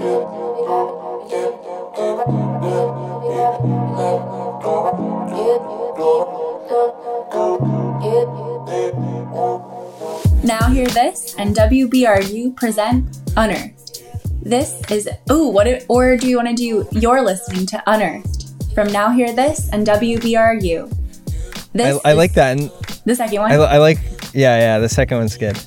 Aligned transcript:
Now 0.00 0.08
Hear 10.70 10.86
This 10.86 11.34
and 11.38 11.54
WBRU 11.54 12.56
present 12.56 13.18
Unearthed. 13.36 14.02
This 14.42 14.80
is, 14.90 15.06
ooh, 15.30 15.48
what 15.48 15.68
or 15.88 16.16
do 16.16 16.28
you 16.28 16.36
want 16.36 16.48
to 16.48 16.54
do? 16.54 16.88
You're 16.92 17.20
listening 17.20 17.66
to 17.66 17.82
Unearthed 17.86 18.46
from 18.74 18.90
Now 18.90 19.10
Hear 19.10 19.34
This 19.34 19.68
and 19.68 19.86
WBRU. 19.86 20.96
This 21.74 22.00
I, 22.06 22.12
I 22.12 22.12
like 22.14 22.32
that. 22.34 22.58
And 22.58 22.70
the 23.04 23.14
second 23.14 23.38
one? 23.38 23.52
I, 23.52 23.56
I 23.56 23.76
like, 23.76 23.98
yeah, 24.32 24.58
yeah, 24.58 24.78
the 24.78 24.88
second 24.88 25.18
one's 25.18 25.36
good. 25.36 25.58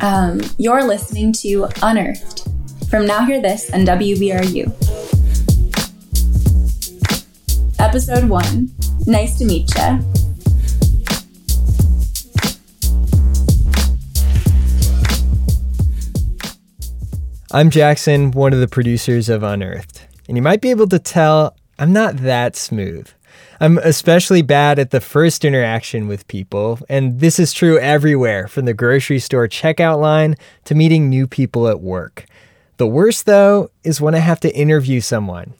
Um, 0.00 0.40
you're 0.58 0.82
listening 0.82 1.32
to 1.34 1.68
Unearthed 1.82 2.48
from 2.94 3.06
Now 3.06 3.26
Hear 3.26 3.42
This 3.42 3.70
and 3.70 3.88
WBRU. 3.88 4.66
Episode 7.80 8.28
1 8.28 8.70
Nice 9.08 9.36
to 9.38 9.44
meet 9.44 9.68
ya. 9.74 9.98
I'm 17.50 17.68
Jackson, 17.68 18.30
one 18.30 18.52
of 18.52 18.60
the 18.60 18.68
producers 18.68 19.28
of 19.28 19.42
Unearthed, 19.42 20.06
and 20.28 20.36
you 20.36 20.42
might 20.44 20.60
be 20.60 20.70
able 20.70 20.86
to 20.86 21.00
tell 21.00 21.56
I'm 21.80 21.92
not 21.92 22.18
that 22.18 22.54
smooth. 22.54 23.08
I'm 23.58 23.78
especially 23.78 24.42
bad 24.42 24.78
at 24.78 24.92
the 24.92 25.00
first 25.00 25.44
interaction 25.44 26.06
with 26.06 26.28
people, 26.28 26.78
and 26.88 27.18
this 27.18 27.40
is 27.40 27.52
true 27.52 27.76
everywhere 27.80 28.46
from 28.46 28.66
the 28.66 28.74
grocery 28.74 29.18
store 29.18 29.48
checkout 29.48 30.00
line 30.00 30.36
to 30.66 30.76
meeting 30.76 31.08
new 31.08 31.26
people 31.26 31.66
at 31.66 31.80
work. 31.80 32.26
The 32.76 32.86
worst, 32.86 33.26
though, 33.26 33.70
is 33.84 34.00
when 34.00 34.14
I 34.14 34.18
have 34.18 34.40
to 34.40 34.54
interview 34.54 35.00
someone. 35.00 35.54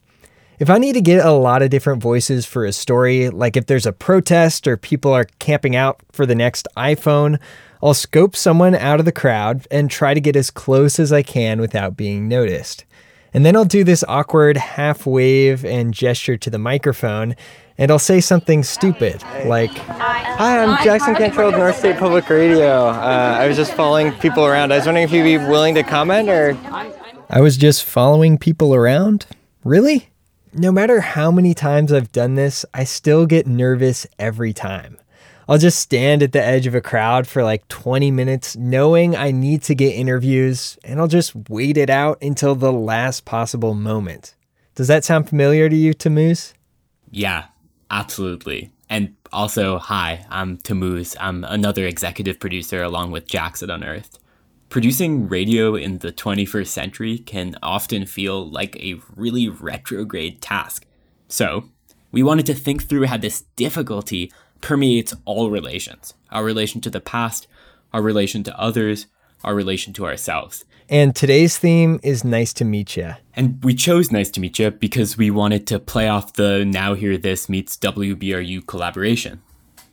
If 0.59 0.70
I 0.70 0.78
need 0.78 0.95
to 0.95 1.00
get 1.00 1.24
a 1.24 1.32
lot 1.32 1.62
of 1.62 1.70
different 1.70 2.02
voices 2.02 2.47
for 2.47 2.64
a 2.64 2.72
story, 2.72 3.28
like 3.28 3.56
if 3.56 3.66
there's 3.66 3.86
a 3.86 3.92
protest 3.92 4.66
or 4.66 4.77
people 4.77 5.12
are 5.12 5.27
camping 5.39 5.74
out 5.77 6.00
for 6.12 6.27
the 6.27 6.34
next 6.34 6.69
iPhone, 6.77 7.39
I'll 7.83 7.94
scope 7.94 8.34
someone 8.34 8.74
out 8.74 8.98
of 8.98 9.05
the 9.05 9.12
crowd 9.12 9.66
and 9.70 9.91
try 9.91 10.14
to 10.14 10.20
get 10.20 10.36
as 10.36 10.50
close 10.50 10.98
as 10.98 11.12
I 11.12 11.22
can 11.22 11.61
without 11.61 11.97
being 11.97 12.28
noticed. 12.28 12.84
And 13.33 13.44
then 13.44 13.56
I'll 13.56 13.64
do 13.64 13.83
this 13.83 14.05
awkward 14.06 14.56
half 14.56 15.06
wave 15.06 15.64
and 15.64 15.92
gesture 15.92 16.36
to 16.36 16.50
the 16.50 16.58
microphone, 16.58 17.34
and 17.77 17.91
I'll 17.91 17.98
say 17.98 18.20
something 18.20 18.62
stupid 18.62 19.22
like, 19.44 19.70
Hi, 19.72 20.62
I'm 20.62 20.84
Jackson 20.84 21.17
Cantrell 21.17 21.48
of 21.48 21.56
North 21.58 21.77
State 21.77 21.98
Public 21.98 22.30
Radio. 22.30 22.86
Uh, 22.86 23.36
I 23.41 23.48
was 23.48 23.56
just 23.56 23.74
following 23.74 24.12
people 24.12 24.44
around. 24.44 24.72
I 24.72 24.77
was 24.77 24.86
wondering 24.86 25.05
if 25.05 25.12
you'd 25.12 25.24
be 25.24 25.39
willing 25.39 25.74
to 25.74 25.83
comment 25.83 26.28
or. 26.28 26.56
I 27.30 27.41
was 27.41 27.56
just 27.56 27.84
following 27.84 28.36
people 28.39 28.75
around? 28.75 29.27
Really? 29.64 30.11
No 30.53 30.70
matter 30.70 31.00
how 31.00 31.30
many 31.30 31.55
times 31.55 31.92
I've 31.92 32.12
done 32.12 32.34
this, 32.34 32.64
I 32.75 32.84
still 32.84 33.27
get 33.27 33.47
nervous 33.47 34.06
every 34.19 34.53
time. 34.53 34.98
I'll 35.48 35.58
just 35.58 35.78
stand 35.78 36.22
at 36.22 36.33
the 36.33 36.45
edge 36.45 36.67
of 36.67 36.75
a 36.75 36.80
crowd 36.80 37.27
for 37.27 37.42
like 37.42 37.67
20 37.69 38.11
minutes, 38.11 38.56
knowing 38.56 39.17
I 39.17 39.30
need 39.30 39.62
to 39.64 39.75
get 39.75 39.95
interviews, 39.95 40.78
and 40.84 41.00
I'll 41.00 41.08
just 41.08 41.34
wait 41.48 41.77
it 41.77 41.91
out 41.91 42.19
until 42.22 42.55
the 42.55 42.72
last 42.72 43.25
possible 43.25 43.75
moment. 43.75 44.34
Does 44.75 44.89
that 44.89 45.05
sound 45.05 45.28
familiar 45.28 45.69
to 45.69 45.77
you, 45.77 45.95
Tamuz? 45.95 46.52
Yeah, 47.11 47.47
absolutely. 47.91 48.70
And 48.89 49.14
also, 49.33 49.78
hi, 49.78 50.25
I'm 50.30 50.58
Tamuz. 50.58 51.17
I'm 51.19 51.45
another 51.45 51.86
executive 51.86 52.39
producer 52.39 52.83
along 52.83 53.11
with 53.11 53.27
Jackson 53.27 53.70
Unearthed. 53.70 54.19
Producing 54.75 55.28
radio 55.28 55.77
in 55.77 55.98
the 55.98 56.11
21st 56.11 56.67
century 56.67 57.19
can 57.19 57.55
often 57.62 58.06
feel 58.06 58.50
like 58.50 58.75
a 58.83 59.00
really 59.14 59.48
retrograde 59.48 60.42
task. 60.42 60.84
So, 61.28 61.70
we 62.11 62.25
wanted 62.25 62.44
to 62.47 62.55
think 62.55 62.89
through 62.89 63.06
how 63.06 63.19
this 63.19 63.42
difficulty 63.55 64.33
permeates 64.61 65.14
all 65.25 65.52
relations 65.52 66.14
our 66.33 66.42
relation 66.42 66.80
to 66.80 66.90
the 66.90 67.01
past, 67.01 67.46
our 67.92 68.02
relation 68.02 68.42
to 68.42 68.61
others, 68.61 69.07
our 69.45 69.55
relation 69.55 69.92
to 69.92 70.07
ourselves. 70.07 70.64
And 70.89 71.14
today's 71.14 71.56
theme 71.56 72.01
is 72.02 72.24
Nice 72.24 72.52
to 72.55 72.64
Meet 72.64 72.96
Ya. 72.96 73.14
And 73.36 73.62
we 73.62 73.74
chose 73.74 74.11
Nice 74.11 74.30
to 74.33 74.41
Meet 74.41 74.58
Ya 74.58 74.70
because 74.70 75.17
we 75.17 75.30
wanted 75.30 75.68
to 75.68 75.79
play 75.79 76.08
off 76.08 76.33
the 76.33 76.64
Now 76.64 76.95
Hear 76.95 77.17
This 77.17 77.48
meets 77.48 77.77
WBRU 77.77 78.67
collaboration. 78.67 79.41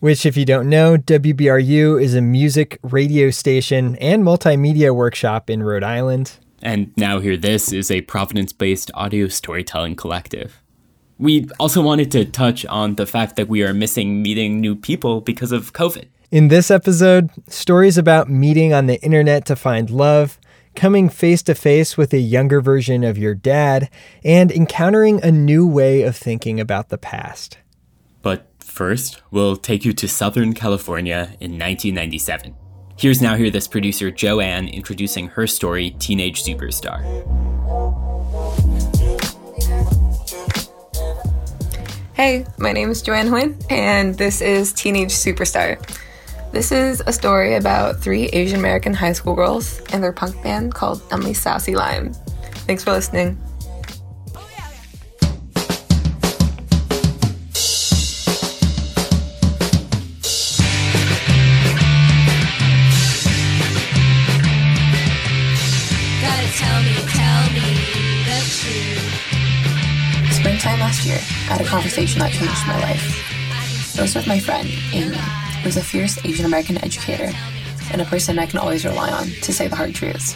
Which, 0.02 0.26
if 0.26 0.36
you 0.36 0.46
don't 0.46 0.68
know, 0.68 0.98
WBRU 0.98 2.02
is 2.02 2.16
a 2.16 2.22
music 2.22 2.80
radio 2.82 3.30
station 3.30 3.96
and 3.98 4.24
multimedia 4.24 4.96
workshop 4.96 5.48
in 5.48 5.62
Rhode 5.62 5.84
Island. 5.84 6.40
And 6.60 6.92
Now 6.98 7.20
Hear 7.20 7.38
This 7.38 7.72
is 7.72 7.92
a 7.92 8.02
Providence 8.02 8.52
based 8.52 8.90
audio 8.96 9.28
storytelling 9.28 9.96
collective. 9.96 10.64
We 11.20 11.48
also 11.60 11.84
wanted 11.84 12.10
to 12.14 12.26
touch 12.26 12.66
on 12.66 12.96
the 12.96 13.06
fact 13.06 13.36
that 13.36 13.48
we 13.48 13.62
are 13.62 13.76
missing 13.76 14.24
meeting 14.24 14.60
new 14.60 14.76
people 14.76 15.22
because 15.22 15.52
of 15.52 15.74
COVID. 15.74 16.08
In 16.32 16.48
this 16.48 16.72
episode, 16.72 17.30
stories 17.48 17.96
about 17.96 18.28
meeting 18.28 18.74
on 18.74 18.88
the 18.88 19.00
internet 19.04 19.46
to 19.46 19.56
find 19.56 19.92
love, 19.92 20.40
coming 20.74 21.10
face 21.10 21.44
to 21.44 21.54
face 21.54 21.96
with 21.96 22.12
a 22.12 22.20
younger 22.20 22.60
version 22.60 23.04
of 23.04 23.20
your 23.20 23.36
dad, 23.36 23.88
and 24.24 24.52
encountering 24.52 25.24
a 25.24 25.32
new 25.32 25.68
way 25.68 26.02
of 26.02 26.16
thinking 26.18 26.60
about 26.60 26.90
the 26.90 26.98
past. 26.98 27.60
But 28.24 28.51
first, 28.72 29.22
we'll 29.30 29.58
take 29.58 29.86
you 29.86 29.94
to 29.94 30.08
Southern 30.08 30.54
California 30.54 31.36
in 31.40 31.60
1997. 31.60 32.56
Here's 32.98 33.22
now 33.22 33.36
hear 33.36 33.50
this 33.50 33.68
producer 33.68 34.10
Joanne 34.10 34.68
introducing 34.68 35.28
her 35.30 35.46
story, 35.46 35.92
Teenage 36.00 36.44
Superstar. 36.44 37.02
Hey, 42.14 42.46
my 42.58 42.72
name 42.72 42.92
is 42.92 43.02
Joanne 43.02 43.28
Huynh, 43.28 43.64
and 43.72 44.16
this 44.16 44.42
is 44.42 44.74
Teenage 44.74 45.12
Superstar. 45.12 45.80
This 46.52 46.72
is 46.72 47.02
a 47.08 47.14
story 47.14 47.56
about 47.56 48.00
three 48.00 48.26
Asian 48.28 48.60
American 48.60 48.94
high 48.94 49.14
school 49.14 49.36
girls 49.36 49.82
and 49.92 50.04
their 50.04 50.14
punk 50.14 50.42
band 50.44 50.74
called 50.74 51.02
Emily 51.12 51.34
Sassy 51.34 51.76
Lime. 51.76 52.14
Thanks 52.68 52.84
for 52.84 52.92
listening. 52.92 53.42
Conversation 71.72 72.20
that 72.20 72.34
changed 72.34 72.68
my 72.68 72.78
life. 72.82 73.96
It 73.96 74.02
was 74.02 74.14
with 74.14 74.28
my 74.28 74.40
friend, 74.40 74.68
Amy, 74.92 75.16
who's 75.64 75.78
a 75.78 75.82
fierce 75.82 76.18
Asian 76.26 76.46
American 76.46 76.78
educator 76.84 77.32
and 77.94 78.02
a 78.02 78.06
person 78.06 78.38
I 78.38 78.46
can 78.46 78.60
always 78.60 78.84
rely 78.84 79.10
on 79.10 79.28
to 79.28 79.54
say 79.54 79.70
the 79.70 79.78
hard 79.78 79.96
truths. 79.96 80.36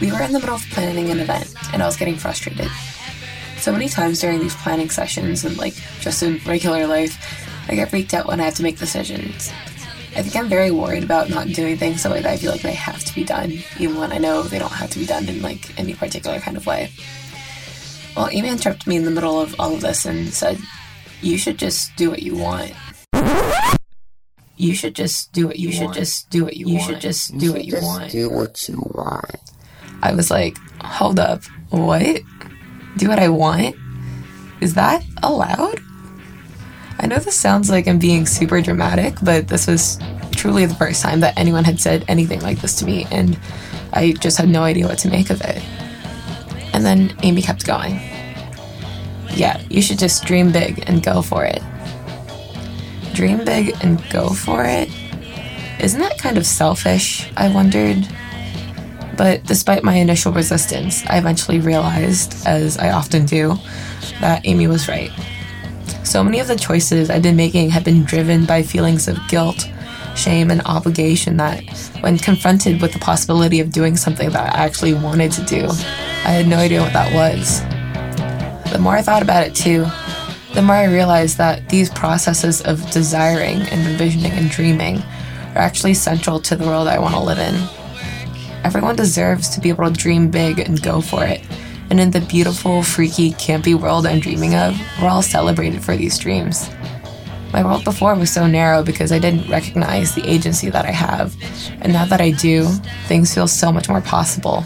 We 0.00 0.12
were 0.12 0.22
in 0.22 0.30
the 0.30 0.38
middle 0.38 0.54
of 0.54 0.64
planning 0.70 1.10
an 1.10 1.18
event, 1.18 1.52
and 1.72 1.82
I 1.82 1.86
was 1.86 1.96
getting 1.96 2.14
frustrated. 2.14 2.70
So 3.58 3.72
many 3.72 3.88
times 3.88 4.20
during 4.20 4.38
these 4.38 4.54
planning 4.54 4.90
sessions 4.90 5.44
and 5.44 5.58
like 5.58 5.74
just 5.98 6.22
in 6.22 6.38
regular 6.46 6.86
life, 6.86 7.18
I 7.68 7.74
get 7.74 7.90
freaked 7.90 8.14
out 8.14 8.28
when 8.28 8.38
I 8.38 8.44
have 8.44 8.54
to 8.54 8.62
make 8.62 8.78
decisions. 8.78 9.50
I 10.14 10.22
think 10.22 10.36
I'm 10.36 10.48
very 10.48 10.70
worried 10.70 11.02
about 11.02 11.30
not 11.30 11.48
doing 11.48 11.76
things 11.76 12.04
the 12.04 12.10
way 12.10 12.20
that 12.20 12.30
I 12.30 12.36
feel 12.36 12.52
like 12.52 12.62
they 12.62 12.74
have 12.74 13.02
to 13.06 13.14
be 13.14 13.24
done, 13.24 13.54
even 13.80 13.96
when 13.96 14.12
I 14.12 14.18
know 14.18 14.44
they 14.44 14.60
don't 14.60 14.70
have 14.70 14.90
to 14.90 15.00
be 15.00 15.06
done 15.06 15.28
in 15.28 15.42
like 15.42 15.76
any 15.80 15.94
particular 15.94 16.38
kind 16.38 16.56
of 16.56 16.64
way. 16.64 16.92
Well, 18.16 18.28
Amy 18.30 18.48
interrupted 18.48 18.86
me 18.86 18.96
in 18.96 19.04
the 19.04 19.10
middle 19.10 19.40
of 19.40 19.54
all 19.58 19.74
of 19.74 19.80
this 19.80 20.04
and 20.04 20.28
said, 20.32 20.58
You 21.22 21.38
should 21.38 21.58
just 21.58 21.96
do 21.96 22.10
what 22.10 22.22
you 22.22 22.36
want. 22.36 22.72
You 24.56 24.74
should 24.74 24.94
just 24.94 25.32
do 25.32 25.46
what 25.46 25.58
you, 25.58 25.68
you 25.68 25.74
should 25.74 25.84
want. 25.86 25.96
just 25.96 26.30
do 26.30 26.44
what 26.44 26.56
you, 26.56 26.68
you 26.68 26.80
should 26.80 27.00
just 27.00 27.36
do 27.38 27.52
what 27.52 27.64
you 27.64 27.74
want. 27.80 28.12
Do 28.12 28.30
what 28.30 28.68
you 28.68 28.76
want. 28.94 29.36
I 30.02 30.14
was 30.14 30.30
like, 30.30 30.56
hold 30.82 31.18
up, 31.18 31.42
what? 31.70 32.20
Do 32.96 33.08
what 33.08 33.18
I 33.18 33.28
want? 33.28 33.76
Is 34.60 34.74
that 34.74 35.02
allowed? 35.22 35.80
I 37.00 37.06
know 37.06 37.16
this 37.16 37.34
sounds 37.34 37.70
like 37.70 37.88
I'm 37.88 37.98
being 37.98 38.26
super 38.26 38.60
dramatic, 38.60 39.16
but 39.22 39.48
this 39.48 39.66
was 39.66 39.98
truly 40.32 40.66
the 40.66 40.74
first 40.74 41.02
time 41.02 41.20
that 41.20 41.36
anyone 41.38 41.64
had 41.64 41.80
said 41.80 42.04
anything 42.06 42.40
like 42.40 42.60
this 42.60 42.76
to 42.76 42.84
me, 42.84 43.06
and 43.10 43.38
I 43.92 44.12
just 44.12 44.38
had 44.38 44.48
no 44.48 44.62
idea 44.62 44.86
what 44.86 44.98
to 44.98 45.08
make 45.08 45.30
of 45.30 45.40
it. 45.40 45.62
And 46.72 46.84
then 46.84 47.16
Amy 47.22 47.42
kept 47.42 47.66
going. 47.66 48.00
Yeah, 49.34 49.60
you 49.68 49.82
should 49.82 49.98
just 49.98 50.24
dream 50.24 50.52
big 50.52 50.84
and 50.86 51.02
go 51.02 51.22
for 51.22 51.44
it. 51.44 51.62
Dream 53.14 53.44
big 53.44 53.76
and 53.82 54.02
go 54.10 54.30
for 54.30 54.64
it? 54.64 54.88
Isn't 55.80 56.00
that 56.00 56.18
kind 56.18 56.38
of 56.38 56.46
selfish? 56.46 57.30
I 57.36 57.48
wondered. 57.48 58.06
But 59.16 59.44
despite 59.44 59.84
my 59.84 59.94
initial 59.94 60.32
resistance, 60.32 61.04
I 61.06 61.18
eventually 61.18 61.60
realized, 61.60 62.46
as 62.46 62.78
I 62.78 62.92
often 62.92 63.26
do, 63.26 63.56
that 64.20 64.46
Amy 64.46 64.66
was 64.66 64.88
right. 64.88 65.10
So 66.04 66.24
many 66.24 66.40
of 66.40 66.48
the 66.48 66.56
choices 66.56 67.10
I've 67.10 67.22
been 67.22 67.36
making 67.36 67.70
have 67.70 67.84
been 67.84 68.04
driven 68.04 68.44
by 68.44 68.62
feelings 68.62 69.08
of 69.08 69.18
guilt, 69.28 69.68
shame, 70.16 70.50
and 70.50 70.62
obligation 70.66 71.36
that, 71.38 71.62
when 72.00 72.18
confronted 72.18 72.80
with 72.80 72.92
the 72.92 72.98
possibility 72.98 73.60
of 73.60 73.70
doing 73.70 73.96
something 73.96 74.30
that 74.30 74.54
I 74.54 74.64
actually 74.64 74.94
wanted 74.94 75.32
to 75.32 75.44
do, 75.44 75.66
I 76.24 76.30
had 76.30 76.46
no 76.46 76.58
idea 76.58 76.80
what 76.80 76.92
that 76.92 77.12
was. 77.12 77.60
The 78.72 78.78
more 78.78 78.94
I 78.94 79.02
thought 79.02 79.22
about 79.22 79.46
it 79.46 79.54
too, 79.54 79.86
the 80.54 80.62
more 80.62 80.76
I 80.76 80.84
realized 80.84 81.38
that 81.38 81.68
these 81.68 81.90
processes 81.90 82.60
of 82.62 82.90
desiring 82.90 83.62
and 83.62 83.86
envisioning 83.86 84.32
and 84.32 84.50
dreaming 84.50 84.98
are 85.54 85.58
actually 85.58 85.94
central 85.94 86.40
to 86.40 86.56
the 86.56 86.64
world 86.64 86.88
I 86.88 86.98
want 86.98 87.14
to 87.14 87.20
live 87.20 87.38
in. 87.38 87.54
Everyone 88.64 88.96
deserves 88.96 89.48
to 89.50 89.60
be 89.60 89.70
able 89.70 89.84
to 89.84 89.92
dream 89.92 90.30
big 90.30 90.58
and 90.58 90.82
go 90.82 91.00
for 91.00 91.24
it. 91.24 91.40
And 91.90 91.98
in 92.00 92.10
the 92.10 92.20
beautiful, 92.20 92.82
freaky, 92.82 93.32
campy 93.32 93.74
world 93.74 94.06
I'm 94.06 94.20
dreaming 94.20 94.54
of, 94.54 94.78
we're 95.00 95.08
all 95.08 95.22
celebrated 95.22 95.82
for 95.82 95.96
these 95.96 96.18
dreams. 96.18 96.70
My 97.52 97.62
world 97.62 97.84
before 97.84 98.14
was 98.14 98.32
so 98.32 98.46
narrow 98.46 98.82
because 98.82 99.12
I 99.12 99.18
didn't 99.18 99.50
recognize 99.50 100.14
the 100.14 100.26
agency 100.26 100.70
that 100.70 100.86
I 100.86 100.90
have. 100.90 101.36
And 101.82 101.92
now 101.92 102.06
that 102.06 102.20
I 102.20 102.30
do, 102.30 102.64
things 103.06 103.34
feel 103.34 103.46
so 103.46 103.70
much 103.70 103.88
more 103.88 104.00
possible. 104.00 104.64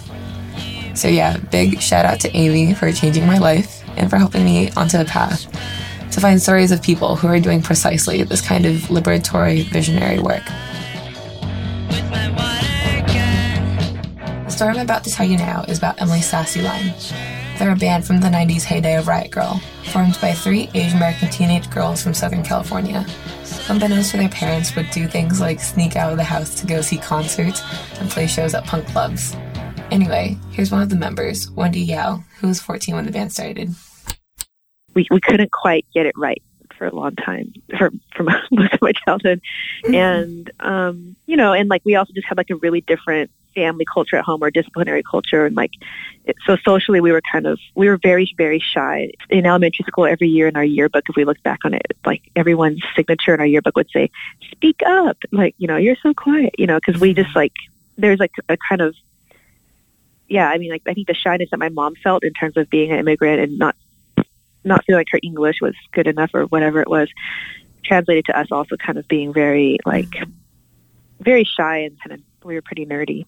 So, 0.94 1.08
yeah, 1.08 1.36
big 1.36 1.80
shout 1.80 2.06
out 2.06 2.20
to 2.20 2.34
Amy 2.34 2.74
for 2.74 2.90
changing 2.92 3.26
my 3.26 3.38
life 3.38 3.82
and 3.96 4.08
for 4.08 4.16
helping 4.16 4.44
me 4.44 4.70
onto 4.76 4.98
the 4.98 5.04
path 5.04 5.46
to 6.12 6.20
find 6.20 6.40
stories 6.40 6.70
of 6.70 6.80
people 6.80 7.16
who 7.16 7.26
are 7.26 7.40
doing 7.40 7.60
precisely 7.60 8.22
this 8.22 8.40
kind 8.40 8.64
of 8.64 8.74
liberatory, 8.84 9.64
visionary 9.64 10.18
work. 10.18 10.44
The 14.44 14.50
story 14.50 14.70
I'm 14.70 14.80
about 14.80 15.04
to 15.04 15.10
tell 15.10 15.26
you 15.26 15.36
now 15.36 15.64
is 15.64 15.76
about 15.76 16.00
Emily 16.00 16.22
Sassy 16.22 16.62
Lime. 16.62 16.94
They're 17.58 17.72
a 17.72 17.76
band 17.76 18.06
from 18.06 18.20
the 18.20 18.28
90s 18.28 18.64
heyday 18.64 18.96
of 18.96 19.08
Riot 19.08 19.30
Grrrl, 19.30 19.62
formed 19.90 20.18
by 20.20 20.32
three 20.32 20.68
Asian 20.74 20.98
American 20.98 21.30
teenage 21.30 21.70
girls 21.70 22.02
from 22.02 22.12
Southern 22.12 22.42
California. 22.42 23.06
Unbeknownst 23.70 24.10
to 24.10 24.18
their 24.18 24.28
parents, 24.28 24.76
would 24.76 24.90
do 24.90 25.08
things 25.08 25.40
like 25.40 25.60
sneak 25.60 25.96
out 25.96 26.10
of 26.12 26.18
the 26.18 26.24
house 26.24 26.54
to 26.60 26.66
go 26.66 26.82
see 26.82 26.98
concerts 26.98 27.62
and 27.98 28.10
play 28.10 28.26
shows 28.26 28.52
at 28.52 28.66
punk 28.66 28.86
clubs. 28.88 29.34
Anyway, 29.90 30.36
here's 30.50 30.70
one 30.70 30.82
of 30.82 30.90
the 30.90 30.96
members, 30.96 31.50
Wendy 31.52 31.80
Yao, 31.80 32.22
who 32.40 32.48
was 32.48 32.60
14 32.60 32.94
when 32.94 33.06
the 33.06 33.12
band 33.12 33.32
started. 33.32 33.74
We, 34.94 35.06
we 35.10 35.20
couldn't 35.20 35.52
quite 35.52 35.86
get 35.94 36.04
it 36.04 36.16
right 36.16 36.42
for 36.76 36.86
a 36.86 36.94
long 36.94 37.16
time 37.16 37.54
for 37.78 37.90
for 38.14 38.22
most 38.50 38.74
of 38.74 38.82
my 38.82 38.92
childhood 38.92 39.40
and 39.92 40.50
um 40.60 41.16
you 41.24 41.34
know 41.34 41.54
and 41.54 41.70
like 41.70 41.80
we 41.86 41.94
also 41.94 42.12
just 42.12 42.26
had 42.26 42.36
like 42.36 42.50
a 42.50 42.56
really 42.56 42.82
different 42.82 43.30
family 43.56 43.84
culture 43.92 44.16
at 44.16 44.24
home 44.24 44.44
or 44.44 44.52
disciplinary 44.52 45.02
culture. 45.02 45.44
And 45.46 45.56
like 45.56 45.72
it, 46.24 46.36
so 46.46 46.56
socially 46.64 47.00
we 47.00 47.10
were 47.10 47.22
kind 47.32 47.46
of 47.46 47.58
we 47.74 47.88
were 47.88 47.98
very 48.00 48.32
very 48.36 48.60
shy. 48.60 49.10
In 49.30 49.46
elementary 49.46 49.84
school 49.88 50.06
every 50.06 50.28
year 50.28 50.46
in 50.46 50.56
our 50.56 50.64
yearbook 50.64 51.04
if 51.08 51.16
we 51.16 51.24
look 51.24 51.42
back 51.42 51.60
on 51.64 51.74
it 51.74 51.82
like 52.04 52.22
everyone's 52.36 52.82
signature 52.94 53.34
in 53.34 53.40
our 53.40 53.46
yearbook 53.46 53.74
would 53.76 53.90
say 53.90 54.10
speak 54.52 54.80
up. 54.86 55.16
Like 55.32 55.54
you 55.58 55.66
know 55.66 55.76
you're 55.76 55.96
so 56.00 56.14
quiet 56.14 56.54
you 56.58 56.68
know 56.68 56.78
because 56.84 57.00
we 57.00 57.14
just 57.14 57.30
mm-hmm. 57.30 57.38
like 57.38 57.52
there's 57.98 58.18
like 58.18 58.32
a 58.48 58.56
kind 58.68 58.80
of 58.80 58.94
yeah 60.28 60.48
i 60.48 60.58
mean 60.58 60.70
like 60.70 60.82
i 60.86 60.94
think 60.94 61.06
the 61.06 61.14
shyness 61.14 61.48
that 61.50 61.58
my 61.58 61.68
mom 61.68 61.94
felt 62.02 62.24
in 62.24 62.32
terms 62.32 62.56
of 62.56 62.68
being 62.70 62.92
an 62.92 62.98
immigrant 62.98 63.40
and 63.40 63.58
not 63.58 63.76
not 64.64 64.84
feel 64.84 64.96
like 64.96 65.08
her 65.10 65.20
english 65.22 65.60
was 65.60 65.74
good 65.92 66.06
enough 66.06 66.30
or 66.34 66.44
whatever 66.46 66.80
it 66.80 66.88
was 66.88 67.08
translated 67.84 68.24
to 68.24 68.38
us 68.38 68.48
also 68.50 68.76
kind 68.76 68.98
of 68.98 69.06
being 69.08 69.32
very 69.32 69.78
like 69.86 70.10
mm-hmm. 70.10 70.30
very 71.20 71.44
shy 71.44 71.78
and 71.78 71.98
kind 72.00 72.12
of 72.12 72.20
we 72.44 72.54
were 72.54 72.62
pretty 72.62 72.86
nerdy 72.86 73.26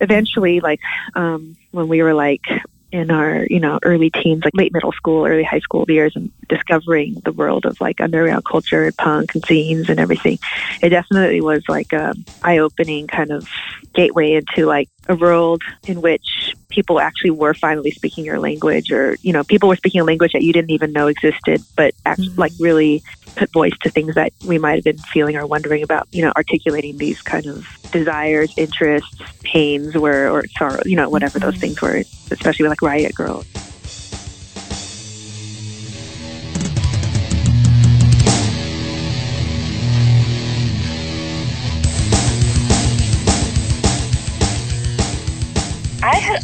eventually, 0.00 0.60
like 0.60 0.80
um, 1.14 1.56
when 1.70 1.88
we 1.88 2.02
were 2.02 2.14
like 2.14 2.42
in 2.90 3.10
our 3.10 3.46
you 3.50 3.60
know 3.60 3.78
early 3.82 4.10
teens, 4.10 4.42
like 4.44 4.54
late 4.54 4.72
middle 4.72 4.92
school, 4.92 5.26
early 5.26 5.44
high 5.44 5.60
school 5.60 5.84
years, 5.88 6.14
and 6.16 6.30
discovering 6.48 7.20
the 7.24 7.32
world 7.32 7.66
of 7.66 7.80
like 7.80 8.00
underground 8.00 8.44
culture, 8.44 8.92
punk 8.98 9.34
and 9.34 9.42
zines 9.44 9.88
and 9.88 10.00
everything, 10.00 10.38
it 10.82 10.90
definitely 10.90 11.40
was 11.40 11.62
like 11.68 11.92
a 11.92 12.14
eye-opening 12.42 13.06
kind 13.06 13.30
of 13.30 13.46
gateway 13.94 14.32
into 14.32 14.66
like 14.66 14.88
a 15.08 15.16
world 15.16 15.62
in 15.86 16.00
which 16.00 16.54
people 16.68 17.00
actually 17.00 17.30
were 17.30 17.54
finally 17.54 17.90
speaking 17.90 18.24
your 18.24 18.38
language, 18.38 18.92
or 18.92 19.16
you 19.22 19.32
know 19.32 19.44
people 19.44 19.68
were 19.68 19.76
speaking 19.76 20.00
a 20.00 20.04
language 20.04 20.32
that 20.32 20.42
you 20.42 20.52
didn't 20.52 20.70
even 20.70 20.92
know 20.92 21.06
existed, 21.06 21.62
but 21.76 21.94
actually 22.04 22.28
mm-hmm. 22.28 22.40
like 22.40 22.52
really 22.60 23.02
put 23.36 23.52
voice 23.52 23.76
to 23.82 23.90
things 23.90 24.14
that 24.16 24.32
we 24.46 24.58
might 24.58 24.74
have 24.74 24.84
been 24.84 24.98
feeling 24.98 25.36
or 25.36 25.46
wondering 25.46 25.82
about, 25.82 26.08
you 26.10 26.22
know, 26.22 26.32
articulating 26.36 26.98
these 26.98 27.22
kind 27.22 27.46
of 27.46 27.66
desires, 27.92 28.52
interests, 28.56 29.16
pains, 29.42 29.94
were 29.94 30.28
or 30.28 30.46
sorrow, 30.58 30.82
you 30.84 30.96
know, 30.96 31.08
whatever 31.08 31.38
those 31.38 31.54
mm-hmm. 31.54 31.60
things 31.60 31.80
were, 31.80 32.02
especially 32.30 32.64
with 32.64 32.70
like 32.70 32.82
Riot 32.82 33.14
Grrrl. 33.14 33.44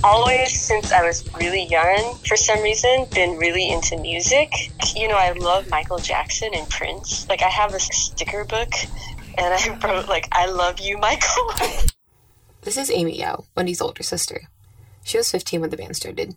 Always, 0.04 0.60
since 0.60 0.92
I 0.92 1.02
was 1.02 1.26
really 1.34 1.64
young, 1.64 2.16
for 2.28 2.36
some 2.36 2.60
reason, 2.62 3.06
been 3.12 3.38
really 3.38 3.70
into 3.70 3.96
music. 3.96 4.52
You 4.94 5.08
know, 5.08 5.16
I 5.16 5.32
love 5.32 5.68
Michael 5.70 5.98
Jackson 5.98 6.50
and 6.54 6.68
Prince. 6.68 7.26
Like, 7.28 7.42
I 7.42 7.48
have 7.48 7.74
a 7.74 7.80
sticker 7.80 8.44
book, 8.44 8.70
and 9.38 9.54
I 9.54 9.78
wrote, 9.84 10.08
like, 10.08 10.28
I 10.30 10.46
love 10.46 10.78
you, 10.78 10.98
Michael. 10.98 11.50
This 12.64 12.78
is 12.78 12.90
Amy 12.90 13.18
Yao, 13.18 13.44
Wendy's 13.54 13.82
older 13.82 14.02
sister. 14.02 14.48
She 15.04 15.18
was 15.18 15.30
15 15.30 15.60
when 15.60 15.68
the 15.68 15.76
band 15.76 15.96
started. 15.96 16.34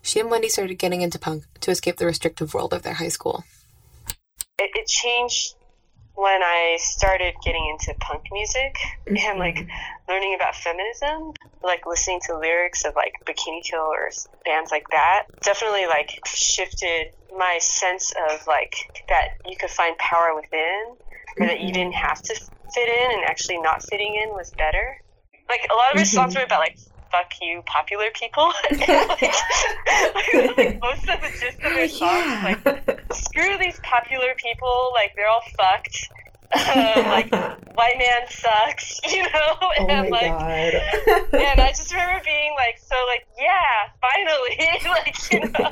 She 0.00 0.18
and 0.18 0.30
Wendy 0.30 0.48
started 0.48 0.76
getting 0.76 1.02
into 1.02 1.18
punk 1.18 1.44
to 1.60 1.70
escape 1.70 1.98
the 1.98 2.06
restrictive 2.06 2.54
world 2.54 2.72
of 2.72 2.80
their 2.80 2.94
high 2.94 3.10
school. 3.10 3.44
It, 4.58 4.70
it 4.74 4.86
changed 4.86 5.56
when 6.20 6.42
I 6.42 6.76
started 6.78 7.32
getting 7.42 7.66
into 7.66 7.98
punk 7.98 8.24
music 8.30 8.76
and 9.06 9.38
like 9.38 9.56
mm-hmm. 9.56 10.10
learning 10.12 10.34
about 10.34 10.54
feminism, 10.54 11.32
like 11.64 11.86
listening 11.86 12.20
to 12.26 12.36
lyrics 12.36 12.84
of 12.84 12.94
like 12.94 13.14
Bikini 13.24 13.62
Kill 13.64 13.80
or 13.80 14.10
bands 14.44 14.70
like 14.70 14.86
that, 14.90 15.24
definitely 15.42 15.86
like 15.86 16.20
shifted 16.26 17.08
my 17.36 17.56
sense 17.60 18.12
of 18.30 18.46
like 18.46 18.74
that 19.08 19.28
you 19.46 19.56
could 19.56 19.70
find 19.70 19.96
power 19.96 20.34
within 20.34 20.96
or 21.38 21.46
that 21.46 21.60
you 21.60 21.66
mm-hmm. 21.66 21.72
didn't 21.72 21.94
have 21.94 22.20
to 22.20 22.34
fit 22.34 22.88
in 22.88 23.18
and 23.18 23.24
actually 23.24 23.58
not 23.58 23.82
fitting 23.82 24.20
in 24.22 24.28
was 24.30 24.50
better. 24.50 25.00
Like 25.48 25.66
a 25.72 25.74
lot 25.74 25.92
of 25.94 25.98
our 25.98 26.04
songs 26.04 26.36
were 26.36 26.42
about 26.42 26.60
like 26.60 26.76
fuck 27.10 27.32
you 27.40 27.62
popular 27.66 28.06
people. 28.14 28.52
like, 28.70 30.56
like, 30.56 30.80
most 30.80 31.08
of 31.08 31.20
the 31.20 31.30
gist 31.38 31.58
of 31.62 31.72
their 31.74 31.88
songs 32.00 32.44
like 32.44 33.02
screw 33.12 33.58
these 33.58 33.78
popular 33.82 34.34
people, 34.36 34.92
like 34.94 35.14
they're 35.16 35.28
all 35.28 35.42
fucked. 35.56 36.08
Um, 36.52 37.04
like 37.06 37.30
white 37.76 37.94
man 37.96 38.26
sucks, 38.28 39.00
you 39.08 39.22
know, 39.22 39.70
and 39.78 39.88
Oh 39.88 40.02
my 40.02 40.08
like, 40.08 40.32
god. 40.32 40.74
and 41.32 41.60
I 41.60 41.68
just 41.68 41.92
remember 41.92 42.20
being 42.24 42.52
like, 42.56 42.76
so 42.80 42.96
like, 43.06 43.24
yeah, 43.38 43.86
finally, 44.02 44.58
like, 44.84 45.32
you 45.32 45.40
know, 45.48 45.70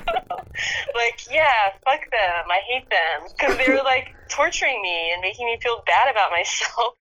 like, 0.95 1.19
yeah, 1.33 1.75
fuck 1.85 2.01
them, 2.13 2.45
I 2.49 2.61
hate 2.71 2.89
them, 2.91 3.29
because 3.37 3.57
they 3.59 3.73
were 3.73 3.83
like 3.83 4.15
torturing 4.29 4.81
me 4.81 5.11
and 5.13 5.21
making 5.21 5.47
me 5.47 5.59
feel 5.61 5.83
bad 5.85 6.13
about 6.13 6.31
myself. 6.31 6.95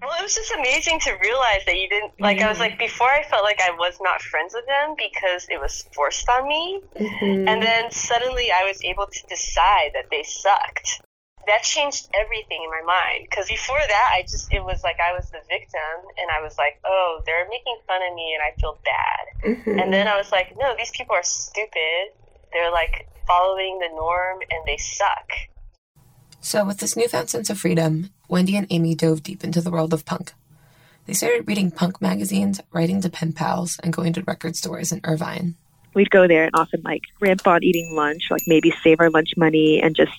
Well, 0.00 0.16
it 0.18 0.22
was 0.22 0.34
just 0.34 0.52
amazing 0.52 0.98
to 1.00 1.12
realize 1.20 1.64
that 1.66 1.76
you 1.76 1.88
didn't 1.88 2.18
like. 2.18 2.40
I 2.40 2.48
was 2.48 2.56
mm-hmm. 2.56 2.72
like 2.72 2.78
before, 2.78 3.10
I 3.10 3.22
felt 3.22 3.44
like 3.44 3.60
I 3.60 3.70
was 3.72 3.98
not 4.00 4.22
friends 4.22 4.54
with 4.54 4.66
them 4.66 4.94
because 4.96 5.46
it 5.50 5.60
was 5.60 5.84
forced 5.92 6.28
on 6.28 6.48
me, 6.48 6.80
mm-hmm. 6.96 7.48
and 7.48 7.62
then 7.62 7.90
suddenly 7.90 8.50
I 8.50 8.64
was 8.64 8.82
able 8.82 9.06
to 9.06 9.26
decide 9.28 9.90
that 9.92 10.08
they 10.10 10.22
sucked. 10.22 11.02
That 11.46 11.62
changed 11.62 12.08
everything 12.14 12.64
in 12.64 12.70
my 12.70 12.80
mind 12.84 13.26
because 13.28 13.48
before 13.48 13.80
that, 13.80 14.08
I 14.14 14.22
just 14.22 14.52
it 14.52 14.64
was 14.64 14.82
like 14.82 14.96
I 15.00 15.12
was 15.12 15.28
the 15.30 15.44
victim, 15.48 15.96
and 16.16 16.30
I 16.32 16.40
was 16.42 16.56
like, 16.56 16.80
oh, 16.86 17.20
they're 17.26 17.48
making 17.48 17.76
fun 17.86 18.00
of 18.00 18.14
me, 18.14 18.32
and 18.32 18.42
I 18.42 18.58
feel 18.58 18.80
bad. 18.84 19.24
Mm-hmm. 19.44 19.78
And 19.80 19.92
then 19.92 20.08
I 20.08 20.16
was 20.16 20.32
like, 20.32 20.56
no, 20.58 20.74
these 20.78 20.92
people 20.92 21.14
are 21.14 21.22
stupid. 21.22 22.16
They're 22.52 22.72
like 22.72 23.06
following 23.26 23.78
the 23.80 23.88
norm, 23.94 24.38
and 24.50 24.64
they 24.66 24.78
suck. 24.78 25.28
So, 26.40 26.64
with 26.64 26.78
this 26.78 26.96
newfound 26.96 27.28
sense 27.28 27.50
of 27.50 27.58
freedom, 27.58 28.10
Wendy 28.30 28.56
and 28.56 28.66
Amy 28.70 28.94
dove 28.94 29.24
deep 29.24 29.42
into 29.42 29.60
the 29.60 29.72
world 29.72 29.92
of 29.92 30.06
punk. 30.06 30.32
They 31.06 31.14
started 31.14 31.48
reading 31.48 31.72
punk 31.72 32.00
magazines, 32.00 32.60
writing 32.72 33.00
to 33.00 33.10
pen 33.10 33.32
pals, 33.32 33.80
and 33.82 33.92
going 33.92 34.12
to 34.12 34.22
record 34.22 34.54
stores 34.54 34.92
in 34.92 35.00
Irvine. 35.02 35.56
We'd 35.94 36.10
go 36.10 36.28
there 36.28 36.44
and 36.44 36.52
often 36.54 36.80
like 36.84 37.02
ramp 37.20 37.44
on 37.48 37.64
eating 37.64 37.92
lunch, 37.92 38.22
like 38.30 38.42
maybe 38.46 38.72
save 38.84 39.00
our 39.00 39.10
lunch 39.10 39.30
money 39.36 39.82
and 39.82 39.96
just 39.96 40.12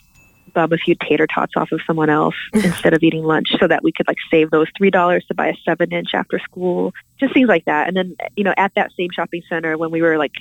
bum 0.53 0.73
a 0.73 0.77
few 0.77 0.93
tater 1.07 1.25
tots 1.25 1.53
off 1.55 1.71
of 1.71 1.79
someone 1.87 2.09
else 2.09 2.35
instead 2.53 2.93
of 2.93 3.01
eating 3.01 3.23
lunch 3.23 3.53
so 3.57 3.65
that 3.65 3.81
we 3.81 3.93
could 3.93 4.05
like 4.09 4.17
save 4.29 4.51
those 4.51 4.67
three 4.77 4.89
dollars 4.89 5.23
to 5.29 5.33
buy 5.33 5.47
a 5.47 5.55
seven 5.63 5.93
inch 5.93 6.09
after 6.13 6.39
school 6.39 6.91
just 7.21 7.33
things 7.33 7.47
like 7.47 7.63
that 7.63 7.87
and 7.87 7.95
then 7.95 8.13
you 8.35 8.43
know 8.43 8.53
at 8.57 8.73
that 8.75 8.91
same 8.97 9.07
shopping 9.15 9.41
center 9.47 9.77
when 9.77 9.91
we 9.91 10.01
were 10.01 10.17
like 10.17 10.33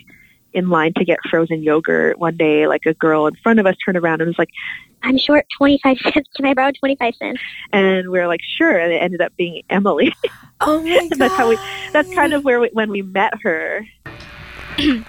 in 0.52 0.68
line 0.68 0.92
to 0.94 1.04
get 1.04 1.18
frozen 1.30 1.62
yogurt 1.62 2.18
one 2.18 2.36
day 2.36 2.66
like 2.66 2.86
a 2.86 2.94
girl 2.94 3.28
in 3.28 3.36
front 3.36 3.60
of 3.60 3.66
us 3.66 3.76
turned 3.84 3.96
around 3.96 4.20
and 4.20 4.26
was 4.26 4.38
like 4.38 4.50
I'm 5.02 5.18
short 5.18 5.46
25 5.56 5.98
cents. 5.98 6.28
Can 6.36 6.44
I 6.46 6.54
borrow 6.54 6.72
25 6.72 7.14
cents? 7.16 7.40
and 7.72 8.10
we 8.10 8.18
were 8.18 8.26
like 8.26 8.40
sure 8.42 8.78
and 8.78 8.92
it 8.92 8.96
ended 8.96 9.20
up 9.20 9.34
being 9.36 9.62
emily 9.70 10.12
Oh 10.60 10.82
my 10.82 11.08
god! 11.08 11.10
that's 11.18 11.34
how 11.34 11.48
we 11.48 11.58
that's 11.92 12.12
kind 12.14 12.34
of 12.34 12.44
where 12.44 12.60
we, 12.60 12.68
when 12.72 12.90
we 12.90 13.02
met 13.02 13.32
her 13.42 13.86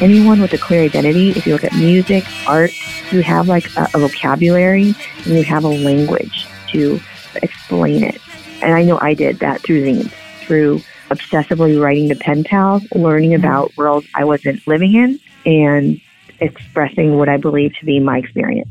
anyone 0.00 0.40
with 0.40 0.52
a 0.52 0.58
clear 0.58 0.82
identity, 0.82 1.30
if 1.30 1.46
you 1.46 1.52
look 1.52 1.62
at 1.62 1.72
music, 1.74 2.24
art, 2.48 2.72
you 3.12 3.22
have 3.22 3.46
like 3.46 3.64
a, 3.76 3.88
a 3.94 4.00
vocabulary 4.00 4.96
and 5.24 5.26
you 5.26 5.44
have 5.44 5.62
a 5.62 5.68
language 5.68 6.44
to 6.72 7.00
explain 7.36 8.04
it. 8.04 8.20
And 8.62 8.74
I 8.74 8.82
know 8.82 8.98
I 9.00 9.14
did 9.14 9.38
that 9.40 9.60
through 9.60 9.84
zines, 9.84 10.10
through 10.44 10.80
obsessively 11.10 11.80
writing 11.80 12.08
to 12.08 12.14
pen 12.14 12.44
pals, 12.44 12.84
learning 12.94 13.34
about 13.34 13.76
worlds 13.76 14.06
I 14.14 14.24
wasn't 14.24 14.66
living 14.66 14.94
in, 14.94 15.20
and 15.44 16.00
expressing 16.40 17.16
what 17.16 17.28
I 17.28 17.36
believe 17.36 17.72
to 17.80 17.86
be 17.86 18.00
my 18.00 18.18
experience. 18.18 18.68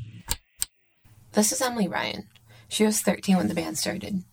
This 1.33 1.51
is 1.51 1.61
Emily 1.61 1.87
Ryan. 1.87 2.27
She 2.67 2.85
was 2.85 3.01
13 3.01 3.37
when 3.37 3.47
the 3.47 3.53
band 3.53 3.77
started. 3.77 4.23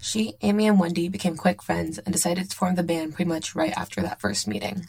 She, 0.00 0.34
Amy, 0.42 0.66
and 0.68 0.78
Wendy 0.78 1.08
became 1.08 1.36
quick 1.36 1.62
friends 1.62 1.98
and 1.98 2.12
decided 2.12 2.50
to 2.50 2.56
form 2.56 2.76
the 2.76 2.82
band 2.82 3.14
pretty 3.14 3.28
much 3.28 3.54
right 3.54 3.72
after 3.76 4.00
that 4.02 4.20
first 4.20 4.46
meeting. 4.46 4.86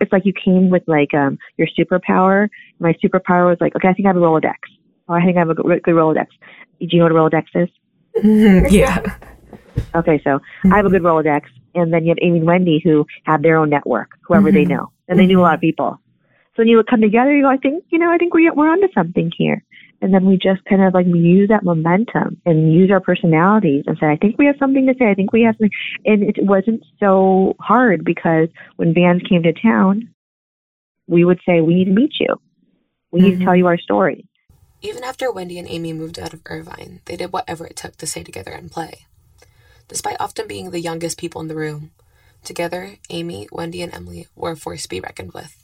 It's 0.00 0.12
like 0.12 0.24
you 0.24 0.32
came 0.32 0.70
with 0.70 0.82
like 0.86 1.12
um, 1.12 1.38
your 1.58 1.68
superpower. 1.78 2.48
My 2.78 2.94
superpower 3.04 3.50
was 3.50 3.58
like, 3.60 3.76
okay, 3.76 3.88
I 3.88 3.92
think 3.92 4.06
I 4.06 4.08
have 4.08 4.16
a 4.16 4.20
Rolodex. 4.20 4.54
Oh, 5.08 5.14
I 5.14 5.24
think 5.24 5.36
I 5.36 5.40
have 5.40 5.50
a 5.50 5.54
good, 5.54 5.82
good 5.82 5.94
Rolodex. 5.94 6.26
Do 6.80 6.86
you 6.90 6.98
know 6.98 7.04
what 7.04 7.32
a 7.32 7.36
Rolodex 7.36 7.44
is? 7.54 7.68
Mm-hmm. 8.24 8.66
yeah. 8.74 8.98
Okay, 9.94 10.20
so 10.24 10.40
I 10.70 10.76
have 10.76 10.86
a 10.86 10.90
good 10.90 11.02
Rolodex, 11.02 11.42
and 11.74 11.92
then 11.92 12.04
you 12.04 12.10
have 12.10 12.18
Amy 12.22 12.38
and 12.38 12.46
Wendy 12.46 12.80
who 12.82 13.06
have 13.24 13.42
their 13.42 13.56
own 13.56 13.70
network, 13.70 14.10
whoever 14.22 14.50
they 14.50 14.62
mm-hmm. 14.62 14.74
know, 14.74 14.92
and 15.08 15.18
they 15.18 15.26
knew 15.26 15.40
a 15.40 15.42
lot 15.42 15.54
of 15.54 15.60
people. 15.60 15.98
So 16.54 16.60
when 16.62 16.68
you 16.68 16.76
would 16.76 16.86
come 16.86 17.00
together, 17.00 17.34
you 17.34 17.42
go, 17.42 17.50
I 17.50 17.56
think, 17.56 17.84
you 17.90 17.98
know, 17.98 18.12
I 18.12 18.16
think 18.16 18.32
we, 18.32 18.48
we're 18.50 18.70
onto 18.70 18.86
something 18.94 19.32
here. 19.36 19.64
And 20.00 20.12
then 20.14 20.26
we 20.26 20.36
just 20.36 20.64
kind 20.66 20.82
of 20.82 20.94
like 20.94 21.06
use 21.06 21.48
that 21.48 21.64
momentum 21.64 22.40
and 22.44 22.72
use 22.72 22.90
our 22.90 23.00
personalities 23.00 23.84
and 23.86 23.96
say, 23.98 24.06
I 24.06 24.16
think 24.16 24.38
we 24.38 24.46
have 24.46 24.56
something 24.58 24.86
to 24.86 24.94
say. 24.98 25.10
I 25.10 25.14
think 25.14 25.32
we 25.32 25.42
have 25.42 25.54
something. 25.54 25.70
And 26.04 26.22
it 26.22 26.36
wasn't 26.44 26.84
so 27.00 27.54
hard 27.58 28.04
because 28.04 28.48
when 28.76 28.92
bands 28.92 29.24
came 29.28 29.42
to 29.42 29.52
town, 29.52 30.10
we 31.06 31.24
would 31.24 31.40
say, 31.46 31.60
we 31.60 31.74
need 31.74 31.86
to 31.86 31.90
meet 31.92 32.12
you. 32.20 32.36
We 33.10 33.20
need 33.20 33.30
to 33.30 33.36
mm-hmm. 33.36 33.44
tell 33.44 33.56
you 33.56 33.66
our 33.66 33.78
story. 33.78 34.26
Even 34.84 35.02
after 35.02 35.32
Wendy 35.32 35.58
and 35.58 35.66
Amy 35.66 35.94
moved 35.94 36.18
out 36.18 36.34
of 36.34 36.42
Irvine, 36.44 37.00
they 37.06 37.16
did 37.16 37.32
whatever 37.32 37.66
it 37.66 37.74
took 37.74 37.96
to 37.96 38.06
stay 38.06 38.22
together 38.22 38.50
and 38.50 38.70
play. 38.70 39.06
Despite 39.88 40.18
often 40.20 40.46
being 40.46 40.70
the 40.70 40.80
youngest 40.80 41.16
people 41.16 41.40
in 41.40 41.48
the 41.48 41.54
room, 41.54 41.92
together, 42.44 42.96
Amy, 43.08 43.48
Wendy, 43.50 43.80
and 43.80 43.94
Emily 43.94 44.28
were 44.36 44.50
a 44.50 44.56
force 44.56 44.82
to 44.82 44.90
be 44.90 45.00
reckoned 45.00 45.32
with. 45.32 45.56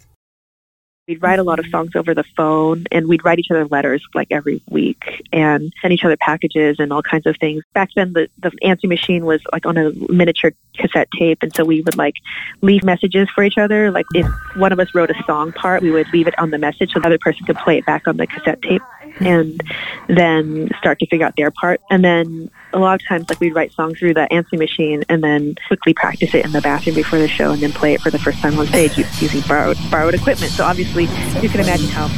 We'd 1.06 1.20
write 1.20 1.38
a 1.38 1.42
lot 1.42 1.58
of 1.58 1.66
songs 1.66 1.90
over 1.96 2.14
the 2.14 2.24
phone 2.34 2.86
and 2.92 3.08
we'd 3.08 3.22
write 3.22 3.38
each 3.38 3.50
other 3.50 3.66
letters 3.66 4.02
like 4.14 4.28
every 4.30 4.62
week 4.70 5.02
and 5.32 5.70
send 5.82 5.92
each 5.92 6.04
other 6.04 6.16
packages 6.16 6.76
and 6.78 6.90
all 6.90 7.02
kinds 7.02 7.26
of 7.26 7.36
things. 7.38 7.62
Back 7.74 7.90
then, 7.96 8.14
the, 8.14 8.28
the 8.38 8.52
answering 8.62 8.90
machine 8.90 9.26
was 9.26 9.42
like 9.52 9.66
on 9.66 9.76
a 9.76 9.90
miniature 10.08 10.52
cassette 10.78 11.08
tape. 11.18 11.38
And 11.42 11.54
so 11.54 11.64
we 11.64 11.82
would 11.82 11.96
like 11.96 12.14
leave 12.62 12.84
messages 12.84 13.28
for 13.34 13.42
each 13.42 13.58
other. 13.58 13.90
Like 13.90 14.06
if 14.14 14.26
one 14.54 14.72
of 14.72 14.78
us 14.78 14.94
wrote 14.94 15.10
a 15.10 15.22
song 15.26 15.52
part, 15.52 15.82
we 15.82 15.90
would 15.90 16.06
leave 16.12 16.28
it 16.28 16.38
on 16.38 16.50
the 16.50 16.58
message 16.58 16.92
so 16.92 17.00
the 17.00 17.06
other 17.06 17.18
person 17.18 17.44
could 17.44 17.56
play 17.56 17.78
it 17.78 17.86
back 17.86 18.06
on 18.06 18.16
the 18.16 18.26
cassette 18.26 18.62
tape 18.62 18.82
and 19.18 19.60
then 20.08 20.68
start 20.78 20.98
to 21.00 21.06
figure 21.06 21.26
out 21.26 21.34
their 21.36 21.50
part. 21.50 21.80
And 21.90 22.04
then 22.04 22.50
a 22.72 22.78
lot 22.78 23.00
of 23.00 23.06
times, 23.06 23.28
like 23.28 23.40
we'd 23.40 23.54
write 23.54 23.72
songs 23.72 23.98
through 23.98 24.14
the 24.14 24.32
answering 24.32 24.60
machine 24.60 25.04
and 25.08 25.22
then 25.22 25.54
quickly 25.66 25.94
practice 25.94 26.34
it 26.34 26.44
in 26.44 26.52
the 26.52 26.60
bathroom 26.60 26.94
before 26.96 27.18
the 27.18 27.28
show 27.28 27.52
and 27.52 27.60
then 27.60 27.72
play 27.72 27.94
it 27.94 28.00
for 28.00 28.10
the 28.10 28.18
first 28.18 28.38
time 28.38 28.58
on 28.58 28.66
stage 28.66 28.96
using 28.96 29.40
borrowed 29.42 29.78
borrowed 29.90 30.14
equipment. 30.14 30.52
So 30.52 30.64
obviously, 30.64 31.04
you 31.40 31.48
can 31.48 31.60
imagine 31.60 31.88
how 31.88 32.08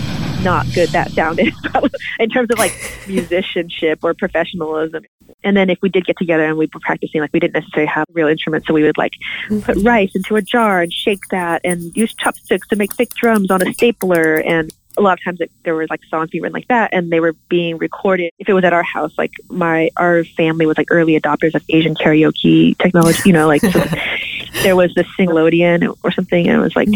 not 0.42 0.66
good 0.74 0.88
that 0.90 1.10
sounded 1.12 1.52
in 2.18 2.28
terms 2.30 2.50
of 2.50 2.58
like 2.58 2.72
musicianship 3.06 4.00
or 4.02 4.12
professionalism. 4.14 5.04
And 5.44 5.56
then 5.56 5.70
if 5.70 5.78
we 5.82 5.88
did 5.88 6.04
get 6.04 6.16
together 6.18 6.44
and 6.44 6.56
we 6.56 6.68
were 6.72 6.80
practicing, 6.80 7.20
like 7.20 7.32
we 7.32 7.40
didn't 7.40 7.54
necessarily 7.54 7.88
have 7.88 8.06
real 8.12 8.28
instruments, 8.28 8.66
so 8.66 8.74
we 8.74 8.82
would 8.82 8.98
like 8.98 9.12
put 9.62 9.76
rice 9.78 10.10
into 10.14 10.36
a 10.36 10.42
jar 10.42 10.82
and 10.82 10.92
shake 10.92 11.20
that 11.30 11.60
and 11.64 11.96
use 11.96 12.14
chopsticks 12.14 12.66
to 12.68 12.76
make 12.76 12.92
fake 12.94 13.14
drums 13.14 13.50
on 13.50 13.66
a 13.66 13.72
stapler 13.72 14.36
and 14.36 14.72
a 14.98 15.02
lot 15.02 15.18
of 15.18 15.24
times 15.24 15.40
it, 15.40 15.50
there 15.64 15.74
were 15.74 15.86
like 15.88 16.00
songs 16.04 16.30
being 16.30 16.42
written 16.42 16.54
like 16.54 16.68
that 16.68 16.90
and 16.92 17.10
they 17.10 17.20
were 17.20 17.34
being 17.48 17.78
recorded. 17.78 18.32
If 18.38 18.48
it 18.48 18.52
was 18.52 18.64
at 18.64 18.72
our 18.72 18.82
house 18.82 19.12
like 19.16 19.32
my 19.48 19.90
our 19.96 20.24
family 20.24 20.66
was 20.66 20.78
like 20.78 20.88
early 20.90 21.18
adopters 21.18 21.54
of 21.54 21.62
asian 21.68 21.94
karaoke 21.94 22.76
technology 22.78 23.22
you 23.26 23.32
know 23.32 23.46
like 23.46 23.60
so 23.60 23.84
there 24.62 24.76
was 24.76 24.92
this 24.94 25.06
singlodeon 25.18 25.94
or 26.02 26.10
something 26.10 26.48
and 26.48 26.58
it 26.58 26.62
was 26.62 26.76
like 26.76 26.88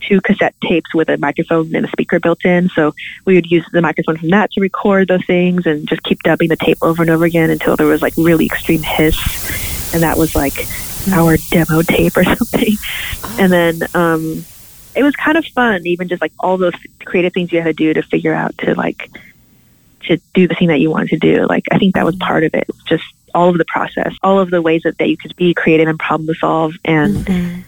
two 0.00 0.20
cassette 0.20 0.54
tapes 0.62 0.94
with 0.94 1.08
a 1.08 1.16
microphone 1.18 1.74
and 1.74 1.86
a 1.86 1.90
speaker 1.90 2.20
built 2.20 2.44
in. 2.44 2.68
So 2.70 2.94
we 3.24 3.34
would 3.34 3.50
use 3.50 3.66
the 3.72 3.82
microphone 3.82 4.16
from 4.16 4.30
that 4.30 4.50
to 4.52 4.60
record 4.60 5.08
those 5.08 5.24
things 5.24 5.66
and 5.66 5.88
just 5.88 6.02
keep 6.02 6.22
dubbing 6.22 6.48
the 6.48 6.56
tape 6.56 6.78
over 6.82 7.02
and 7.02 7.10
over 7.10 7.24
again 7.24 7.50
until 7.50 7.76
there 7.76 7.86
was 7.86 8.02
like 8.02 8.14
really 8.16 8.46
extreme 8.46 8.82
hiss 8.82 9.94
and 9.94 10.02
that 10.02 10.18
was 10.18 10.34
like 10.34 10.66
our 11.12 11.36
demo 11.50 11.82
tape 11.82 12.16
or 12.16 12.24
something. 12.36 12.74
And 13.38 13.52
then 13.52 13.80
um 13.94 14.44
it 14.96 15.02
was 15.02 15.14
kind 15.14 15.36
of 15.36 15.44
fun, 15.46 15.86
even 15.86 16.08
just 16.08 16.22
like 16.22 16.32
all 16.38 16.56
those 16.56 16.74
creative 17.04 17.32
things 17.32 17.52
you 17.52 17.60
had 17.60 17.66
to 17.66 17.72
do 17.72 17.94
to 17.94 18.02
figure 18.02 18.34
out 18.34 18.56
to 18.58 18.74
like 18.74 19.10
to 20.04 20.18
do 20.34 20.48
the 20.48 20.54
thing 20.54 20.68
that 20.68 20.80
you 20.80 20.90
wanted 20.90 21.10
to 21.10 21.18
do. 21.18 21.46
Like 21.46 21.64
I 21.70 21.78
think 21.78 21.94
that 21.94 22.04
was 22.04 22.16
part 22.16 22.44
of 22.44 22.54
it. 22.54 22.68
Just 22.86 23.04
all 23.34 23.50
of 23.50 23.58
the 23.58 23.64
process, 23.66 24.14
all 24.22 24.40
of 24.40 24.50
the 24.50 24.62
ways 24.62 24.82
that, 24.84 24.96
that 24.98 25.08
you 25.08 25.16
could 25.16 25.36
be 25.36 25.52
creative 25.52 25.88
and 25.88 25.98
problem 25.98 26.34
solve 26.36 26.74
and 26.84 27.16
mm-hmm. 27.16 27.60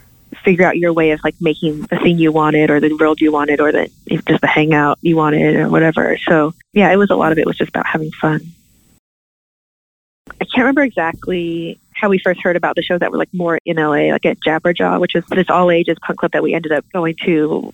figure 0.42 0.64
out 0.64 0.78
your 0.78 0.92
way 0.92 1.10
of 1.10 1.20
like 1.22 1.34
making 1.40 1.82
the 1.82 1.98
thing 1.98 2.18
you 2.18 2.32
wanted 2.32 2.70
or 2.70 2.80
the 2.80 2.94
world 2.94 3.20
you 3.20 3.30
wanted 3.30 3.60
or 3.60 3.70
the 3.70 3.90
just 4.26 4.40
the 4.40 4.46
hangout 4.46 4.98
you 5.02 5.16
wanted 5.16 5.56
or 5.56 5.68
whatever. 5.68 6.18
So 6.26 6.54
yeah, 6.72 6.90
it 6.90 6.96
was 6.96 7.10
a 7.10 7.16
lot 7.16 7.32
of 7.32 7.38
it 7.38 7.46
was 7.46 7.58
just 7.58 7.68
about 7.68 7.86
having 7.86 8.10
fun. 8.12 8.40
I 10.40 10.44
can't 10.44 10.58
remember 10.58 10.82
exactly 10.82 11.78
how 11.98 12.08
we 12.08 12.18
first 12.18 12.40
heard 12.40 12.56
about 12.56 12.76
the 12.76 12.82
shows 12.82 13.00
that 13.00 13.10
were 13.10 13.18
like 13.18 13.32
more 13.32 13.58
in 13.64 13.76
LA, 13.76 14.10
like 14.12 14.24
at 14.26 14.38
Jabberjaw, 14.40 15.00
which 15.00 15.14
is 15.14 15.24
this 15.26 15.50
all 15.50 15.70
ages 15.70 15.96
punk 16.00 16.18
club 16.18 16.32
that 16.32 16.42
we 16.42 16.54
ended 16.54 16.72
up 16.72 16.84
going 16.92 17.16
to 17.24 17.72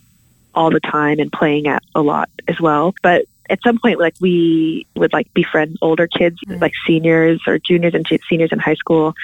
all 0.55 0.71
the 0.71 0.81
time 0.81 1.19
and 1.19 1.31
playing 1.33 1.67
at 1.67 1.83
a 1.95 2.01
lot 2.03 2.29
as 2.49 2.61
well. 2.61 2.95
But 3.03 3.27
at 3.51 3.61
some 3.63 3.79
point, 3.79 3.99
like 3.99 4.15
we 4.21 4.87
would 4.97 5.13
like 5.13 5.33
befriend 5.35 5.77
older 5.83 6.07
kids, 6.07 6.39
like 6.47 6.73
seniors 6.87 7.41
or 7.47 7.59
juniors 7.59 7.95
and 7.95 8.07
seniors 8.29 8.51
in 8.53 8.59
high 8.59 8.75
school, 8.75 9.15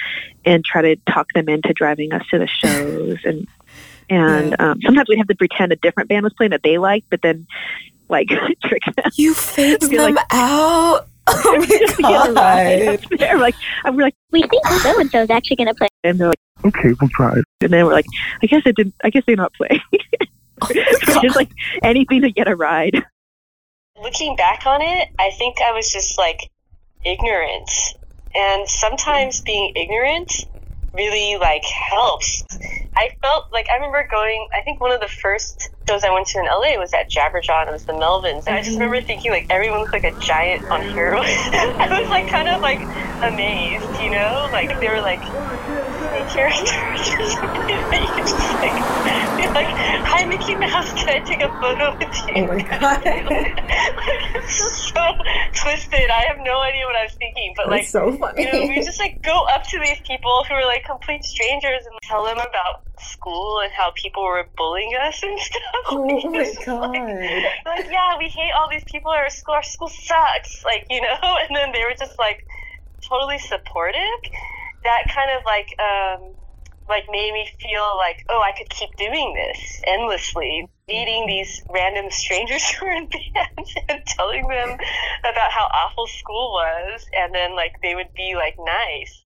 and 0.44 0.64
try 0.64 0.82
to 0.82 0.96
talk 1.10 1.28
them 1.34 1.48
into 1.48 1.72
driving 1.72 2.12
us 2.12 2.26
to 2.30 2.38
the 2.38 2.46
shows. 2.46 3.18
And 3.24 3.46
and 4.10 4.60
um, 4.60 4.80
sometimes 4.82 5.08
we'd 5.08 5.18
have 5.18 5.28
to 5.28 5.36
pretend 5.36 5.72
a 5.72 5.76
different 5.76 6.08
band 6.08 6.24
was 6.24 6.32
playing 6.34 6.50
that 6.50 6.62
they 6.62 6.78
liked, 6.78 7.08
but 7.10 7.22
then 7.22 7.46
like 8.08 8.28
trick 8.64 8.82
them. 8.96 9.10
You 9.14 9.34
Be 9.56 9.76
them 9.76 10.14
like- 10.14 10.26
out. 10.30 11.06
Oh 11.26 11.56
my 11.58 11.66
Just 11.66 11.98
get 11.98 12.28
a 12.28 12.32
ride 12.32 12.86
god. 12.86 13.04
up 13.04 13.18
there. 13.18 13.38
Like 13.38 13.54
and 13.84 13.96
we're 13.96 14.02
like, 14.04 14.14
We 14.32 14.42
think 14.42 14.66
so 14.82 15.00
and 15.00 15.10
so 15.10 15.22
is 15.22 15.30
actually 15.30 15.56
going 15.56 15.68
to 15.68 15.74
play. 15.74 15.88
and 16.04 16.18
they're 16.18 16.28
like, 16.28 16.38
okay, 16.64 16.94
we'll 17.00 17.10
try. 17.10 17.34
And 17.60 17.72
then 17.72 17.86
we're 17.86 17.92
like, 17.92 18.06
I 18.42 18.46
guess 18.46 18.62
it 18.66 18.76
didn't. 18.76 18.94
I 19.04 19.10
guess 19.10 19.22
they're 19.26 19.36
not 19.36 19.52
playing. 19.54 19.80
Oh 20.62 20.68
just 21.22 21.36
like 21.36 21.48
anything 21.82 22.20
to 22.20 22.30
get 22.30 22.46
a 22.46 22.54
ride. 22.54 23.02
looking 24.02 24.36
back 24.36 24.66
on 24.66 24.82
it, 24.82 25.08
I 25.18 25.30
think 25.30 25.56
I 25.66 25.72
was 25.72 25.90
just 25.90 26.18
like 26.18 26.50
ignorant. 27.02 27.70
And 28.34 28.68
sometimes 28.68 29.40
being 29.40 29.72
ignorant 29.74 30.44
really 30.92 31.38
like 31.40 31.64
helps. 31.64 32.44
I 32.96 33.10
felt 33.22 33.46
like 33.52 33.68
I 33.70 33.76
remember 33.76 34.06
going 34.10 34.48
I 34.54 34.62
think 34.62 34.80
one 34.80 34.92
of 34.92 35.00
the 35.00 35.08
first 35.08 35.70
shows 35.88 36.04
I 36.04 36.12
went 36.12 36.26
to 36.28 36.38
in 36.38 36.46
LA 36.46 36.78
was 36.78 36.92
at 36.92 37.10
Jabberjaw 37.10 37.60
and 37.60 37.68
it 37.68 37.72
was 37.72 37.84
the 37.84 37.92
Melvins. 37.92 38.46
And 38.46 38.56
I 38.56 38.62
just 38.62 38.74
remember 38.78 39.00
mhm. 39.00 39.06
thinking 39.06 39.30
like 39.30 39.46
everyone 39.50 39.80
looked 39.80 39.92
like 39.92 40.04
a 40.04 40.18
giant 40.18 40.64
on 40.70 40.82
heroin. 40.82 41.24
I 41.26 42.00
was 42.00 42.08
like 42.08 42.28
kind 42.28 42.48
of 42.48 42.60
like 42.60 42.80
amazed, 43.22 44.00
you 44.00 44.10
know? 44.10 44.48
Like 44.52 44.78
they 44.80 44.88
were 44.88 45.00
like 45.00 45.20
oh, 45.22 45.86
Disney 45.92 46.24
characters 46.34 46.70
or 47.14 47.30
something 47.30 47.90
that 47.90 48.00
you 48.02 48.12
could 48.14 48.26
just 48.26 48.58
like 48.58 48.84
be 49.40 49.46
like, 49.54 49.72
Hi 50.06 50.24
Mickey 50.26 50.54
Mouse, 50.54 50.92
can 50.92 51.08
I 51.08 51.20
take 51.24 51.40
a 51.42 51.48
photo 51.60 51.96
with 51.98 52.14
you? 52.28 52.44
Oh 52.44 52.46
my 52.46 52.62
god. 52.62 53.04
like, 53.04 53.56
it's 54.36 54.92
so 54.92 55.04
twisted. 55.54 56.10
I 56.10 56.24
have 56.28 56.38
no 56.44 56.60
idea 56.60 56.84
what 56.86 56.96
I 56.96 57.04
was 57.04 57.14
thinking, 57.14 57.54
but 57.56 57.68
like, 57.68 57.82
That's 57.82 57.92
so 57.92 58.12
funny. 58.12 58.42
you 58.44 58.52
know, 58.52 58.60
we 58.68 58.82
just 58.84 58.98
like 58.98 59.22
go 59.22 59.44
up 59.52 59.64
to 59.64 59.78
these 59.78 60.00
people 60.06 60.44
who 60.48 60.54
are 60.54 60.66
like 60.66 60.84
complete 60.84 61.24
strangers 61.24 61.86
and 61.86 61.94
tell 62.02 62.24
them 62.24 62.36
about 62.38 62.82
school 62.98 63.60
and 63.62 63.72
how 63.72 63.92
people 63.96 64.22
were 64.22 64.44
bullying 64.56 64.92
us 65.00 65.22
and 65.22 65.38
stuff. 65.48 65.62
Oh 65.88 66.30
my 66.30 66.44
just 66.44 66.64
god. 66.64 66.90
Like, 66.90 67.44
like, 67.66 67.86
yeah, 67.90 68.18
we 68.18 68.28
hate 68.28 68.52
all 68.58 68.68
these 68.70 68.84
people 68.84 69.12
at 69.12 69.18
our 69.18 69.30
school. 69.30 69.54
Our 69.54 69.62
school 69.62 69.88
sucks. 69.88 70.64
Like, 70.64 70.86
you 70.90 71.00
know, 71.00 71.16
and 71.22 71.56
then 71.56 71.72
they 71.72 71.82
were 71.84 71.94
just 71.98 72.18
like 72.18 72.46
totally 73.08 73.38
supportive. 73.38 74.20
That 74.84 75.12
kind 75.14 75.30
of 75.36 75.44
like, 75.44 75.68
um, 75.78 76.34
like 76.90 77.04
made 77.10 77.32
me 77.32 77.48
feel 77.60 77.96
like, 77.96 78.26
oh, 78.28 78.42
I 78.42 78.52
could 78.58 78.68
keep 78.68 78.94
doing 78.96 79.34
this 79.34 79.80
endlessly, 79.86 80.68
meeting 80.88 81.26
these 81.26 81.62
random 81.72 82.10
strangers 82.10 82.68
who 82.72 82.86
were 82.86 82.92
in 82.92 83.08
bands 83.08 83.74
and 83.88 84.04
telling 84.04 84.46
them 84.48 84.76
about 85.20 85.50
how 85.50 85.68
awful 85.72 86.06
school 86.06 86.52
was, 86.52 87.06
and 87.16 87.34
then 87.34 87.56
like 87.56 87.76
they 87.82 87.94
would 87.94 88.12
be 88.14 88.34
like 88.34 88.56
nice. 88.58 89.24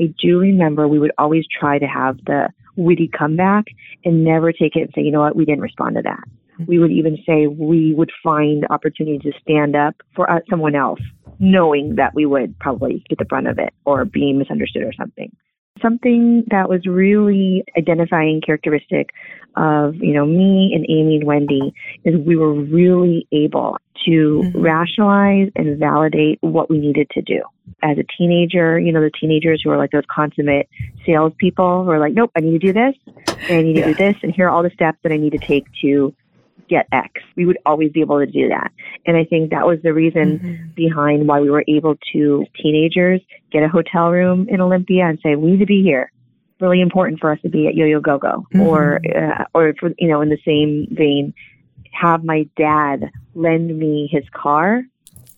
I 0.00 0.14
do 0.20 0.38
remember 0.38 0.88
we 0.88 0.98
would 0.98 1.12
always 1.18 1.44
try 1.60 1.78
to 1.78 1.86
have 1.86 2.18
the 2.24 2.48
witty 2.76 3.08
comeback 3.08 3.66
and 4.04 4.24
never 4.24 4.52
take 4.52 4.76
it 4.76 4.82
and 4.82 4.90
say, 4.94 5.02
you 5.02 5.10
know 5.10 5.20
what, 5.20 5.36
we 5.36 5.44
didn't 5.44 5.60
respond 5.60 5.96
to 5.96 6.02
that. 6.02 6.22
We 6.66 6.78
would 6.78 6.92
even 6.92 7.18
say 7.26 7.46
we 7.46 7.94
would 7.94 8.10
find 8.22 8.66
opportunities 8.70 9.22
to 9.22 9.38
stand 9.40 9.76
up 9.76 9.96
for 10.14 10.30
uh, 10.30 10.40
someone 10.48 10.74
else, 10.74 11.00
knowing 11.38 11.96
that 11.96 12.14
we 12.14 12.26
would 12.26 12.58
probably 12.58 13.04
get 13.08 13.18
the 13.18 13.24
brunt 13.24 13.46
of 13.46 13.58
it 13.58 13.74
or 13.84 14.04
be 14.04 14.32
misunderstood 14.32 14.82
or 14.82 14.92
something. 14.92 15.36
Something 15.82 16.44
that 16.50 16.68
was 16.68 16.86
really 16.86 17.64
identifying 17.76 18.40
characteristic 18.40 19.10
of, 19.56 19.96
you 19.96 20.14
know, 20.14 20.24
me 20.24 20.72
and 20.74 20.84
Amy 20.88 21.16
and 21.16 21.24
Wendy 21.24 21.74
is 22.04 22.16
we 22.16 22.36
were 22.36 22.52
really 22.52 23.26
able 23.32 23.78
to 24.06 24.42
Mhm. 24.44 24.62
rationalize 24.62 25.50
and 25.56 25.76
validate 25.78 26.38
what 26.40 26.70
we 26.70 26.78
needed 26.78 27.10
to 27.10 27.22
do. 27.22 27.42
As 27.82 27.98
a 27.98 28.04
teenager, 28.16 28.78
you 28.78 28.92
know, 28.92 29.00
the 29.00 29.10
teenagers 29.10 29.60
who 29.62 29.70
are 29.70 29.76
like 29.76 29.90
those 29.90 30.06
consummate 30.06 30.68
salespeople 31.04 31.84
who 31.84 31.90
are 31.90 31.98
like, 31.98 32.14
nope, 32.14 32.30
I 32.36 32.40
need 32.40 32.60
to 32.60 32.66
do 32.66 32.72
this, 32.72 32.94
and 33.48 33.58
I 33.58 33.62
need 33.62 33.74
to 33.74 33.84
do 33.86 33.94
this, 33.94 34.16
and 34.22 34.32
here 34.34 34.46
are 34.46 34.50
all 34.50 34.62
the 34.62 34.70
steps 34.70 34.98
that 35.02 35.12
I 35.12 35.16
need 35.16 35.32
to 35.32 35.38
take 35.38 35.64
to 35.82 36.14
get 36.68 36.86
X. 36.92 37.20
We 37.36 37.46
would 37.46 37.58
always 37.64 37.90
be 37.92 38.00
able 38.00 38.18
to 38.18 38.26
do 38.26 38.48
that. 38.48 38.72
And 39.06 39.16
I 39.16 39.24
think 39.24 39.50
that 39.50 39.66
was 39.66 39.78
the 39.82 39.94
reason 39.94 40.38
Mhm. 40.38 40.74
behind 40.74 41.26
why 41.28 41.40
we 41.40 41.50
were 41.50 41.64
able 41.68 41.96
to 42.12 42.44
teenagers 42.60 43.20
get 43.50 43.62
a 43.62 43.68
hotel 43.68 44.10
room 44.10 44.46
in 44.48 44.60
Olympia 44.60 45.06
and 45.06 45.18
say 45.20 45.34
we 45.36 45.52
need 45.52 45.60
to 45.60 45.66
be 45.66 45.82
here. 45.82 46.12
Really 46.60 46.80
important 46.80 47.20
for 47.20 47.30
us 47.30 47.40
to 47.42 47.48
be 47.48 47.68
at 47.68 47.74
Yo 47.74 47.86
Yo 47.86 48.00
Go 48.00 48.18
Go, 48.18 48.46
or 48.60 49.00
uh, 49.14 49.44
or 49.54 49.74
for 49.78 49.92
you 49.98 50.08
know 50.08 50.20
in 50.20 50.28
the 50.28 50.38
same 50.44 50.86
vein, 50.90 51.32
have 51.92 52.24
my 52.24 52.48
dad 52.56 53.10
lend 53.34 53.76
me 53.78 54.08
his 54.10 54.24
car, 54.30 54.82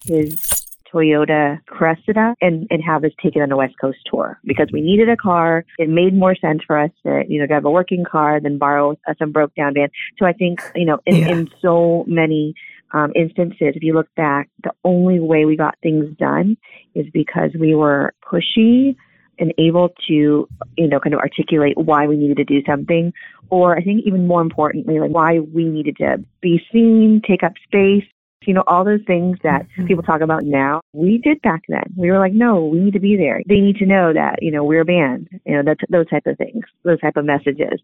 his 0.07 0.60
Toyota 0.93 1.59
Cressida, 1.67 2.35
and 2.41 2.67
and 2.71 2.83
have 2.83 3.05
us 3.05 3.13
take 3.23 3.37
it 3.37 3.41
on 3.41 3.53
a 3.53 3.57
West 3.57 3.75
Coast 3.81 3.99
tour 4.11 4.39
because 4.45 4.69
we 4.73 4.81
needed 4.81 5.09
a 5.09 5.17
car. 5.17 5.65
It 5.79 5.89
made 5.89 6.15
more 6.15 6.35
sense 6.35 6.63
for 6.67 6.79
us 6.79 6.91
to 7.05 7.23
you 7.29 7.39
know 7.41 7.47
drive 7.47 7.65
a 7.65 7.71
working 7.71 8.05
car 8.05 8.41
than 8.41 8.59
borrow 8.59 8.97
a 9.07 9.15
some 9.19 9.33
broke 9.33 9.55
down 9.55 9.75
van. 9.75 9.89
So 10.19 10.27
I 10.27 10.33
think 10.33 10.61
you 10.75 10.87
know 10.87 10.99
in, 11.07 11.17
Yeah. 11.17 11.29
in 11.29 11.49
so 11.61 12.05
many 12.07 12.55
um, 12.93 13.13
instances, 13.15 13.75
if 13.77 13.83
you 13.83 13.95
look 13.95 14.13
back, 14.17 14.49
the 14.65 14.73
only 14.85 15.21
way 15.21 15.45
we 15.45 15.57
got 15.57 15.77
things 15.83 16.07
done 16.17 16.57
is 16.95 17.07
because 17.13 17.51
we 17.59 17.75
were 17.75 18.13
pushy 18.25 18.97
and 19.39 19.55
able 19.59 19.91
to, 20.07 20.49
you 20.77 20.89
know, 20.89 21.01
kind 21.01 21.15
of 21.15 21.21
articulate 21.21 21.77
why 21.79 22.07
we 22.07 22.17
needed 22.17 22.37
to 22.37 22.45
do 22.45 22.63
something, 22.67 23.13
or 23.49 23.77
I 23.77 23.83
think 23.83 24.03
even 24.05 24.27
more 24.27 24.43
importantly, 24.43 25.01
like 25.01 25.11
why 25.11 25.39
we 25.39 25.65
needed 25.65 25.97
to 25.99 26.23
be 26.43 26.61
seen, 26.71 27.23
take 27.27 27.43
up 27.43 27.53
space, 27.65 28.05
you 28.47 28.55
know, 28.55 28.65
all 28.67 28.85
those 28.85 29.03
things 29.07 29.39
that 29.43 29.67
Mhm. 29.77 29.87
people 29.87 30.03
talk 30.03 30.21
about 30.21 30.45
now. 30.45 30.81
We 30.93 31.19
did 31.19 31.43
back 31.43 31.63
then. 31.69 31.85
We 31.97 32.11
were 32.11 32.19
like, 32.19 32.33
no, 32.33 32.65
we 32.67 32.81
need 32.81 32.95
to 32.95 33.01
be 33.01 33.17
there. 33.17 33.43
They 33.47 33.61
need 33.61 33.77
to 33.77 33.87
know 33.87 34.13
that, 34.13 34.43
you 34.43 34.51
know, 34.51 34.65
we're 34.65 34.81
a 34.81 34.85
band, 34.85 35.29
you 35.45 35.55
know, 35.55 35.63
that's 35.63 35.81
those 35.91 36.09
type 36.09 36.27
of 36.27 36.39
things, 36.39 36.65
those 36.83 37.01
type 37.01 37.17
of 37.17 37.25
messages. 37.25 37.81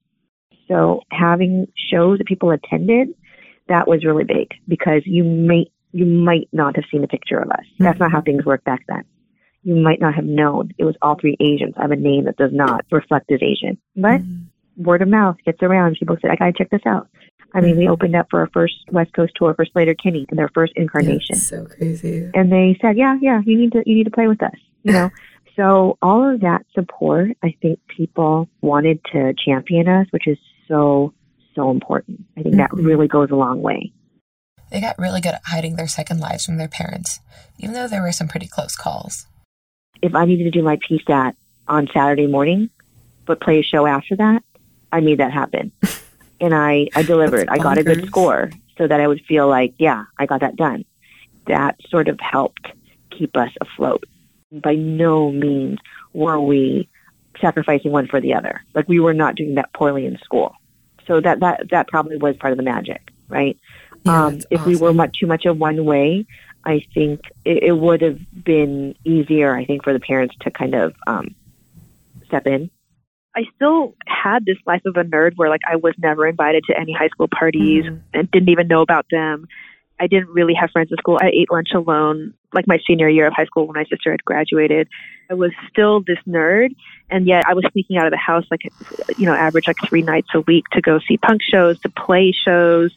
So 0.68 1.02
having 1.12 1.68
shows 1.90 2.18
that 2.18 2.26
people 2.26 2.50
attended, 2.50 3.14
that 3.68 3.86
was 3.86 4.04
really 4.04 4.24
big 4.24 4.52
because 4.68 5.02
you 5.04 5.24
may 5.24 5.70
you 5.92 6.04
might 6.04 6.46
not 6.52 6.76
have 6.76 6.84
seen 6.90 7.02
a 7.04 7.08
picture 7.08 7.38
of 7.38 7.48
us. 7.50 7.64
That's 7.78 7.98
not 7.98 8.12
how 8.12 8.20
things 8.20 8.44
worked 8.44 8.64
back 8.64 8.82
then. 8.86 9.02
You 9.62 9.76
might 9.76 9.98
not 9.98 10.14
have 10.14 10.26
known 10.26 10.72
it 10.76 10.84
was 10.84 10.94
all 11.00 11.14
three 11.14 11.36
Asians. 11.40 11.74
I 11.78 11.82
have 11.82 11.90
a 11.90 11.96
name 11.96 12.24
that 12.24 12.36
does 12.36 12.52
not 12.52 12.84
reflect 12.90 13.32
as 13.32 13.42
Asian, 13.42 13.78
but 13.96 14.20
Mhm. 14.20 14.46
word 14.76 15.00
of 15.00 15.08
mouth 15.08 15.36
gets 15.44 15.62
around. 15.62 15.96
People 15.96 16.18
say, 16.20 16.28
"I 16.28 16.36
gotta 16.36 16.52
check 16.52 16.70
this 16.70 16.84
out." 16.84 17.08
I 17.56 17.60
mean, 17.62 17.76
we 17.78 17.88
opened 17.88 18.14
up 18.14 18.26
for 18.30 18.40
our 18.40 18.48
first 18.52 18.74
West 18.92 19.12
Coast 19.14 19.32
tour 19.34 19.54
for 19.54 19.64
Sleater-Kinney 19.64 20.26
in 20.30 20.36
their 20.36 20.50
first 20.50 20.72
incarnation 20.76 21.36
so 21.36 21.64
crazy. 21.64 22.30
and 22.34 22.52
they 22.52 22.76
said, 22.80 22.96
"Yeah, 22.96 23.16
yeah, 23.20 23.40
you 23.44 23.56
need 23.58 23.72
to 23.72 23.82
you 23.86 23.96
need 23.96 24.04
to 24.04 24.10
play 24.10 24.28
with 24.28 24.42
us." 24.42 24.54
You 24.82 24.92
know, 24.92 25.10
so 25.56 25.96
all 26.02 26.28
of 26.32 26.40
that 26.42 26.66
support, 26.74 27.30
I 27.42 27.54
think 27.62 27.80
people 27.88 28.48
wanted 28.60 29.00
to 29.12 29.32
champion 29.42 29.88
us, 29.88 30.06
which 30.10 30.26
is 30.28 30.38
so 30.68 31.12
so 31.54 31.70
important. 31.70 32.24
I 32.36 32.42
think 32.42 32.56
that 32.56 32.70
Mhm. 32.70 32.84
really 32.84 33.08
goes 33.08 33.30
a 33.30 33.36
long 33.36 33.62
way. 33.62 33.92
They 34.70 34.80
got 34.80 34.98
really 34.98 35.20
good 35.22 35.34
at 35.34 35.42
hiding 35.46 35.76
their 35.76 35.86
second 35.88 36.20
lives 36.20 36.44
from 36.44 36.58
their 36.58 36.68
parents, 36.68 37.20
even 37.58 37.72
though 37.74 37.88
there 37.88 38.02
were 38.02 38.12
some 38.12 38.28
pretty 38.28 38.46
close 38.48 38.76
calls. 38.76 39.26
If 40.02 40.14
I 40.14 40.24
needed 40.26 40.44
to 40.44 40.50
do 40.50 40.62
my 40.62 40.76
PSAT 40.76 41.34
on 41.68 41.88
Saturday 41.94 42.26
morning, 42.26 42.68
but 43.24 43.40
play 43.40 43.60
a 43.60 43.62
show 43.62 43.86
after 43.86 44.16
that, 44.16 44.42
I 44.92 45.00
made 45.00 45.18
that 45.18 45.32
happen, 45.32 45.72
and 46.40 46.54
I 46.54 46.88
I 46.94 47.02
delivered. 47.02 47.48
I 47.48 47.58
got 47.58 47.78
a 47.78 47.84
good 47.84 48.06
score 48.06 48.50
so 48.78 48.86
that 48.86 49.00
I 49.00 49.06
would 49.06 49.20
feel 49.22 49.48
like, 49.48 49.74
yeah, 49.78 50.04
I 50.18 50.26
got 50.26 50.40
that 50.40 50.56
done. 50.56 50.84
That 51.46 51.76
sort 51.88 52.08
of 52.08 52.18
helped 52.20 52.66
keep 53.10 53.36
us 53.36 53.50
afloat. 53.60 54.04
By 54.52 54.74
no 54.74 55.30
means 55.32 55.78
were 56.12 56.40
we 56.40 56.88
sacrificing 57.40 57.92
one 57.92 58.06
for 58.06 58.20
the 58.20 58.34
other. 58.34 58.62
Like 58.74 58.88
we 58.88 59.00
were 59.00 59.14
not 59.14 59.34
doing 59.36 59.54
that 59.54 59.72
poorly 59.72 60.06
in 60.06 60.18
school. 60.18 60.54
So 61.06 61.20
that 61.20 61.40
that 61.40 61.70
that 61.70 61.88
probably 61.88 62.16
was 62.16 62.36
part 62.36 62.52
of 62.52 62.56
the 62.56 62.64
magic, 62.64 63.10
right? 63.28 63.58
Yeah, 64.04 64.26
um, 64.26 64.40
if 64.50 64.64
we 64.66 64.76
were 64.76 64.92
much 64.92 65.18
too 65.18 65.26
much 65.26 65.46
of 65.46 65.58
one 65.58 65.84
way, 65.84 66.26
I 66.64 66.84
think 66.94 67.20
it, 67.44 67.62
it 67.62 67.72
would 67.72 68.02
have 68.02 68.18
been 68.44 68.94
easier. 69.04 69.56
I 69.56 69.64
think 69.64 69.84
for 69.84 69.92
the 69.92 70.00
parents 70.00 70.34
to 70.40 70.50
kind 70.50 70.74
of 70.74 70.94
um, 71.06 71.34
step 72.26 72.46
in. 72.46 72.70
I 73.36 73.44
still 73.54 73.94
had 74.06 74.44
this 74.46 74.56
life 74.66 74.82
of 74.86 74.96
a 74.96 75.04
nerd 75.04 75.32
where 75.36 75.50
like 75.50 75.60
I 75.70 75.76
was 75.76 75.94
never 75.98 76.26
invited 76.26 76.64
to 76.68 76.78
any 76.78 76.92
high 76.92 77.08
school 77.08 77.28
parties 77.28 77.84
Mhm. 77.84 78.00
and 78.14 78.30
didn't 78.30 78.48
even 78.48 78.66
know 78.68 78.80
about 78.80 79.06
them. 79.10 79.46
I 80.00 80.06
didn't 80.06 80.28
really 80.28 80.54
have 80.54 80.70
friends 80.72 80.90
in 80.90 80.96
school. 80.98 81.18
I 81.20 81.28
ate 81.32 81.50
lunch 81.50 81.68
alone, 81.74 82.34
like 82.52 82.66
my 82.66 82.78
senior 82.86 83.08
year 83.08 83.26
of 83.26 83.32
high 83.34 83.44
school 83.46 83.66
when 83.66 83.74
my 83.74 83.84
sister 83.84 84.10
had 84.10 84.24
graduated. 84.24 84.88
I 85.30 85.34
was 85.34 85.52
still 85.70 86.00
this 86.00 86.18
nerd, 86.28 86.74
and 87.10 87.26
yet 87.26 87.44
I 87.46 87.54
was 87.54 87.64
sneaking 87.72 87.96
out 87.96 88.06
of 88.06 88.10
the 88.10 88.16
house 88.18 88.44
like, 88.50 88.60
you 89.18 89.24
know, 89.26 89.32
average 89.34 89.66
like 89.66 89.76
three 89.86 90.02
nights 90.02 90.28
a 90.34 90.40
week 90.42 90.64
to 90.72 90.80
go 90.82 90.98
see 91.06 91.16
punk 91.16 91.40
shows, 91.42 91.78
to 91.80 91.88
play 91.88 92.32
shows. 92.32 92.90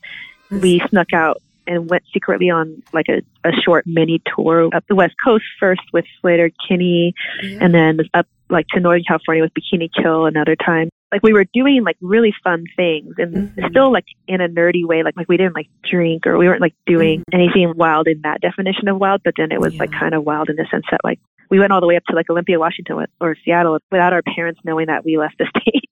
We 0.52 0.82
snuck 0.90 1.14
out 1.14 1.42
and 1.68 1.90
went 1.90 2.04
secretly 2.14 2.50
on 2.50 2.82
like 2.94 3.08
a, 3.08 3.22
a 3.48 3.52
short 3.54 3.86
mini 3.88 4.22
tour 4.36 4.70
up 4.74 4.84
the 4.88 4.96
West 4.96 5.16
Coast 5.24 5.46
first 5.60 5.82
with 5.94 6.06
Slater 6.20 6.50
Kinney, 6.68 7.14
Yeah. 7.44 7.60
and 7.62 7.74
then 7.74 8.00
up 8.14 8.28
like 8.50 8.68
to 8.70 8.80
Northern 8.80 9.04
California 9.08 9.44
with 9.44 9.52
Bikini 9.54 9.90
Kill 9.94 10.26
another 10.26 10.56
time. 10.56 10.90
Like 11.12 11.24
we 11.24 11.34
were 11.34 11.46
doing 11.54 11.84
like 11.84 11.98
really 12.02 12.34
fun 12.44 12.66
things 12.76 13.16
and 13.18 13.50
Mhm. 13.56 13.70
still 13.70 13.92
like 13.92 14.06
in 14.28 14.42
a 14.42 14.48
nerdy 14.48 14.86
way. 14.86 15.02
Like 15.04 15.16
like 15.18 15.28
we 15.30 15.38
didn't 15.38 15.56
like 15.56 15.68
drink 15.84 16.28
or 16.28 16.38
we 16.38 16.48
weren't 16.48 16.62
like 16.62 16.76
doing 16.86 17.24
anything 17.34 17.74
wild 17.76 18.08
in 18.08 18.22
that 18.22 18.42
definition 18.42 18.88
of 18.88 18.98
wild, 19.00 19.22
but 19.24 19.34
then 19.38 19.52
it 19.52 19.60
was 19.60 19.76
like 19.80 19.92
kind 19.92 20.14
of 20.14 20.24
wild 20.24 20.50
in 20.50 20.56
the 20.56 20.66
sense 20.70 20.86
that 20.92 21.02
like 21.04 21.20
we 21.50 21.60
went 21.60 21.72
all 21.72 21.82
the 21.82 21.88
way 21.88 21.96
up 21.96 22.04
to 22.10 22.16
like 22.16 22.30
Olympia, 22.30 22.60
Washington 22.60 23.06
or 23.20 23.36
Seattle 23.44 23.80
without 23.92 24.14
our 24.14 24.22
parents 24.22 24.60
knowing 24.64 24.86
that 24.88 25.04
we 25.04 25.18
left 25.18 25.38
the 25.40 25.46
state. 25.62 25.86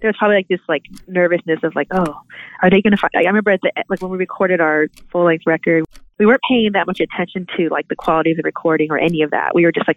There 0.00 0.08
was 0.08 0.16
probably 0.16 0.36
like 0.36 0.48
this 0.48 0.60
like 0.68 0.82
nervousness 1.08 1.58
of 1.64 1.74
like, 1.74 1.88
oh, 1.90 2.20
are 2.62 2.70
they 2.70 2.80
going 2.80 2.92
to 2.92 2.96
find? 2.96 3.10
I 3.16 3.20
remember 3.22 3.50
at 3.50 3.60
the 3.62 3.72
like 3.88 4.00
when 4.00 4.10
we 4.12 4.16
recorded 4.18 4.60
our 4.60 4.86
full 5.10 5.24
length 5.24 5.44
record, 5.46 5.84
we 6.20 6.26
weren't 6.26 6.42
paying 6.46 6.72
that 6.72 6.86
much 6.86 7.00
attention 7.00 7.46
to 7.56 7.70
like 7.70 7.88
the 7.88 7.96
quality 7.96 8.30
of 8.30 8.36
the 8.36 8.42
recording 8.42 8.90
or 8.90 8.98
any 8.98 9.22
of 9.22 9.30
that. 9.30 9.54
We 9.54 9.64
were 9.64 9.72
just 9.72 9.88
like, 9.88 9.96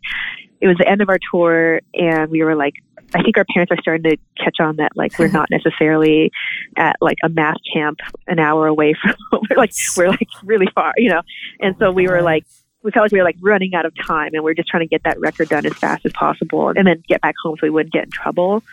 it 0.61 0.67
was 0.67 0.77
the 0.77 0.87
end 0.87 1.01
of 1.01 1.09
our 1.09 1.19
tour, 1.29 1.81
and 1.93 2.31
we 2.31 2.41
were 2.43 2.55
like, 2.55 2.75
I 3.13 3.21
think 3.21 3.37
our 3.37 3.45
parents 3.53 3.71
are 3.71 3.77
starting 3.81 4.03
to 4.09 4.17
catch 4.41 4.55
on 4.61 4.77
that 4.77 4.93
like 4.95 5.19
we're 5.19 5.27
not 5.27 5.49
necessarily 5.51 6.31
at 6.77 6.95
like 7.01 7.17
a 7.23 7.29
math 7.29 7.57
camp 7.73 7.99
an 8.25 8.39
hour 8.39 8.67
away 8.67 8.95
from 9.01 9.15
we're 9.31 9.57
like 9.57 9.73
we're 9.97 10.09
like 10.09 10.29
really 10.43 10.67
far, 10.73 10.93
you 10.95 11.09
know. 11.09 11.21
And 11.59 11.75
so 11.77 11.91
we 11.91 12.07
were 12.07 12.21
like 12.21 12.45
we 12.83 12.91
felt 12.91 13.03
like 13.03 13.11
we 13.11 13.19
were 13.19 13.25
like 13.25 13.37
running 13.41 13.75
out 13.75 13.85
of 13.85 13.93
time 14.07 14.31
and 14.33 14.45
we 14.45 14.51
are 14.51 14.55
just 14.55 14.69
trying 14.69 14.83
to 14.83 14.89
get 14.89 15.03
that 15.03 15.19
record 15.19 15.49
done 15.49 15.65
as 15.65 15.73
fast 15.73 16.05
as 16.05 16.13
possible 16.13 16.69
and 16.69 16.87
then 16.87 17.03
get 17.07 17.21
back 17.21 17.35
home 17.43 17.57
so 17.57 17.67
we 17.67 17.69
wouldn't 17.69 17.93
get 17.93 18.05
in 18.05 18.11
trouble. 18.11 18.63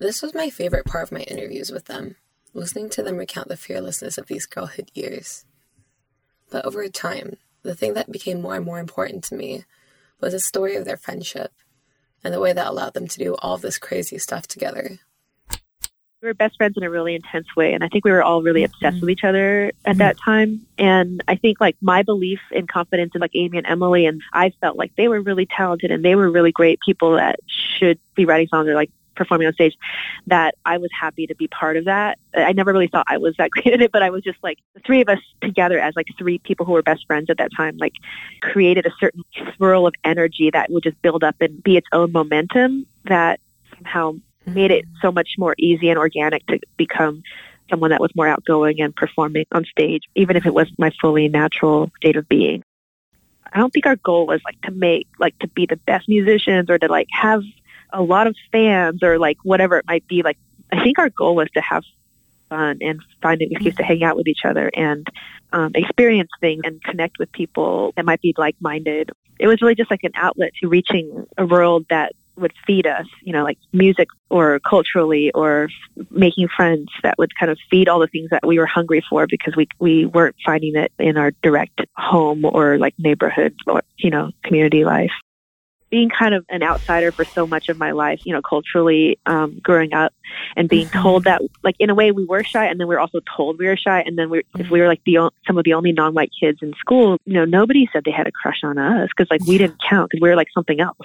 This 0.00 0.22
was 0.22 0.34
my 0.34 0.50
favorite 0.50 0.86
part 0.86 1.04
of 1.04 1.12
my 1.12 1.20
interviews 1.20 1.70
with 1.70 1.84
them, 1.84 2.16
listening 2.52 2.90
to 2.90 3.02
them 3.02 3.16
recount 3.16 3.48
the 3.48 3.56
fearlessness 3.56 4.18
of 4.18 4.26
these 4.26 4.46
girlhood 4.46 4.90
years. 4.94 5.44
But 6.50 6.64
over 6.64 6.86
time, 6.88 7.36
the 7.62 7.74
thing 7.74 7.94
that 7.94 8.10
became 8.10 8.40
more 8.40 8.56
and 8.56 8.64
more 8.64 8.78
important 8.78 9.24
to 9.24 9.34
me 9.34 9.64
was 10.20 10.32
the 10.32 10.40
story 10.40 10.76
of 10.76 10.84
their 10.84 10.96
friendship 10.96 11.52
and 12.22 12.34
the 12.34 12.40
way 12.40 12.52
that 12.52 12.66
allowed 12.66 12.94
them 12.94 13.08
to 13.08 13.18
do 13.18 13.34
all 13.36 13.56
this 13.56 13.78
crazy 13.78 14.18
stuff 14.18 14.46
together. 14.46 14.98
we 16.22 16.28
were 16.28 16.34
best 16.34 16.56
friends 16.56 16.76
in 16.76 16.82
a 16.82 16.90
really 16.90 17.14
intense 17.14 17.46
way 17.56 17.72
and 17.72 17.82
i 17.82 17.88
think 17.88 18.04
we 18.04 18.10
were 18.10 18.22
all 18.22 18.42
really 18.42 18.62
obsessed 18.62 18.96
with 18.96 19.04
mm-hmm. 19.04 19.10
each 19.10 19.24
other 19.24 19.72
at 19.86 19.96
that 19.98 20.18
time. 20.22 20.60
And 20.76 21.22
i 21.28 21.36
think 21.36 21.60
like 21.60 21.76
my 21.80 22.02
belief 22.02 22.40
and 22.54 22.68
confidence 22.68 23.12
in 23.14 23.22
like 23.22 23.34
amy 23.34 23.56
and 23.56 23.66
emily 23.66 24.04
and 24.04 24.20
i 24.32 24.50
felt 24.60 24.76
like 24.76 24.94
they 24.96 25.08
were 25.08 25.22
really 25.22 25.46
talented 25.46 25.90
and 25.90 26.04
they 26.04 26.14
were 26.14 26.30
really 26.30 26.52
great 26.52 26.78
people 26.84 27.12
that 27.12 27.40
should 27.46 27.98
be 28.14 28.26
writing 28.26 28.48
songs. 28.48 28.68
Or 28.68 28.74
like 28.74 28.90
performing 29.20 29.46
on 29.46 29.52
stage 29.52 29.76
that 30.26 30.54
i 30.64 30.78
was 30.78 30.88
happy 30.98 31.26
to 31.26 31.34
be 31.34 31.46
part 31.48 31.76
of 31.76 31.84
that 31.84 32.18
i 32.34 32.52
never 32.52 32.72
really 32.72 32.88
thought 32.88 33.04
i 33.08 33.18
was 33.18 33.34
that 33.36 33.50
great 33.50 33.66
at 33.74 33.82
it 33.82 33.92
but 33.92 34.02
i 34.02 34.08
was 34.08 34.22
just 34.24 34.38
like 34.42 34.58
the 34.74 34.80
three 34.80 35.02
of 35.02 35.08
us 35.08 35.18
together 35.42 35.78
as 35.78 35.94
like 35.94 36.06
three 36.18 36.38
people 36.38 36.64
who 36.64 36.72
were 36.72 36.82
best 36.82 37.06
friends 37.06 37.28
at 37.28 37.36
that 37.36 37.50
time 37.54 37.76
like 37.76 37.92
created 38.40 38.86
a 38.86 38.90
certain 38.98 39.22
swirl 39.56 39.86
of 39.86 39.94
energy 40.04 40.50
that 40.50 40.70
would 40.70 40.82
just 40.82 41.00
build 41.02 41.22
up 41.22 41.36
and 41.40 41.62
be 41.62 41.76
its 41.76 41.86
own 41.92 42.10
momentum 42.12 42.86
that 43.04 43.38
somehow 43.74 44.12
mm-hmm. 44.12 44.54
made 44.54 44.70
it 44.70 44.84
so 45.02 45.12
much 45.12 45.30
more 45.38 45.54
easy 45.58 45.90
and 45.90 45.98
organic 45.98 46.46
to 46.46 46.58
become 46.76 47.22
someone 47.70 47.90
that 47.90 48.00
was 48.00 48.10
more 48.16 48.26
outgoing 48.26 48.80
and 48.80 48.94
performing 48.94 49.46
on 49.52 49.64
stage, 49.64 50.02
even 50.16 50.36
if 50.36 50.44
it 50.44 50.52
wasn't 50.52 50.78
my 50.78 50.90
fully 51.00 51.28
natural 51.28 51.90
state 51.96 52.16
of 52.16 52.28
being. 52.28 52.62
I 53.52 53.58
don't 53.58 53.72
think 53.72 53.86
our 53.86 53.96
goal 53.96 54.26
was 54.26 54.40
like 54.44 54.60
to 54.62 54.70
make 54.70 55.08
like 55.18 55.38
to 55.40 55.48
be 55.48 55.66
the 55.66 55.76
best 55.76 56.08
musicians 56.08 56.70
or 56.70 56.78
to 56.78 56.86
like 56.86 57.08
have 57.10 57.42
a 57.92 58.02
lot 58.02 58.26
of 58.26 58.36
fans 58.52 59.02
or 59.02 59.18
like 59.18 59.38
whatever 59.42 59.78
it 59.78 59.84
might 59.86 60.06
be. 60.06 60.22
Like 60.22 60.38
I 60.72 60.82
think 60.82 60.98
our 60.98 61.10
goal 61.10 61.34
was 61.34 61.48
to 61.54 61.60
have 61.60 61.84
fun 62.48 62.78
and 62.80 63.00
find 63.22 63.40
an 63.42 63.48
excuse 63.50 63.76
to 63.76 63.82
hang 63.82 64.02
out 64.02 64.16
with 64.16 64.26
each 64.26 64.44
other 64.44 64.70
and 64.74 65.06
um, 65.52 65.70
experience 65.74 66.30
things 66.40 66.62
and 66.64 66.82
connect 66.82 67.18
with 67.18 67.30
people 67.32 67.92
that 67.96 68.04
might 68.04 68.20
be 68.20 68.34
like 68.36 68.56
minded. 68.60 69.10
It 69.38 69.46
was 69.46 69.62
really 69.62 69.74
just 69.74 69.90
like 69.90 70.04
an 70.04 70.12
outlet 70.14 70.52
to 70.60 70.68
reaching 70.68 71.26
a 71.38 71.46
world 71.46 71.86
that 71.90 72.12
would 72.36 72.52
feed 72.66 72.86
us, 72.86 73.06
you 73.22 73.32
know, 73.32 73.44
like 73.44 73.58
music 73.72 74.08
or 74.30 74.60
culturally 74.60 75.30
or 75.32 75.68
making 76.10 76.48
friends 76.48 76.88
that 77.02 77.16
would 77.18 77.34
kind 77.38 77.50
of 77.50 77.58
feed 77.70 77.88
all 77.88 77.98
the 77.98 78.06
things 78.06 78.30
that 78.30 78.46
we 78.46 78.58
were 78.58 78.66
hungry 78.66 79.04
for 79.08 79.26
because 79.26 79.54
we 79.56 79.68
we 79.78 80.06
weren't 80.06 80.36
finding 80.44 80.74
it 80.74 80.92
in 80.98 81.16
our 81.16 81.32
direct 81.42 81.80
home 81.96 82.44
or 82.44 82.78
like 82.78 82.94
neighborhood 82.98 83.54
or 83.66 83.82
you 83.98 84.10
know 84.10 84.30
community 84.42 84.84
life 84.84 85.12
being 85.90 86.08
kind 86.08 86.34
of 86.34 86.44
an 86.48 86.62
outsider 86.62 87.12
for 87.12 87.24
so 87.34 87.46
much 87.46 87.68
of 87.68 87.78
my 87.78 87.92
life, 87.92 88.20
you 88.24 88.32
know, 88.32 88.40
culturally 88.42 89.18
um, 89.26 89.58
growing 89.62 89.92
up 89.92 90.12
and 90.56 90.68
being 90.68 90.88
Mm-hmm. 90.88 91.02
told 91.02 91.24
that, 91.24 91.42
like, 91.62 91.74
in 91.78 91.90
a 91.90 91.94
way, 91.94 92.10
we 92.12 92.24
were 92.24 92.44
shy, 92.44 92.66
and 92.66 92.80
then 92.80 92.88
we 92.88 92.94
were 92.94 93.00
also 93.00 93.20
told 93.36 93.58
we 93.58 93.66
were 93.66 93.76
shy, 93.76 94.00
and 94.00 94.16
then 94.18 94.30
we, 94.30 94.42
if 94.58 94.70
we 94.70 94.80
were 94.80 94.86
like 94.86 95.02
the 95.04 95.18
o- 95.18 95.30
some 95.46 95.58
of 95.58 95.64
the 95.64 95.74
only 95.74 95.92
non-white 95.92 96.30
kids 96.38 96.58
in 96.62 96.72
school, 96.78 97.18
you 97.24 97.34
know, 97.34 97.44
nobody 97.44 97.88
said 97.92 98.04
they 98.04 98.10
had 98.10 98.26
a 98.26 98.32
crush 98.32 98.60
on 98.62 98.78
us 98.78 99.08
because 99.08 99.28
like 99.30 99.42
we 99.46 99.58
didn't 99.58 99.80
count 99.88 100.10
because 100.10 100.22
we 100.22 100.28
were 100.28 100.36
like 100.36 100.48
something 100.54 100.80
else. 100.80 100.96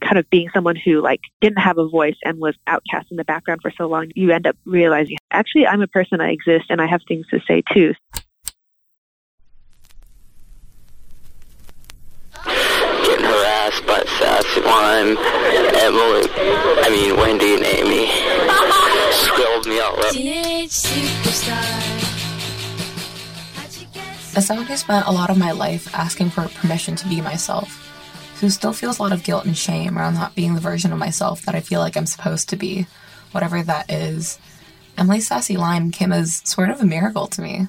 Kind 0.00 0.18
of 0.18 0.28
being 0.30 0.48
someone 0.54 0.76
who 0.76 1.00
like 1.00 1.20
didn't 1.40 1.58
have 1.58 1.78
a 1.78 1.88
voice 1.88 2.16
and 2.24 2.38
was 2.38 2.54
outcast 2.66 3.06
in 3.10 3.16
the 3.16 3.24
background 3.24 3.60
for 3.62 3.72
so 3.76 3.86
long, 3.86 4.10
you 4.14 4.30
end 4.30 4.46
up 4.46 4.56
realizing 4.64 5.16
actually 5.30 5.66
I'm 5.66 5.82
a 5.82 5.86
person, 5.86 6.20
I 6.20 6.30
exist, 6.30 6.66
and 6.68 6.80
I 6.80 6.86
have 6.86 7.00
things 7.08 7.26
to 7.28 7.40
say 7.46 7.62
too. 7.72 7.94
Getting 13.64 13.86
harassed 13.86 13.86
by 13.86 14.02
Sassy 14.18 14.60
Lime, 14.60 15.16
Emily, 15.76 16.28
I 16.82 16.88
mean 16.90 17.16
Wendy 17.16 17.54
and 17.54 17.64
Amy. 17.64 18.10
Scribbled 19.12 19.66
me 19.66 19.80
all 19.80 19.98
up. 20.00 20.12
Teenage 20.12 20.70
superstar. 20.70 22.10
As 24.36 24.46
someone 24.46 24.66
who 24.66 24.76
spent 24.76 25.06
a 25.06 25.12
lot 25.12 25.30
of 25.30 25.38
my 25.38 25.52
life 25.52 25.94
asking 25.94 26.30
for 26.30 26.48
permission 26.48 26.96
to 26.96 27.08
be 27.08 27.20
myself, 27.20 27.80
who 28.40 28.50
still 28.50 28.72
feels 28.72 28.98
a 28.98 29.02
lot 29.02 29.12
of 29.12 29.22
guilt 29.22 29.44
and 29.44 29.56
shame 29.56 29.96
around 29.96 30.14
not 30.14 30.34
being 30.34 30.54
the 30.54 30.60
version 30.60 30.92
of 30.92 30.98
myself 30.98 31.42
that 31.42 31.54
I 31.54 31.60
feel 31.60 31.80
like 31.80 31.96
I'm 31.96 32.06
supposed 32.06 32.48
to 32.48 32.56
be, 32.56 32.86
whatever 33.30 33.62
that 33.62 33.90
is, 33.90 34.38
Emily 34.98 35.20
Sassy 35.20 35.56
Lime 35.56 35.90
came 35.92 36.12
as 36.12 36.42
sort 36.44 36.70
of 36.70 36.80
a 36.80 36.84
miracle 36.86 37.28
to 37.28 37.40
me. 37.40 37.68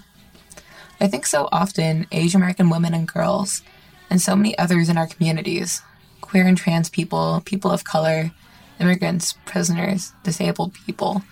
I 0.99 1.08
think 1.08 1.25
so 1.27 1.47
often 1.51 2.08
Asian 2.12 2.41
American 2.41 2.69
women 2.69 2.93
and 2.93 3.08
girls, 3.08 3.62
and 4.09 4.21
so 4.21 4.35
many 4.35 4.57
others 4.57 4.89
in 4.89 4.97
our 4.97 5.07
communities, 5.07 5.81
queer 6.21 6.45
and 6.45 6.57
trans 6.57 6.89
people, 6.89 7.41
people 7.45 7.71
of 7.71 7.83
color, 7.83 8.31
immigrants, 8.79 9.35
prisoners, 9.45 10.13
disabled 10.23 10.73
people, 10.85 11.23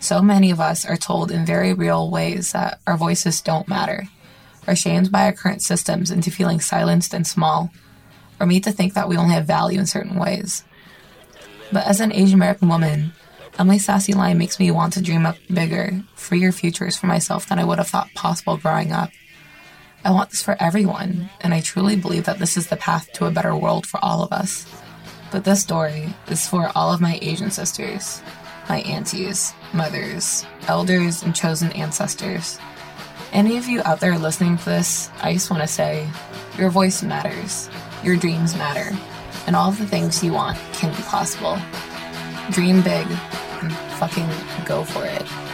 so 0.00 0.22
many 0.22 0.50
of 0.50 0.60
us 0.60 0.86
are 0.86 0.96
told 0.96 1.30
in 1.30 1.44
very 1.44 1.72
real 1.72 2.10
ways 2.10 2.52
that 2.52 2.80
our 2.86 2.96
voices 2.96 3.40
don't 3.40 3.68
matter 3.68 4.04
are 4.66 4.76
shamed 4.76 5.10
by 5.10 5.24
our 5.24 5.32
current 5.32 5.62
systems 5.62 6.10
into 6.10 6.30
feeling 6.30 6.60
silenced 6.60 7.14
and 7.14 7.26
small, 7.26 7.70
or 8.38 8.46
made 8.46 8.62
to 8.64 8.70
think 8.70 8.94
that 8.94 9.08
we 9.08 9.16
only 9.16 9.34
have 9.34 9.46
value 9.46 9.78
in 9.78 9.86
certain 9.86 10.18
ways. 10.18 10.62
But 11.72 11.86
as 11.86 12.00
an 12.00 12.12
Asian 12.12 12.34
American 12.34 12.68
woman, 12.68 13.12
Emily 13.58 13.78
Sassy 13.78 14.12
Lime 14.12 14.38
makes 14.38 14.60
me 14.60 14.70
want 14.70 14.92
to 14.92 15.02
dream 15.02 15.26
up 15.26 15.36
bigger, 15.52 16.02
freer 16.14 16.52
futures 16.52 16.96
for 16.96 17.06
myself 17.06 17.48
than 17.48 17.58
I 17.58 17.64
would 17.64 17.78
have 17.78 17.88
thought 17.88 18.14
possible 18.14 18.56
growing 18.56 18.92
up. 18.92 19.10
I 20.04 20.12
want 20.12 20.30
this 20.30 20.42
for 20.42 20.56
everyone, 20.60 21.28
and 21.40 21.52
I 21.52 21.60
truly 21.60 21.96
believe 21.96 22.24
that 22.24 22.38
this 22.38 22.56
is 22.56 22.68
the 22.68 22.76
path 22.76 23.12
to 23.14 23.26
a 23.26 23.30
better 23.30 23.56
world 23.56 23.84
for 23.84 24.02
all 24.02 24.22
of 24.22 24.32
us. 24.32 24.64
But 25.32 25.44
this 25.44 25.60
story 25.60 26.14
is 26.28 26.48
for 26.48 26.70
all 26.74 26.92
of 26.92 27.00
my 27.00 27.18
Asian 27.20 27.50
sisters, 27.50 28.22
my 28.68 28.80
aunties, 28.82 29.52
mothers, 29.74 30.46
elders, 30.68 31.22
and 31.22 31.34
chosen 31.34 31.72
ancestors. 31.72 32.58
Any 33.32 33.58
of 33.58 33.66
you 33.66 33.82
out 33.84 34.00
there 34.00 34.16
listening 34.18 34.56
to 34.58 34.64
this, 34.64 35.10
I 35.20 35.32
just 35.32 35.50
want 35.50 35.62
to 35.62 35.68
say 35.68 36.08
your 36.56 36.70
voice 36.70 37.02
matters, 37.02 37.68
your 38.04 38.16
dreams 38.16 38.54
matter, 38.54 38.96
and 39.46 39.56
all 39.56 39.72
the 39.72 39.86
things 39.86 40.22
you 40.22 40.32
want 40.32 40.58
can 40.74 40.94
be 40.94 41.02
possible. 41.02 41.58
Dream 42.50 42.82
big 42.82 43.06
and 43.60 43.72
fucking 43.98 44.28
go 44.64 44.84
for 44.84 45.04
it. 45.04 45.47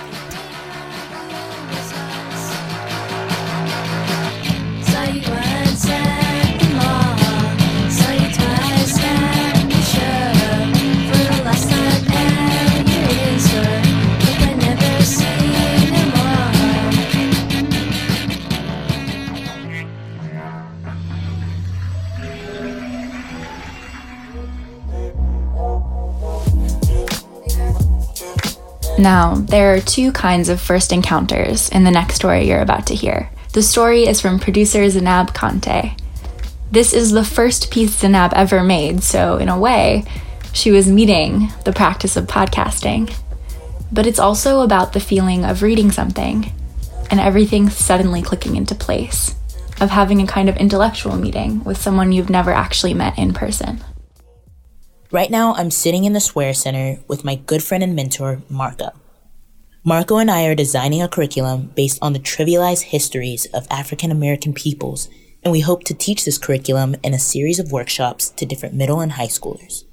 Now, 29.05 29.35
there 29.35 29.75
are 29.75 29.81
two 29.81 30.12
kinds 30.12 30.49
of 30.49 30.62
first 30.62 30.90
encounters 30.90 31.69
in 31.69 31.85
the 31.85 31.90
next 31.90 32.14
story 32.14 32.49
you're 32.49 32.62
about 32.62 32.87
to 32.87 32.95
hear. 32.95 33.29
The 33.53 33.62
story 33.62 34.07
is 34.07 34.19
from 34.19 34.40
producer 34.40 34.79
Zanab 34.79 35.35
Kante. 35.35 36.01
This 36.71 36.95
is 36.95 37.11
the 37.11 37.23
first 37.23 37.71
piece 37.71 38.01
Zanab 38.01 38.33
ever 38.33 38.62
made, 38.62 39.03
so 39.03 39.37
in 39.37 39.51
a 39.51 39.59
way, 39.59 40.07
she 40.55 40.71
was 40.71 40.88
meeting 40.88 41.53
the 41.67 41.73
practice 41.75 42.17
of 42.17 42.29
podcasting. 42.29 43.14
But 43.93 44.07
it's 44.07 44.19
also 44.19 44.62
about 44.62 44.95
the 44.95 45.01
feeling 45.01 45.45
of 45.45 45.61
reading 45.61 45.93
something 45.93 46.51
and 47.11 47.21
everything 47.21 47.69
suddenly 47.69 48.23
clicking 48.23 48.57
into 48.57 48.75
place, 48.75 49.35
of 49.83 49.90
having 49.90 50.23
a 50.23 50.27
kind 50.27 50.49
of 50.49 50.57
intellectual 50.57 51.17
meeting 51.17 51.62
with 51.62 51.77
someone 51.77 52.11
you've 52.11 52.31
never 52.31 52.53
actually 52.53 52.95
met 52.95 53.19
in 53.19 53.35
person. 53.35 53.85
Right 55.14 55.31
now, 55.31 55.55
I'm 55.55 55.70
sitting 55.70 56.03
in 56.03 56.12
the 56.12 56.18
Swearer 56.18 56.55
Center 56.55 56.98
with 57.07 57.24
my 57.24 57.37
good 57.37 57.62
friend 57.62 57.85
and 57.85 57.94
mentor, 57.94 58.42
Marco. 58.48 58.90
Marco 59.85 60.16
and 60.16 60.29
I 60.29 60.46
are 60.46 60.57
designing 60.57 61.00
a 61.00 61.07
curriculum 61.07 61.70
based 61.77 62.00
on 62.03 62.14
the 62.14 62.18
trivialized 62.18 62.83
histories 62.83 63.46
of 63.55 63.68
African 63.70 64.11
American 64.11 64.53
peoples, 64.53 65.09
and 65.44 65.53
we 65.53 65.61
hope 65.61 65.85
to 65.85 65.94
teach 65.94 66.24
this 66.24 66.37
curriculum 66.37 66.96
in 67.05 67.14
a 67.14 67.20
series 67.20 67.61
of 67.61 67.70
workshops 67.70 68.31
to 68.31 68.44
different 68.44 68.74
middle 68.74 69.00
and 69.00 69.12
high 69.12 69.29
schoolers. 69.29 69.85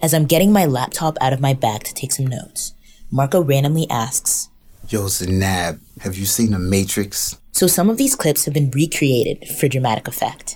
As 0.00 0.14
I'm 0.14 0.26
getting 0.26 0.52
my 0.52 0.64
laptop 0.64 1.18
out 1.20 1.32
of 1.32 1.40
my 1.40 1.52
bag 1.52 1.82
to 1.82 1.92
take 1.92 2.12
some 2.12 2.28
notes, 2.28 2.72
Marco 3.10 3.42
randomly 3.42 3.90
asks, 3.90 4.48
Yo, 4.88 5.06
Zanab, 5.06 5.80
have 6.02 6.16
you 6.16 6.24
seen 6.24 6.52
The 6.52 6.60
Matrix? 6.60 7.36
So 7.50 7.66
some 7.66 7.90
of 7.90 7.96
these 7.96 8.14
clips 8.14 8.44
have 8.44 8.54
been 8.54 8.70
recreated 8.70 9.48
for 9.48 9.66
dramatic 9.66 10.06
effect, 10.06 10.54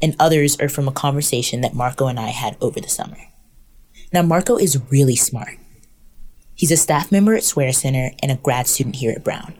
and 0.00 0.16
others 0.18 0.58
are 0.60 0.68
from 0.68 0.88
a 0.88 0.92
conversation 0.92 1.60
that 1.60 1.74
Marco 1.74 2.06
and 2.06 2.18
I 2.18 2.28
had 2.28 2.56
over 2.60 2.80
the 2.80 2.88
summer. 2.88 3.18
Now, 4.12 4.22
Marco 4.22 4.56
is 4.56 4.80
really 4.90 5.16
smart. 5.16 5.58
He's 6.54 6.70
a 6.70 6.76
staff 6.76 7.12
member 7.12 7.34
at 7.34 7.44
Swearer 7.44 7.72
Center 7.72 8.10
and 8.22 8.32
a 8.32 8.36
grad 8.36 8.66
student 8.66 8.96
here 8.96 9.12
at 9.12 9.24
Brown. 9.24 9.54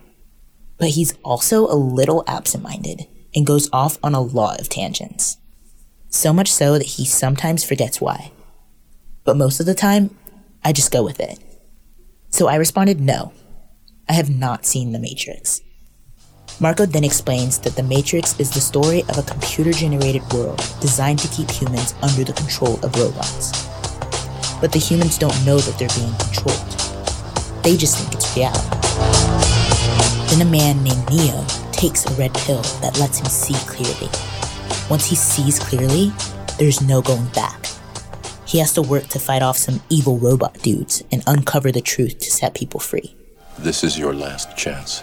But 0.78 0.90
he's 0.90 1.14
also 1.22 1.66
a 1.66 1.74
little 1.74 2.24
absent 2.26 2.62
minded 2.62 3.06
and 3.34 3.46
goes 3.46 3.68
off 3.72 3.98
on 4.02 4.14
a 4.14 4.20
lot 4.20 4.60
of 4.60 4.68
tangents. 4.68 5.38
So 6.08 6.32
much 6.32 6.50
so 6.50 6.78
that 6.78 6.86
he 6.86 7.04
sometimes 7.04 7.64
forgets 7.64 8.00
why. 8.00 8.32
But 9.24 9.36
most 9.36 9.60
of 9.60 9.66
the 9.66 9.74
time, 9.74 10.16
I 10.64 10.72
just 10.72 10.90
go 10.90 11.02
with 11.02 11.20
it. 11.20 11.38
So 12.30 12.48
I 12.48 12.56
responded, 12.56 13.00
no, 13.00 13.32
I 14.08 14.14
have 14.14 14.30
not 14.30 14.64
seen 14.64 14.92
The 14.92 14.98
Matrix. 14.98 15.60
Marco 16.60 16.86
then 16.86 17.04
explains 17.04 17.58
that 17.60 17.76
The 17.76 17.84
Matrix 17.84 18.38
is 18.40 18.50
the 18.50 18.60
story 18.60 19.02
of 19.02 19.16
a 19.16 19.22
computer 19.22 19.70
generated 19.70 20.22
world 20.32 20.58
designed 20.80 21.20
to 21.20 21.28
keep 21.28 21.48
humans 21.48 21.94
under 22.02 22.24
the 22.24 22.32
control 22.32 22.84
of 22.84 22.96
robots. 22.96 23.52
But 24.60 24.72
the 24.72 24.80
humans 24.80 25.18
don't 25.18 25.46
know 25.46 25.58
that 25.58 25.78
they're 25.78 25.88
being 25.94 26.12
controlled, 26.18 27.62
they 27.62 27.76
just 27.76 27.96
think 27.98 28.12
it's 28.12 28.36
reality. 28.36 28.76
Then 30.30 30.48
a 30.48 30.50
man 30.50 30.82
named 30.82 31.08
Neo 31.10 31.44
takes 31.70 32.04
a 32.06 32.14
red 32.14 32.34
pill 32.34 32.62
that 32.82 32.98
lets 32.98 33.20
him 33.20 33.26
see 33.26 33.54
clearly. 33.70 34.10
Once 34.90 35.06
he 35.06 35.14
sees 35.14 35.60
clearly, 35.60 36.10
there's 36.58 36.80
no 36.80 37.00
going 37.00 37.28
back. 37.28 37.66
He 38.46 38.58
has 38.58 38.72
to 38.72 38.82
work 38.82 39.06
to 39.08 39.20
fight 39.20 39.42
off 39.42 39.58
some 39.58 39.80
evil 39.90 40.18
robot 40.18 40.54
dudes 40.62 41.04
and 41.12 41.22
uncover 41.28 41.70
the 41.70 41.82
truth 41.82 42.18
to 42.18 42.32
set 42.32 42.54
people 42.54 42.80
free. 42.80 43.14
This 43.58 43.84
is 43.84 43.96
your 43.96 44.12
last 44.12 44.56
chance. 44.56 45.02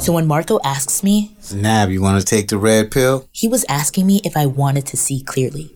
So 0.00 0.14
when 0.14 0.26
Marco 0.26 0.58
asks 0.64 1.02
me, 1.02 1.36
Zanab, 1.42 1.92
you 1.92 2.00
want 2.00 2.18
to 2.18 2.26
take 2.26 2.48
the 2.48 2.56
red 2.56 2.90
pill? 2.90 3.28
he 3.32 3.46
was 3.46 3.66
asking 3.68 4.06
me 4.06 4.22
if 4.24 4.34
I 4.34 4.46
wanted 4.46 4.86
to 4.86 4.96
see 4.96 5.22
clearly. 5.22 5.70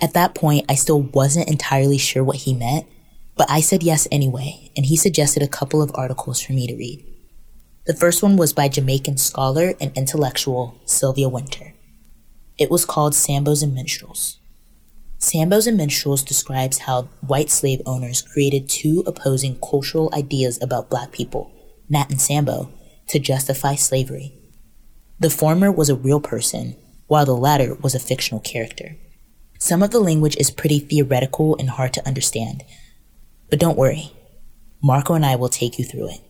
At 0.00 0.14
that 0.14 0.34
point, 0.34 0.66
I 0.68 0.74
still 0.74 1.00
wasn't 1.00 1.48
entirely 1.48 1.96
sure 1.96 2.24
what 2.24 2.38
he 2.38 2.52
meant, 2.52 2.88
but 3.36 3.48
I 3.48 3.60
said 3.60 3.84
yes 3.84 4.08
anyway, 4.10 4.72
and 4.76 4.86
he 4.86 4.96
suggested 4.96 5.44
a 5.44 5.48
couple 5.48 5.80
of 5.80 5.92
articles 5.94 6.40
for 6.40 6.54
me 6.54 6.66
to 6.66 6.74
read. 6.74 7.06
The 7.86 7.94
first 7.94 8.20
one 8.20 8.36
was 8.36 8.52
by 8.52 8.68
Jamaican 8.68 9.18
scholar 9.18 9.74
and 9.80 9.96
intellectual 9.96 10.80
Sylvia 10.84 11.28
Wynter. 11.28 11.72
It 12.58 12.68
was 12.68 12.84
called 12.84 13.12
Sambos 13.12 13.62
and 13.62 13.72
Minstrels. 13.72 14.40
Sambos 15.20 15.68
and 15.68 15.76
Minstrels 15.76 16.24
describes 16.24 16.78
how 16.78 17.02
white 17.20 17.50
slave 17.50 17.80
owners 17.86 18.22
created 18.22 18.68
two 18.68 19.04
opposing 19.06 19.56
cultural 19.60 20.12
ideas 20.12 20.60
about 20.60 20.90
black 20.90 21.12
people, 21.12 21.52
Nat 21.88 22.10
and 22.10 22.20
Sambo, 22.20 22.70
to 23.08 23.18
justify 23.18 23.74
slavery. 23.74 24.34
The 25.18 25.30
former 25.30 25.72
was 25.72 25.88
a 25.88 25.94
real 25.94 26.20
person, 26.20 26.76
while 27.06 27.24
the 27.24 27.36
latter 27.36 27.74
was 27.74 27.94
a 27.94 28.00
fictional 28.00 28.40
character. 28.40 28.96
Some 29.58 29.82
of 29.82 29.90
the 29.90 30.00
language 30.00 30.36
is 30.36 30.50
pretty 30.50 30.80
theoretical 30.80 31.56
and 31.58 31.70
hard 31.70 31.94
to 31.94 32.06
understand, 32.06 32.64
but 33.48 33.58
don't 33.58 33.78
worry, 33.78 34.12
Marco 34.82 35.14
and 35.14 35.24
I 35.24 35.36
will 35.36 35.48
take 35.48 35.78
you 35.78 35.84
through 35.84 36.10
it. 36.10 36.20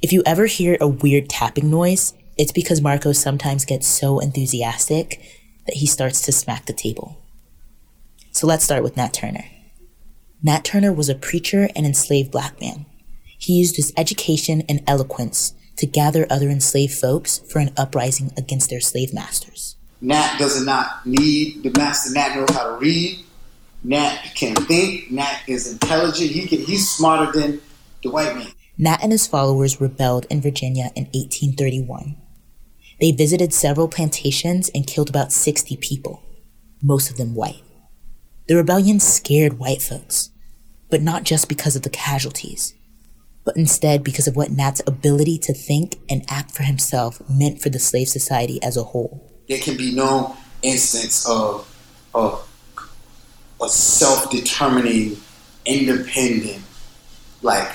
If 0.00 0.12
you 0.12 0.22
ever 0.24 0.46
hear 0.46 0.78
a 0.80 0.88
weird 0.88 1.28
tapping 1.28 1.70
noise, 1.70 2.14
it's 2.38 2.52
because 2.52 2.80
Marco 2.80 3.12
sometimes 3.12 3.64
gets 3.64 3.86
so 3.86 4.18
enthusiastic 4.18 5.20
that 5.66 5.76
he 5.76 5.86
starts 5.86 6.22
to 6.22 6.32
smack 6.32 6.66
the 6.66 6.72
table. 6.72 7.18
So 8.32 8.46
let's 8.46 8.64
start 8.64 8.82
with 8.82 8.96
Nat 8.96 9.12
Turner. 9.12 9.44
Nat 10.42 10.64
Turner 10.64 10.92
was 10.92 11.08
a 11.08 11.14
preacher 11.14 11.68
and 11.76 11.84
enslaved 11.84 12.30
black 12.30 12.60
man. 12.60 12.86
He 13.40 13.54
used 13.54 13.76
his 13.76 13.92
education 13.96 14.62
and 14.68 14.82
eloquence 14.86 15.54
to 15.76 15.86
gather 15.86 16.26
other 16.28 16.50
enslaved 16.50 16.92
folks 16.92 17.38
for 17.38 17.58
an 17.58 17.72
uprising 17.74 18.32
against 18.36 18.68
their 18.68 18.80
slave 18.80 19.14
masters. 19.14 19.76
Nat 20.02 20.36
does 20.38 20.62
not 20.62 21.06
need 21.06 21.62
the 21.62 21.70
master. 21.70 22.12
Nat 22.12 22.34
knows 22.36 22.50
how 22.50 22.70
to 22.70 22.78
read. 22.78 23.24
Nat 23.82 24.32
can 24.34 24.54
think. 24.56 25.10
Nat 25.10 25.40
is 25.46 25.72
intelligent. 25.72 26.30
He 26.30 26.46
can, 26.46 26.58
he's 26.60 26.90
smarter 26.90 27.32
than 27.32 27.62
the 28.02 28.10
white 28.10 28.36
man. 28.36 28.48
Nat 28.76 29.00
and 29.02 29.10
his 29.10 29.26
followers 29.26 29.80
rebelled 29.80 30.26
in 30.28 30.42
Virginia 30.42 30.90
in 30.94 31.04
1831. 31.04 32.16
They 33.00 33.12
visited 33.12 33.54
several 33.54 33.88
plantations 33.88 34.70
and 34.74 34.86
killed 34.86 35.08
about 35.08 35.32
60 35.32 35.78
people, 35.78 36.22
most 36.82 37.10
of 37.10 37.16
them 37.16 37.34
white. 37.34 37.62
The 38.48 38.56
rebellion 38.56 39.00
scared 39.00 39.58
white 39.58 39.80
folks, 39.80 40.28
but 40.90 41.00
not 41.00 41.24
just 41.24 41.48
because 41.48 41.74
of 41.74 41.82
the 41.82 41.88
casualties, 41.88 42.74
but 43.44 43.56
instead 43.56 44.04
because 44.04 44.26
of 44.26 44.36
what 44.36 44.50
Nat's 44.50 44.82
ability 44.86 45.38
to 45.38 45.54
think 45.54 45.96
and 46.08 46.24
act 46.28 46.50
for 46.52 46.62
himself 46.62 47.22
meant 47.28 47.60
for 47.60 47.68
the 47.70 47.78
slave 47.78 48.08
society 48.08 48.62
as 48.62 48.76
a 48.76 48.82
whole. 48.82 49.26
There 49.48 49.58
can 49.58 49.76
be 49.76 49.94
no 49.94 50.36
instance 50.62 51.28
of, 51.28 51.66
of 52.14 52.46
a 53.62 53.68
self-determining, 53.68 55.16
independent, 55.64 56.62
like 57.42 57.68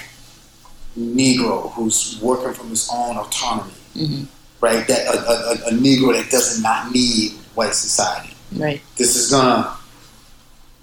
Negro 0.97 1.71
who's 1.73 2.19
working 2.21 2.53
from 2.53 2.69
his 2.69 2.89
own 2.93 3.17
autonomy, 3.17 3.73
mm-hmm. 3.95 4.23
right? 4.61 4.87
That 4.87 5.07
a, 5.07 5.17
a, 5.19 5.33
a- 5.33 5.67
a 5.69 5.71
Negro 5.77 6.13
that 6.13 6.29
does 6.31 6.61
not 6.61 6.91
need 6.91 7.33
white 7.55 7.73
society. 7.73 8.33
Right. 8.53 8.81
This 8.95 9.15
is 9.15 9.31
gonna. 9.31 9.75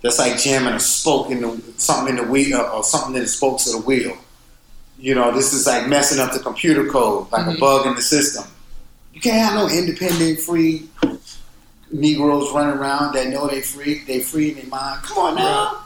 That's 0.03 0.19
like 0.19 0.39
jamming 0.39 0.75
a 0.75 0.81
spoke 0.81 1.31
in 1.31 1.41
the 1.41 1.63
something 1.77 2.17
in 2.19 2.25
the 2.25 2.31
wheel 2.31 2.59
uh, 2.59 2.77
or 2.77 2.83
something 2.85 3.15
in 3.15 3.23
the 3.23 3.29
spokes 3.29 3.73
of 3.73 3.81
the 3.81 3.87
wheel. 3.87 4.19
You 5.03 5.17
know, 5.17 5.33
this 5.33 5.53
is 5.53 5.67
like 5.67 5.89
messing 5.89 6.21
up 6.21 6.33
the 6.33 6.39
computer 6.39 6.89
code, 6.89 7.27
like 7.33 7.47
a 7.47 7.51
mm-hmm. 7.51 7.59
bug 7.59 7.87
in 7.89 7.97
the 7.97 8.03
system. 8.03 8.45
You 9.13 9.21
can't 9.21 9.45
have 9.45 9.55
no 9.55 9.69
independent, 9.69 10.39
free 10.39 10.89
Negroes 11.91 12.53
running 12.55 12.79
around 12.79 13.15
that 13.15 13.27
know 13.27 13.49
they 13.49 13.63
free, 13.63 14.05
they 14.07 14.21
free 14.21 14.51
in 14.51 14.55
their 14.55 14.67
mind. 14.67 15.03
Come 15.03 15.19
on 15.19 15.35
now. 15.35 15.85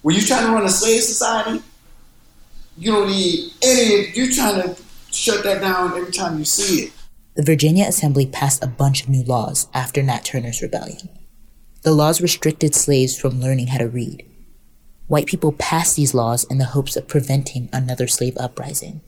When 0.00 0.16
you 0.16 0.22
trying 0.22 0.46
to 0.46 0.52
run 0.52 0.64
a 0.64 0.70
slave 0.70 1.02
society, 1.02 1.62
you 2.78 2.90
don't 2.90 3.08
need 3.08 3.52
any. 3.62 4.08
You're 4.14 4.32
trying 4.32 4.62
to 4.62 4.82
shut 5.12 5.44
that 5.44 5.60
down 5.60 5.94
every 5.94 6.10
time 6.10 6.38
you 6.38 6.46
see 6.46 6.84
it. 6.84 6.92
The 7.34 7.42
Virginia 7.42 7.84
Assembly 7.84 8.24
passed 8.24 8.64
a 8.64 8.66
bunch 8.66 9.02
of 9.02 9.10
new 9.10 9.24
laws 9.24 9.68
after 9.74 10.02
Nat 10.02 10.24
Turner's 10.24 10.62
rebellion. 10.62 11.10
The 11.82 11.92
laws 11.92 12.22
restricted 12.22 12.74
slaves 12.74 13.14
from 13.14 13.42
learning 13.42 13.66
how 13.66 13.78
to 13.78 13.88
read. 13.88 14.24
White 15.08 15.26
people 15.26 15.52
passed 15.52 15.94
these 15.96 16.14
laws 16.14 16.44
in 16.44 16.58
the 16.58 16.64
hopes 16.66 16.96
of 16.96 17.06
preventing 17.06 17.68
another 17.72 18.08
slave 18.08 18.36
uprising. 18.38 19.00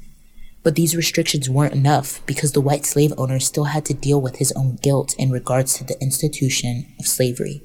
But 0.62 0.74
these 0.74 0.96
restrictions 0.96 1.50
weren't 1.50 1.74
enough 1.74 2.24
because 2.26 2.52
the 2.52 2.60
white 2.60 2.84
slave 2.84 3.12
owner 3.16 3.40
still 3.40 3.64
had 3.64 3.84
to 3.86 3.94
deal 3.94 4.20
with 4.20 4.36
his 4.36 4.52
own 4.52 4.76
guilt 4.76 5.14
in 5.18 5.30
regards 5.30 5.74
to 5.78 5.84
the 5.84 6.00
institution 6.00 6.86
of 6.98 7.06
slavery. 7.06 7.62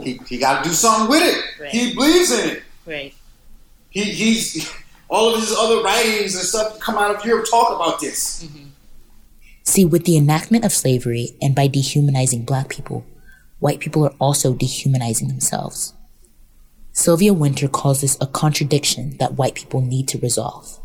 He, 0.00 0.20
he 0.28 0.38
got 0.38 0.62
to 0.62 0.70
do 0.70 0.74
something 0.74 1.08
with 1.08 1.22
it. 1.22 1.70
He 1.70 1.94
believes 1.94 2.30
in 2.30 2.56
it. 2.56 2.62
Right. 2.86 3.14
He, 3.90 4.02
he's 4.04 4.72
all 5.08 5.34
of 5.34 5.40
his 5.40 5.52
other 5.52 5.82
writings 5.82 6.34
and 6.34 6.44
stuff 6.44 6.78
come 6.80 6.96
out 6.96 7.14
of 7.14 7.24
Europe 7.24 7.46
talk 7.50 7.74
about 7.74 8.00
this. 8.00 8.44
Mm-hmm. 8.44 8.68
See, 9.62 9.84
with 9.84 10.04
the 10.04 10.16
enactment 10.16 10.64
of 10.64 10.72
slavery 10.72 11.36
and 11.40 11.54
by 11.54 11.68
dehumanizing 11.68 12.44
black 12.44 12.68
people, 12.68 13.06
white 13.60 13.80
people 13.80 14.04
are 14.04 14.14
also 14.20 14.54
dehumanizing 14.54 15.28
themselves. 15.28 15.94
Sylvia 16.96 17.34
Wynter 17.34 17.66
calls 17.66 18.00
this 18.00 18.16
a 18.20 18.26
contradiction 18.28 19.16
that 19.18 19.34
white 19.34 19.56
people 19.56 19.80
need 19.80 20.06
to 20.08 20.18
resolve. 20.18 20.78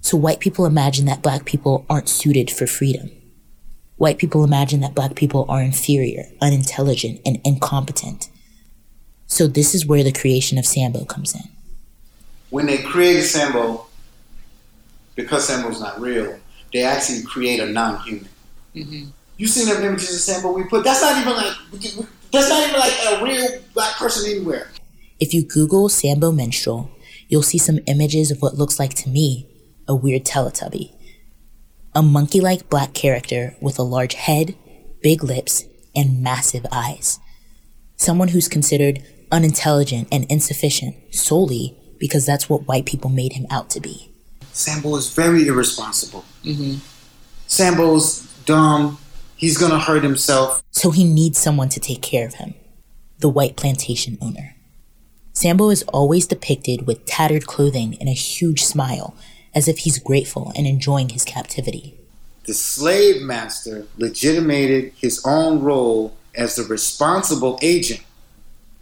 So 0.00 0.16
white 0.16 0.38
people 0.38 0.64
imagine 0.64 1.06
that 1.06 1.22
black 1.22 1.44
people 1.44 1.84
aren't 1.90 2.08
suited 2.08 2.52
for 2.52 2.68
freedom. 2.68 3.10
White 3.96 4.18
people 4.18 4.44
imagine 4.44 4.80
that 4.80 4.94
black 4.94 5.16
people 5.16 5.44
are 5.48 5.60
inferior, 5.60 6.26
unintelligent, 6.40 7.20
and 7.26 7.40
incompetent. 7.44 8.28
So 9.26 9.48
this 9.48 9.74
is 9.74 9.84
where 9.84 10.04
the 10.04 10.12
creation 10.12 10.56
of 10.56 10.66
Sambo 10.66 11.04
comes 11.04 11.34
in. 11.34 11.50
When 12.50 12.66
they 12.66 12.78
created 12.78 13.24
Sambo, 13.24 13.86
because 15.16 15.48
Sambo's 15.48 15.80
not 15.80 16.00
real, 16.00 16.38
they 16.72 16.84
actually 16.84 17.24
create 17.24 17.58
a 17.58 17.66
non-human. 17.66 18.28
Mm-hmm. 18.76 19.08
You 19.36 19.46
seen 19.48 19.66
them 19.66 19.82
images 19.82 20.14
of 20.14 20.20
Sambo 20.20 20.52
we 20.52 20.62
put? 20.64 20.84
That's 20.84 21.02
not 21.02 21.20
even 21.20 21.36
like 21.36 21.56
that's 22.30 22.48
not 22.48 22.68
even 22.68 22.78
like 22.78 22.92
a 23.08 23.24
real 23.24 23.60
black 23.74 23.96
person 23.96 24.30
anywhere. 24.30 24.68
If 25.20 25.32
you 25.32 25.44
Google 25.44 25.88
Sambo 25.88 26.32
Minstrel, 26.32 26.90
you'll 27.28 27.42
see 27.42 27.58
some 27.58 27.78
images 27.86 28.30
of 28.30 28.42
what 28.42 28.56
looks 28.56 28.78
like 28.78 28.94
to 28.94 29.08
me 29.08 29.48
a 29.86 29.94
weird 29.94 30.24
Teletubby. 30.24 30.94
A 31.94 32.02
monkey 32.02 32.40
like 32.40 32.68
black 32.68 32.94
character 32.94 33.54
with 33.60 33.78
a 33.78 33.82
large 33.82 34.14
head, 34.14 34.56
big 35.02 35.22
lips, 35.22 35.64
and 35.94 36.22
massive 36.22 36.66
eyes. 36.72 37.20
Someone 37.96 38.28
who's 38.28 38.48
considered 38.48 39.04
unintelligent 39.30 40.08
and 40.10 40.24
insufficient 40.30 40.96
solely 41.14 41.76
because 41.98 42.26
that's 42.26 42.48
what 42.48 42.66
white 42.66 42.86
people 42.86 43.10
made 43.10 43.34
him 43.34 43.46
out 43.50 43.70
to 43.70 43.80
be. 43.80 44.10
Sambo 44.52 44.96
is 44.96 45.12
very 45.12 45.46
irresponsible. 45.46 46.24
Mm-hmm. 46.44 46.76
Sambo's 47.46 48.22
dumb. 48.44 48.98
He's 49.36 49.58
gonna 49.58 49.78
hurt 49.78 50.02
himself. 50.02 50.62
So 50.70 50.90
he 50.90 51.04
needs 51.04 51.38
someone 51.38 51.68
to 51.70 51.80
take 51.80 52.02
care 52.02 52.26
of 52.26 52.34
him 52.34 52.54
the 53.18 53.28
white 53.28 53.56
plantation 53.56 54.18
owner. 54.20 54.54
Sambo 55.34 55.68
is 55.70 55.82
always 55.92 56.26
depicted 56.28 56.86
with 56.86 57.04
tattered 57.06 57.46
clothing 57.46 57.96
and 57.98 58.08
a 58.08 58.12
huge 58.12 58.64
smile, 58.64 59.14
as 59.54 59.66
if 59.68 59.78
he's 59.78 59.98
grateful 59.98 60.52
and 60.56 60.66
enjoying 60.66 61.08
his 61.10 61.24
captivity. 61.24 61.94
The 62.46 62.54
slave 62.54 63.20
master 63.22 63.86
legitimated 63.98 64.92
his 64.96 65.20
own 65.24 65.60
role 65.62 66.14
as 66.36 66.54
the 66.56 66.62
responsible 66.62 67.58
agent. 67.62 68.00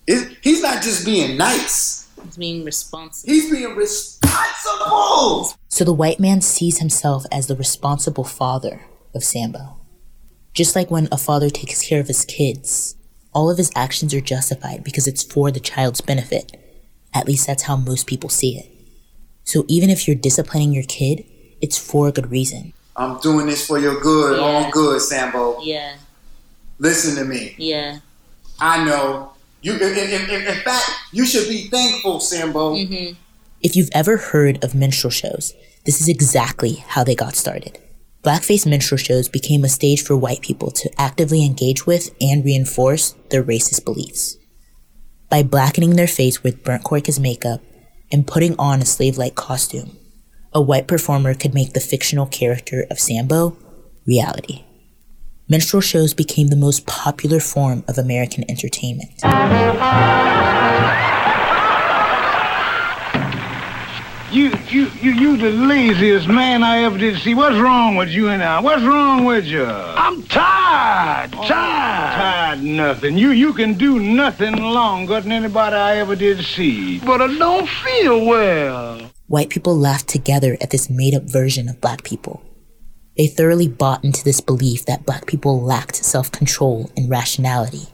It- 0.07 0.37
he's 0.43 0.61
not 0.61 0.83
just 0.83 1.05
being 1.07 1.37
nice. 1.39 2.07
He's 2.25 2.37
being 2.37 2.65
responsible. 2.65 3.33
He's 3.33 3.51
being 3.51 3.75
responsible. 3.75 5.55
So 5.69 5.85
the 5.85 5.93
white 5.95 6.21
man 6.21 6.41
sees 6.43 6.79
himself 6.79 7.25
as 7.33 7.47
the 7.47 7.57
responsible 7.57 8.25
father 8.25 8.83
of 9.15 9.25
Sambo. 9.25 9.77
Just 10.53 10.77
like 10.77 10.91
when 10.91 11.09
a 11.11 11.17
father 11.17 11.49
takes 11.51 11.83
care 11.83 12.01
of 12.01 12.09
his 12.09 12.25
kids, 12.25 12.95
all 13.33 13.51
of 13.51 13.59
his 13.59 13.71
actions 13.75 14.13
are 14.15 14.21
justified 14.21 14.85
because 14.85 15.07
it's 15.07 15.23
for 15.23 15.51
the 15.51 15.61
child's 15.61 16.01
benefit. 16.01 16.57
At 17.15 17.27
least 17.27 17.47
that's 17.47 17.65
how 17.65 17.77
most 17.77 18.07
people 18.07 18.29
see 18.31 18.59
it. 18.59 18.71
So 19.45 19.65
even 19.69 19.91
if 19.91 20.07
you're 20.07 20.17
disciplining 20.17 20.73
your 20.73 20.85
kid, 20.85 21.25
it's 21.61 21.79
for 21.79 22.09
a 22.09 22.13
good 22.13 22.31
reason. 22.31 22.73
I'm 22.97 23.19
doing 23.21 23.47
this 23.47 23.67
for 23.67 23.79
your 23.79 24.01
good, 24.01 24.39
all 24.39 24.71
good, 24.71 25.01
Sambo. 25.01 25.61
Yeah, 25.63 25.97
Listen 26.79 27.17
to 27.17 27.25
me. 27.25 27.55
yeah. 27.59 27.99
I 28.61 28.85
know. 28.85 29.33
You, 29.63 29.75
in, 29.75 29.83
in, 29.83 30.31
in, 30.31 30.47
in 30.47 30.55
fact, 30.61 30.91
you 31.13 31.25
should 31.25 31.49
be 31.49 31.69
thankful, 31.69 32.21
Sambo. 32.21 32.75
Mm-hmm. 32.75 33.15
If 33.61 33.77
you've 33.77 33.91
ever 33.95 34.17
heard 34.17 34.63
of 34.63 34.75
minstrel 34.75 35.11
shows, 35.11 35.55
this 35.87 36.01
is 36.01 36.09
exactly 36.09 36.85
how 36.89 37.03
they 37.05 37.15
got 37.15 37.35
started. 37.35 37.79
Blackface 38.23 38.65
minstrel 38.65 38.99
shows 38.99 39.29
became 39.29 39.65
a 39.65 39.69
stage 39.69 40.05
for 40.05 40.17
white 40.17 40.43
people 40.43 40.71
to 40.71 40.91
actively 40.97 41.45
engage 41.45 41.87
with 41.87 42.15
and 42.21 42.45
reinforce 42.45 43.17
their 43.31 43.43
racist 43.43 43.85
beliefs. 43.85 44.37
By 45.29 45.43
blackening 45.43 45.97
their 45.97 46.07
face 46.07 46.41
with 46.41 46.63
burnt 46.63 46.85
cork 46.85 47.09
as 47.09 47.19
makeup 47.19 47.61
and 48.13 48.25
putting 48.25 48.55
on 48.61 48.81
a 48.81 48.85
slave 48.85 49.19
like 49.19 49.35
costume, 49.35 49.97
a 50.53 50.63
white 50.63 50.87
performer 50.87 51.35
could 51.35 51.53
make 51.53 51.73
the 51.73 51.81
fictional 51.81 52.27
character 52.27 52.87
of 52.93 53.01
Sambo 53.01 53.57
reality. 54.07 54.63
Minstrel 55.49 55.81
shows 55.81 56.15
became 56.15 56.47
the 56.47 56.57
most 56.57 56.87
popular 56.87 57.41
form 57.41 57.83
of 57.89 57.99
American 57.99 58.49
entertainment. 58.49 59.11
You, 64.33 64.51
you, 64.71 64.91
you, 65.03 65.11
you 65.13 65.37
the 65.37 65.51
laziest 65.51 66.27
man 66.27 66.63
I 66.63 66.85
ever 66.85 66.97
did 66.97 67.21
see. 67.21 67.35
What's 67.35 67.59
wrong 67.59 67.97
with 67.97 68.09
you 68.09 68.29
and 68.31 68.43
I? 68.43 68.61
What's 68.61 68.83
wrong 68.83 69.27
with 69.27 69.45
you? 69.45 69.67
I'm 69.67 70.23
tired, 70.23 71.35
oh, 71.37 71.47
tired. 71.47 72.57
Tired 72.57 72.63
nothing. 72.63 73.19
You, 73.19 73.33
you 73.33 73.53
can 73.53 73.75
do 73.75 74.01
nothing 74.01 74.57
longer 74.57 75.21
than 75.21 75.33
anybody 75.33 75.77
I 75.77 75.99
ever 75.99 76.17
did 76.17 76.43
see. 76.43 76.99
But 77.01 77.21
I 77.21 77.27
don't 77.27 77.69
feel 77.69 78.25
well. 78.25 79.11
White 79.27 79.51
people 79.51 79.77
laughed 79.77 80.09
together 80.09 80.57
at 80.63 80.71
this 80.71 80.89
made 80.89 81.15
up 81.15 81.25
version 81.25 81.69
of 81.69 81.83
black 81.83 82.03
people. 82.03 82.43
They 83.19 83.27
thoroughly 83.27 83.69
bought 83.69 84.03
into 84.03 84.25
this 84.25 84.41
belief 84.41 84.87
that 84.87 85.05
black 85.05 85.27
people 85.27 85.61
lacked 85.61 85.97
self 85.97 86.33
control 86.33 86.91
and 86.97 87.11
rationality. 87.11 87.89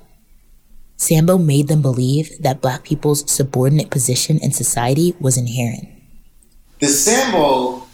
Sambo 0.94 1.37
made 1.37 1.66
them 1.66 1.83
believe 1.83 2.31
that 2.40 2.61
black 2.61 2.85
people's 2.85 3.29
subordinate 3.29 3.90
position 3.90 4.38
in 4.40 4.53
society 4.53 5.16
was 5.18 5.37
inherent. 5.37 5.97
The 6.78 6.86
Sambo 6.86 7.86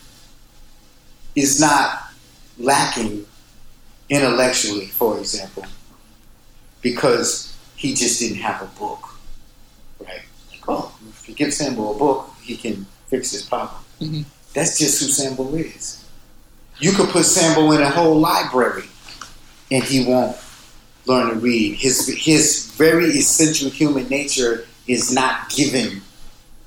is 1.35 1.61
not 1.61 2.05
lacking 2.59 3.27
intellectually, 4.09 4.87
for 4.87 5.19
example, 5.19 5.65
because 6.83 7.57
he 7.77 7.95
just 7.95 8.21
didn't 8.21 8.39
have 8.39 8.63
a 8.63 8.67
book, 8.79 9.09
right? 10.01 10.23
Like, 10.51 10.69
oh, 10.69 10.95
if 11.09 11.29
you 11.29 11.35
give 11.35 11.53
Sambo 11.53 11.95
a 11.95 11.99
book, 11.99 12.31
he 12.43 12.57
can 12.57 12.87
fix 13.09 13.33
his 13.33 13.43
problem. 13.43 13.81
Mm-hmm. 14.01 14.23
That's 14.53 14.79
just 14.79 15.03
who 15.03 15.09
Sambo 15.09 15.55
is. 15.55 16.05
You 16.79 16.93
could 16.93 17.09
put 17.09 17.25
Sambo 17.25 17.73
in 17.73 17.81
a 17.81 17.89
whole 17.89 18.19
library, 18.19 18.85
and 19.71 19.83
he 19.83 20.05
won't 20.05 20.37
learn 21.07 21.31
to 21.31 21.37
read. 21.37 21.77
His 21.77 22.07
his 22.09 22.73
very 22.77 23.07
essential 23.07 23.71
human 23.71 24.09
nature 24.09 24.67
is 24.87 25.13
not 25.13 25.51
given. 25.51 26.03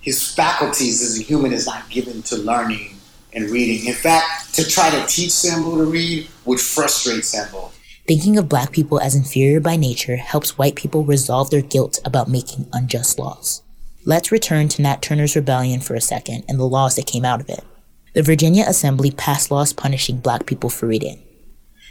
His 0.07 0.31
faculties 0.31 1.01
as 1.01 1.19
a 1.19 1.21
human 1.21 1.51
is 1.51 1.65
not 1.65 1.89
given 1.89 2.21
to 2.23 2.37
learning 2.37 2.95
and 3.33 3.49
reading. 3.49 3.87
In 3.89 3.93
fact, 3.93 4.55
to 4.55 4.65
try 4.65 4.89
to 4.89 5.05
teach 5.05 5.31
Sambo 5.31 5.75
to 5.79 5.83
read 5.83 6.29
would 6.45 6.61
frustrate 6.61 7.25
Sambo. 7.25 7.71
Thinking 8.07 8.37
of 8.37 8.47
black 8.47 8.71
people 8.71 9.01
as 9.01 9.15
inferior 9.15 9.59
by 9.59 9.75
nature 9.75 10.15
helps 10.15 10.57
white 10.57 10.77
people 10.77 11.03
resolve 11.03 11.49
their 11.49 11.61
guilt 11.61 11.99
about 12.05 12.29
making 12.29 12.69
unjust 12.71 13.19
laws. 13.19 13.63
Let's 14.05 14.31
return 14.31 14.69
to 14.69 14.81
Nat 14.81 15.01
Turner's 15.01 15.35
rebellion 15.35 15.81
for 15.81 15.93
a 15.93 15.99
second 15.99 16.45
and 16.47 16.57
the 16.57 16.63
laws 16.63 16.95
that 16.95 17.05
came 17.05 17.25
out 17.25 17.41
of 17.41 17.49
it. 17.49 17.65
The 18.13 18.23
Virginia 18.23 18.63
Assembly 18.65 19.11
passed 19.11 19.51
laws 19.51 19.73
punishing 19.73 20.19
black 20.19 20.45
people 20.45 20.69
for 20.69 20.87
reading. 20.87 21.21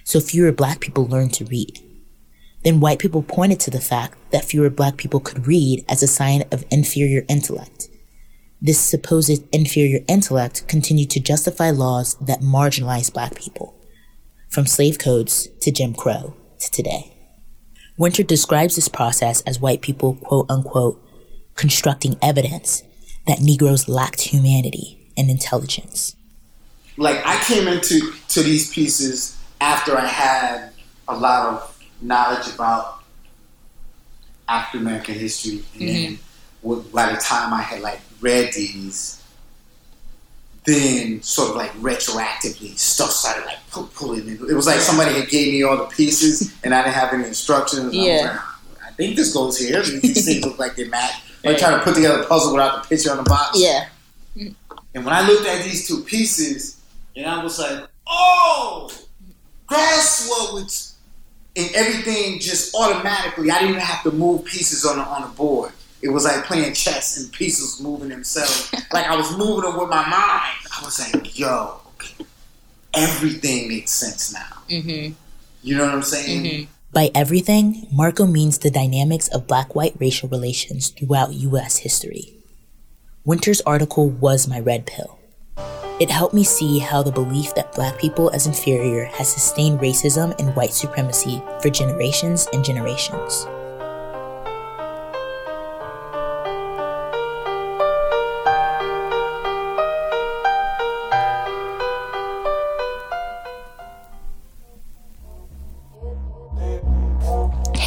So 0.05 0.21
fewer 0.21 0.53
black 0.53 0.81
people 0.81 1.07
learned 1.07 1.35
to 1.35 1.45
read. 1.45 1.81
Then 2.65 2.81
white 2.81 2.99
people 2.99 3.23
pointed 3.23 3.61
to 3.61 3.71
the 3.71 3.79
fact 3.79 4.17
that 4.31 4.47
fewer 4.47 4.71
black 4.71 4.97
people 4.97 5.21
could 5.21 5.47
read 5.47 5.85
as 5.87 6.03
a 6.03 6.07
sign 6.09 6.45
of 6.51 6.65
inferior 6.71 7.27
intellect. 7.29 7.91
This 8.67 8.81
supposed 8.81 9.45
inferior 9.55 10.01
intellect 10.09 10.67
continued 10.67 11.09
to 11.11 11.21
justify 11.21 11.71
laws 11.71 12.15
that 12.15 12.41
marginalized 12.41 13.13
black 13.13 13.37
people, 13.37 13.77
from 14.49 14.67
slave 14.67 14.99
codes 14.99 15.47
to 15.61 15.71
Jim 15.71 15.95
Crow 15.95 16.35
to 16.59 16.71
today. 16.73 17.13
Wynter 17.97 18.25
describes 18.25 18.75
this 18.75 18.89
process 18.89 19.41
as 19.43 19.61
white 19.61 19.83
people, 19.83 20.17
quote 20.17 20.51
unquote, 20.51 21.01
constructing 21.55 22.17
evidence 22.21 22.83
that 23.29 23.41
Negroes 23.41 23.89
lacked 23.89 24.23
humanity 24.23 25.13
and 25.17 25.31
intelligence. 25.31 26.17
like 26.97 27.25
I 27.25 27.41
came 27.45 27.69
into 27.69 28.15
to 28.31 28.43
these 28.43 28.75
pieces 28.75 29.41
after 29.61 29.97
I 29.97 30.07
had 30.07 30.71
a 31.07 31.17
lot 31.17 31.47
of 31.51 31.87
knowledge 32.03 32.53
about 32.53 33.05
African 34.49 34.81
American 34.81 35.15
history, 35.15 35.63
and 35.75 36.19
mm-hmm. 36.19 36.69
w- 36.69 36.83
by 36.93 37.13
the 37.13 37.19
time 37.19 37.55
I 37.55 37.63
had 37.63 37.81
like 37.81 38.01
read 38.27 38.53
these, 38.53 39.23
then 40.65 41.23
sort 41.23 41.51
of 41.51 41.57
like 41.57 41.71
retroactively 41.75 42.77
stuff 42.77 43.11
started 43.11 43.45
like 43.47 43.59
pull, 43.71 43.85
pulling. 43.95 44.27
in. 44.29 44.35
It 44.51 44.55
was 44.55 44.67
like 44.67 44.81
somebody 44.81 45.15
had 45.21 45.29
gave 45.29 45.53
me 45.53 45.63
all 45.63 45.77
the 45.77 45.85
pieces, 45.85 46.53
and 46.65 46.75
I 46.75 46.83
didn't 46.83 46.95
have 46.95 47.13
any 47.13 47.25
instructions. 47.25 47.83
I 47.83 47.87
was 47.87 47.95
Yeah. 47.95 48.41
like, 48.73 48.85
I 48.89 48.91
think 48.97 49.17
this 49.17 49.33
goes 49.33 49.59
here. 49.59 49.83
These 50.03 50.25
things 50.25 50.45
look 50.45 50.59
like 50.59 50.75
they 50.77 50.89
match. 50.89 51.23
Like 51.45 51.59
trying 51.59 51.79
to 51.79 51.85
put 51.85 51.95
together 51.95 52.23
a 52.23 52.27
puzzle 52.27 52.53
without 52.53 52.83
the 52.83 52.89
picture 52.89 53.11
on 53.13 53.19
the 53.19 53.23
box. 53.23 53.61
Yeah. 53.61 53.87
And 54.35 55.05
when 55.05 55.15
I 55.15 55.25
looked 55.29 55.47
at 55.47 55.63
these 55.63 55.87
two 55.87 56.03
pieces, 56.03 56.81
and 57.15 57.27
I 57.27 57.45
was 57.45 57.59
like, 57.61 57.87
oh, 58.09 58.91
that's 59.71 60.27
what 60.29 60.55
was, 60.55 60.97
and 61.55 61.71
everything 61.77 62.41
just 62.41 62.75
automatically, 62.75 63.51
I 63.51 63.57
didn't 63.61 63.71
even 63.77 63.81
have 63.83 64.03
to 64.05 64.11
move 64.11 64.45
pieces 64.45 64.85
on 64.85 64.97
the, 64.97 65.05
on 65.05 65.23
the 65.23 65.29
board. 65.37 65.71
It 66.07 66.13
was 66.13 66.25
like 66.25 66.45
playing 66.45 66.73
chess 66.73 67.19
and 67.19 67.33
pieces 67.33 67.81
moving 67.81 68.11
themselves. 68.11 68.73
like 68.93 69.07
I 69.07 69.17
was 69.17 69.37
moving 69.37 69.69
them 69.69 69.77
with 69.77 69.89
my 69.89 70.09
mind. 70.09 70.57
I 70.71 70.81
was 70.85 71.01
like, 71.01 71.37
yo, 71.37 71.81
everything 72.95 73.67
makes 73.67 73.91
sense 73.91 74.33
now. 74.33 74.63
Mm-hmm. 74.71 75.15
You 75.65 75.77
know 75.77 75.85
what 75.85 75.95
I'm 75.95 76.03
saying? 76.03 76.69
By 76.93 77.11
everything, 77.13 77.89
Marco 77.91 78.25
means 78.25 78.59
the 78.59 78.71
dynamics 78.71 79.27
of 79.29 79.49
black 79.49 79.75
white 79.75 79.97
racial 79.99 80.29
relations 80.29 80.91
throughout 80.91 81.33
U.S. 81.35 81.79
history. 81.79 82.35
Wynter's 83.25 83.61
article 83.63 84.09
was 84.09 84.47
my 84.47 84.61
red 84.61 84.87
pill. 84.87 85.19
It 85.99 86.09
helped 86.09 86.35
me 86.35 86.45
see 86.45 86.79
how 86.79 87.03
the 87.03 87.11
belief 87.11 87.53
that 87.57 87.75
black 87.75 87.99
people 87.99 88.31
as 88.31 88.47
inferior 88.47 89.07
has 89.07 89.27
sustained 89.27 89.81
racism 89.81 90.39
and 90.39 90.55
white 90.55 90.73
supremacy 90.73 91.43
for 91.61 91.69
generations 91.69 92.47
and 92.53 92.65
generations. 92.65 93.49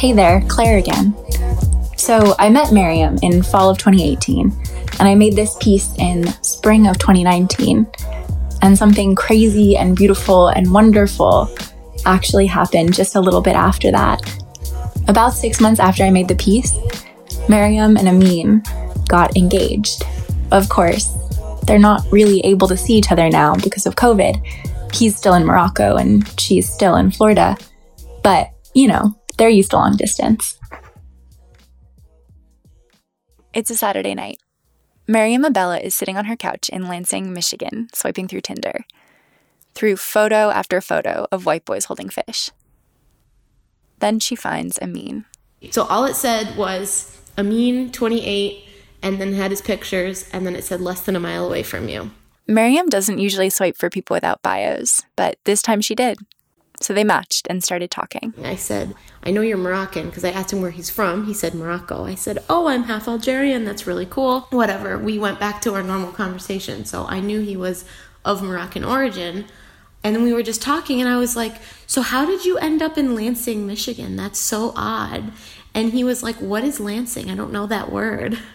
Hey 0.00 0.14
there, 0.14 0.42
Claire 0.48 0.78
again. 0.78 1.14
So 1.98 2.34
I 2.38 2.48
met 2.48 2.72
Miriam 2.72 3.18
in 3.22 3.42
fall 3.42 3.68
of 3.68 3.76
2018, 3.76 4.50
and 4.98 5.06
I 5.06 5.14
made 5.14 5.36
this 5.36 5.58
piece 5.60 5.94
in 5.98 6.26
spring 6.42 6.86
of 6.86 6.96
2019. 6.96 7.86
And 8.62 8.78
something 8.78 9.14
crazy 9.14 9.76
and 9.76 9.94
beautiful 9.94 10.48
and 10.48 10.72
wonderful 10.72 11.54
actually 12.06 12.46
happened 12.46 12.94
just 12.94 13.14
a 13.14 13.20
little 13.20 13.42
bit 13.42 13.54
after 13.54 13.90
that. 13.90 14.22
About 15.06 15.34
six 15.34 15.60
months 15.60 15.80
after 15.80 16.02
I 16.02 16.08
made 16.08 16.28
the 16.28 16.34
piece, 16.34 16.78
Miriam 17.50 17.98
and 17.98 18.08
Amin 18.08 18.62
got 19.06 19.36
engaged. 19.36 20.04
Of 20.50 20.70
course, 20.70 21.14
they're 21.64 21.78
not 21.78 22.06
really 22.10 22.40
able 22.40 22.68
to 22.68 22.76
see 22.78 22.94
each 22.94 23.12
other 23.12 23.28
now 23.28 23.54
because 23.56 23.84
of 23.84 23.96
COVID. 23.96 24.94
He's 24.94 25.14
still 25.14 25.34
in 25.34 25.44
Morocco 25.44 25.96
and 25.96 26.26
she's 26.40 26.72
still 26.72 26.96
in 26.96 27.10
Florida. 27.10 27.58
But, 28.22 28.48
you 28.72 28.88
know, 28.88 29.14
they're 29.40 29.48
used 29.48 29.70
to 29.70 29.76
long 29.76 29.96
distance. 29.96 30.58
It's 33.54 33.70
a 33.70 33.74
Saturday 33.74 34.14
night. 34.14 34.36
Miriam 35.08 35.46
Abella 35.46 35.78
is 35.78 35.94
sitting 35.94 36.18
on 36.18 36.26
her 36.26 36.36
couch 36.36 36.68
in 36.68 36.88
Lansing, 36.88 37.32
Michigan, 37.32 37.88
swiping 37.94 38.28
through 38.28 38.42
Tinder. 38.42 38.84
Through 39.74 39.96
photo 39.96 40.50
after 40.50 40.82
photo 40.82 41.26
of 41.32 41.46
white 41.46 41.64
boys 41.64 41.86
holding 41.86 42.10
fish. 42.10 42.50
Then 44.00 44.20
she 44.20 44.36
finds 44.36 44.78
Amin. 44.78 45.24
So 45.70 45.84
all 45.84 46.04
it 46.04 46.16
said 46.16 46.54
was 46.58 47.16
Amin 47.38 47.92
28 47.92 48.62
and 49.02 49.18
then 49.18 49.32
had 49.32 49.52
his 49.52 49.62
pictures 49.62 50.28
and 50.34 50.46
then 50.46 50.54
it 50.54 50.64
said 50.64 50.82
less 50.82 51.00
than 51.00 51.16
a 51.16 51.20
mile 51.20 51.46
away 51.46 51.62
from 51.62 51.88
you. 51.88 52.10
Miriam 52.46 52.90
doesn't 52.90 53.18
usually 53.18 53.48
swipe 53.48 53.78
for 53.78 53.88
people 53.88 54.12
without 54.12 54.42
bios, 54.42 55.02
but 55.16 55.38
this 55.44 55.62
time 55.62 55.80
she 55.80 55.94
did. 55.94 56.18
So 56.80 56.94
they 56.94 57.04
matched 57.04 57.46
and 57.50 57.62
started 57.62 57.90
talking. 57.90 58.32
I 58.42 58.56
said, 58.56 58.94
I 59.22 59.30
know 59.30 59.42
you're 59.42 59.58
Moroccan 59.58 60.06
because 60.06 60.24
I 60.24 60.30
asked 60.30 60.52
him 60.52 60.62
where 60.62 60.70
he's 60.70 60.88
from. 60.88 61.26
He 61.26 61.34
said 61.34 61.54
Morocco. 61.54 62.04
I 62.06 62.14
said, 62.14 62.38
Oh, 62.48 62.68
I'm 62.68 62.84
half 62.84 63.06
Algerian. 63.06 63.64
That's 63.64 63.86
really 63.86 64.06
cool. 64.06 64.42
Whatever. 64.50 64.96
We 64.96 65.18
went 65.18 65.38
back 65.38 65.60
to 65.62 65.74
our 65.74 65.82
normal 65.82 66.12
conversation. 66.12 66.86
So 66.86 67.04
I 67.06 67.20
knew 67.20 67.40
he 67.40 67.56
was 67.56 67.84
of 68.24 68.42
Moroccan 68.42 68.82
origin. 68.84 69.44
And 70.02 70.16
then 70.16 70.22
we 70.22 70.32
were 70.32 70.42
just 70.42 70.62
talking, 70.62 70.98
and 71.00 71.10
I 71.10 71.18
was 71.18 71.36
like, 71.36 71.56
So 71.86 72.00
how 72.00 72.24
did 72.24 72.46
you 72.46 72.56
end 72.56 72.80
up 72.80 72.96
in 72.96 73.14
Lansing, 73.14 73.66
Michigan? 73.66 74.16
That's 74.16 74.38
so 74.38 74.72
odd. 74.74 75.32
And 75.74 75.92
he 75.92 76.02
was 76.02 76.22
like, 76.22 76.36
What 76.36 76.64
is 76.64 76.80
Lansing? 76.80 77.30
I 77.30 77.34
don't 77.34 77.52
know 77.52 77.66
that 77.66 77.92
word. 77.92 78.38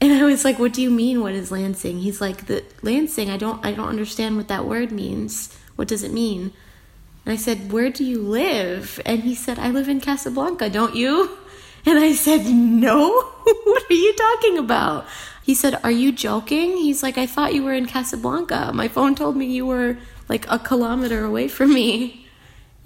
And 0.00 0.12
I 0.12 0.22
was 0.22 0.44
like, 0.44 0.60
"What 0.60 0.72
do 0.72 0.80
you 0.80 0.90
mean? 0.90 1.22
What 1.22 1.32
is 1.32 1.50
Lansing?" 1.50 1.98
He's 1.98 2.20
like, 2.20 2.46
"The 2.46 2.62
Lansing. 2.82 3.30
I 3.30 3.36
don't. 3.36 3.66
I 3.66 3.72
don't 3.72 3.88
understand 3.88 4.36
what 4.36 4.46
that 4.46 4.64
word 4.64 4.92
means. 4.92 5.52
What 5.74 5.88
does 5.88 6.04
it 6.04 6.12
mean?" 6.12 6.52
And 7.28 7.34
I 7.34 7.42
said, 7.42 7.72
"Where 7.72 7.90
do 7.90 8.04
you 8.04 8.22
live?" 8.22 8.98
And 9.04 9.20
he 9.20 9.34
said, 9.34 9.58
"I 9.58 9.68
live 9.68 9.86
in 9.86 10.00
Casablanca. 10.00 10.70
Don't 10.70 10.96
you?" 10.96 11.36
And 11.84 11.98
I 11.98 12.14
said, 12.14 12.46
"No. 12.46 13.10
what 13.64 13.82
are 13.90 14.00
you 14.06 14.14
talking 14.14 14.56
about?" 14.56 15.04
He 15.42 15.52
said, 15.52 15.78
"Are 15.84 15.90
you 15.90 16.10
joking?" 16.10 16.78
He's 16.78 17.02
like, 17.02 17.18
"I 17.18 17.26
thought 17.26 17.52
you 17.52 17.64
were 17.64 17.74
in 17.74 17.84
Casablanca. 17.84 18.72
My 18.72 18.88
phone 18.88 19.14
told 19.14 19.36
me 19.36 19.44
you 19.44 19.66
were 19.66 19.98
like 20.30 20.48
a 20.48 20.58
kilometer 20.58 21.22
away 21.22 21.48
from 21.48 21.74
me." 21.74 22.24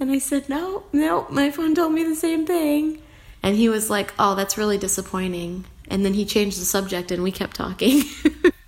And 0.01 0.11
I 0.11 0.19
said, 0.19 0.49
"No, 0.49 0.83
no. 0.93 1.29
My 1.31 1.53
phone 1.53 1.77
told 1.77 1.93
me 1.93 2.03
the 2.03 2.19
same 2.19 2.45
thing." 2.45 2.99
And 3.45 3.55
he 3.55 3.69
was 3.69 3.91
like, 3.91 4.13
"Oh, 4.19 4.35
that's 4.35 4.59
really 4.59 4.77
disappointing." 4.77 5.67
And 5.87 6.05
then 6.05 6.15
he 6.15 6.25
changed 6.25 6.59
the 6.61 6.67
subject 6.67 7.13
and 7.13 7.23
we 7.23 7.31
kept 7.31 7.55
talking. 7.55 8.03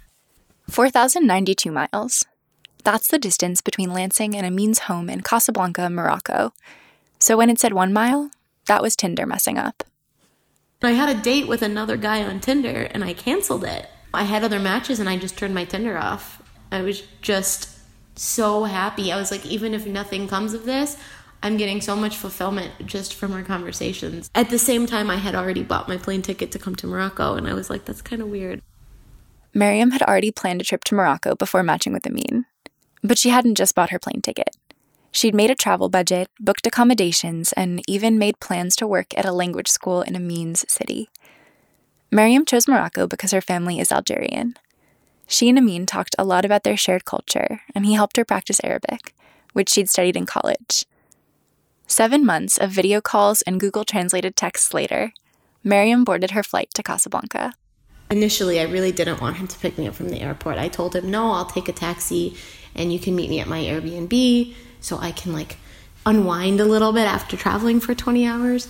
4,092 0.70 1.72
miles. 1.72 2.27
That's 2.85 3.09
the 3.09 3.18
distance 3.18 3.62
between 3.62 3.95
Lansing 3.95 4.37
and 4.37 4.47
Amin's 4.47 4.80
home 4.80 5.09
in 5.09 5.22
Casablanca, 5.22 5.89
Morocco. 5.89 6.53
So 7.18 7.35
when 7.35 7.49
it 7.49 7.59
said 7.59 7.72
one 7.72 7.95
mile, 7.95 8.30
that 8.66 8.82
was 8.82 8.95
Tinder 8.95 9.24
messing 9.24 9.57
up. 9.57 9.85
I 10.82 10.91
had 10.91 11.09
a 11.09 11.18
date 11.18 11.49
with 11.49 11.62
another 11.62 11.97
guy 11.97 12.22
on 12.22 12.41
Tinder 12.41 12.82
and 12.91 13.03
I 13.03 13.14
canceled 13.14 13.64
it. 13.64 13.89
I 14.12 14.24
had 14.24 14.45
other 14.45 14.61
matches 14.61 15.01
and 15.01 15.09
I 15.09 15.16
just 15.16 15.39
turned 15.39 15.55
my 15.55 15.64
Tinder 15.64 15.97
off. 15.97 16.43
I 16.70 16.82
was 16.82 17.03
just 17.22 17.70
so 18.16 18.64
happy. 18.64 19.11
I 19.11 19.16
was 19.16 19.30
like, 19.30 19.47
even 19.47 19.72
if 19.72 19.87
nothing 19.87 20.28
comes 20.28 20.53
of 20.53 20.66
this, 20.66 20.99
I'm 21.43 21.57
getting 21.57 21.80
so 21.80 21.97
much 21.97 22.18
fulfillment 22.18 22.72
just 22.85 23.14
from 23.14 23.32
our 23.32 23.43
conversations. 23.43 24.30
At 24.35 24.51
the 24.51 24.59
same 24.59 24.85
time, 24.85 25.09
I 25.09 25.16
had 25.16 25.35
already 25.35 25.62
bought 25.62 25.89
my 25.89 25.97
plane 25.97 26.20
ticket 26.20 26.53
to 26.53 26.59
come 26.59 26.76
to 26.76 26.87
Morocco 26.87 27.35
and 27.35 27.49
I 27.49 27.55
was 27.55 27.70
like, 27.70 27.87
that's 27.87 28.03
kind 28.03 28.20
of 28.20 28.28
weird. 28.28 28.61
Miriam 29.55 29.93
had 29.93 30.03
already 30.03 30.30
planned 30.30 30.61
a 30.61 30.64
trip 30.64 30.85
to 30.85 30.95
Morocco 30.95 31.35
before 31.35 31.62
matching 31.62 31.95
with 31.95 32.07
Amin. 32.07 32.45
But 33.05 33.18
she 33.18 33.28
hadn't 33.28 33.57
just 33.57 33.74
bought 33.74 33.90
her 33.90 34.00
plane 34.00 34.22
ticket. 34.22 34.57
She'd 35.12 35.34
made 35.34 35.50
a 35.50 35.55
travel 35.55 35.88
budget, 35.88 36.28
booked 36.40 36.66
accommodations, 36.66 37.52
and 37.52 37.82
even 37.86 38.18
made 38.18 38.40
plans 38.40 38.74
to 38.76 38.86
work 38.86 39.16
at 39.16 39.24
a 39.24 39.30
language 39.30 39.68
school 39.68 40.02
in 40.02 40.16
Amin's 40.16 40.64
city. 40.72 41.09
Miriam 42.11 42.44
chose 42.44 42.66
Morocco 42.66 43.07
because 43.07 43.30
her 43.30 43.40
family 43.40 43.78
is 43.78 43.92
Algerian. 43.92 44.57
She 45.26 45.48
and 45.48 45.59
Amin 45.59 45.86
talked 45.86 46.16
a 46.18 46.24
lot 46.24 46.44
about 46.44 46.64
their 46.64 46.76
shared 46.76 47.05
culture, 47.05 47.61
and 47.74 47.86
he 47.86 47.94
helped 47.94 48.16
her 48.16 48.24
practice 48.24 48.61
Arabic, 48.64 49.14
which 49.52 49.68
she'd 49.68 49.88
studied 49.88 50.16
in 50.16 50.26
college. 50.26 50.84
Seven 51.86 52.24
months 52.24 52.59
of 52.59 52.70
video 52.70 53.00
calls 53.00 53.42
and 53.42 53.61
Google 53.61 53.84
translated 53.84 54.34
texts 54.34 54.74
later, 54.74 55.12
Miriam 55.62 56.05
boarded 56.05 56.32
her 56.32 56.42
flight 56.42 56.70
to 56.74 56.82
Casablanca. 56.82 57.55
Initially, 58.11 58.61
I 58.61 58.64
really 58.64 58.92
didn't 58.92 59.20
want 59.20 59.36
him 59.36 59.48
to 59.48 59.59
pick 59.59 59.78
me 59.78 59.86
up 59.86 59.94
from 59.94 60.09
the 60.09 60.20
airport. 60.20 60.59
I 60.59 60.68
told 60.68 60.94
him, 60.94 61.11
no, 61.11 61.32
I'll 61.32 61.46
take 61.46 61.68
a 61.68 61.72
taxi 61.72 62.36
and 62.75 62.93
you 62.93 62.99
can 62.99 63.14
meet 63.16 63.31
me 63.31 63.41
at 63.41 63.47
my 63.47 63.62
Airbnb 63.62 64.55
so 64.81 64.99
I 64.99 65.12
can 65.12 65.33
like 65.33 65.57
unwind 66.07 66.61
a 66.61 66.64
little 66.64 66.93
bit 66.93 67.07
after 67.07 67.37
traveling 67.37 67.81
for 67.81 67.95
20 67.95 68.27
hours. 68.27 68.68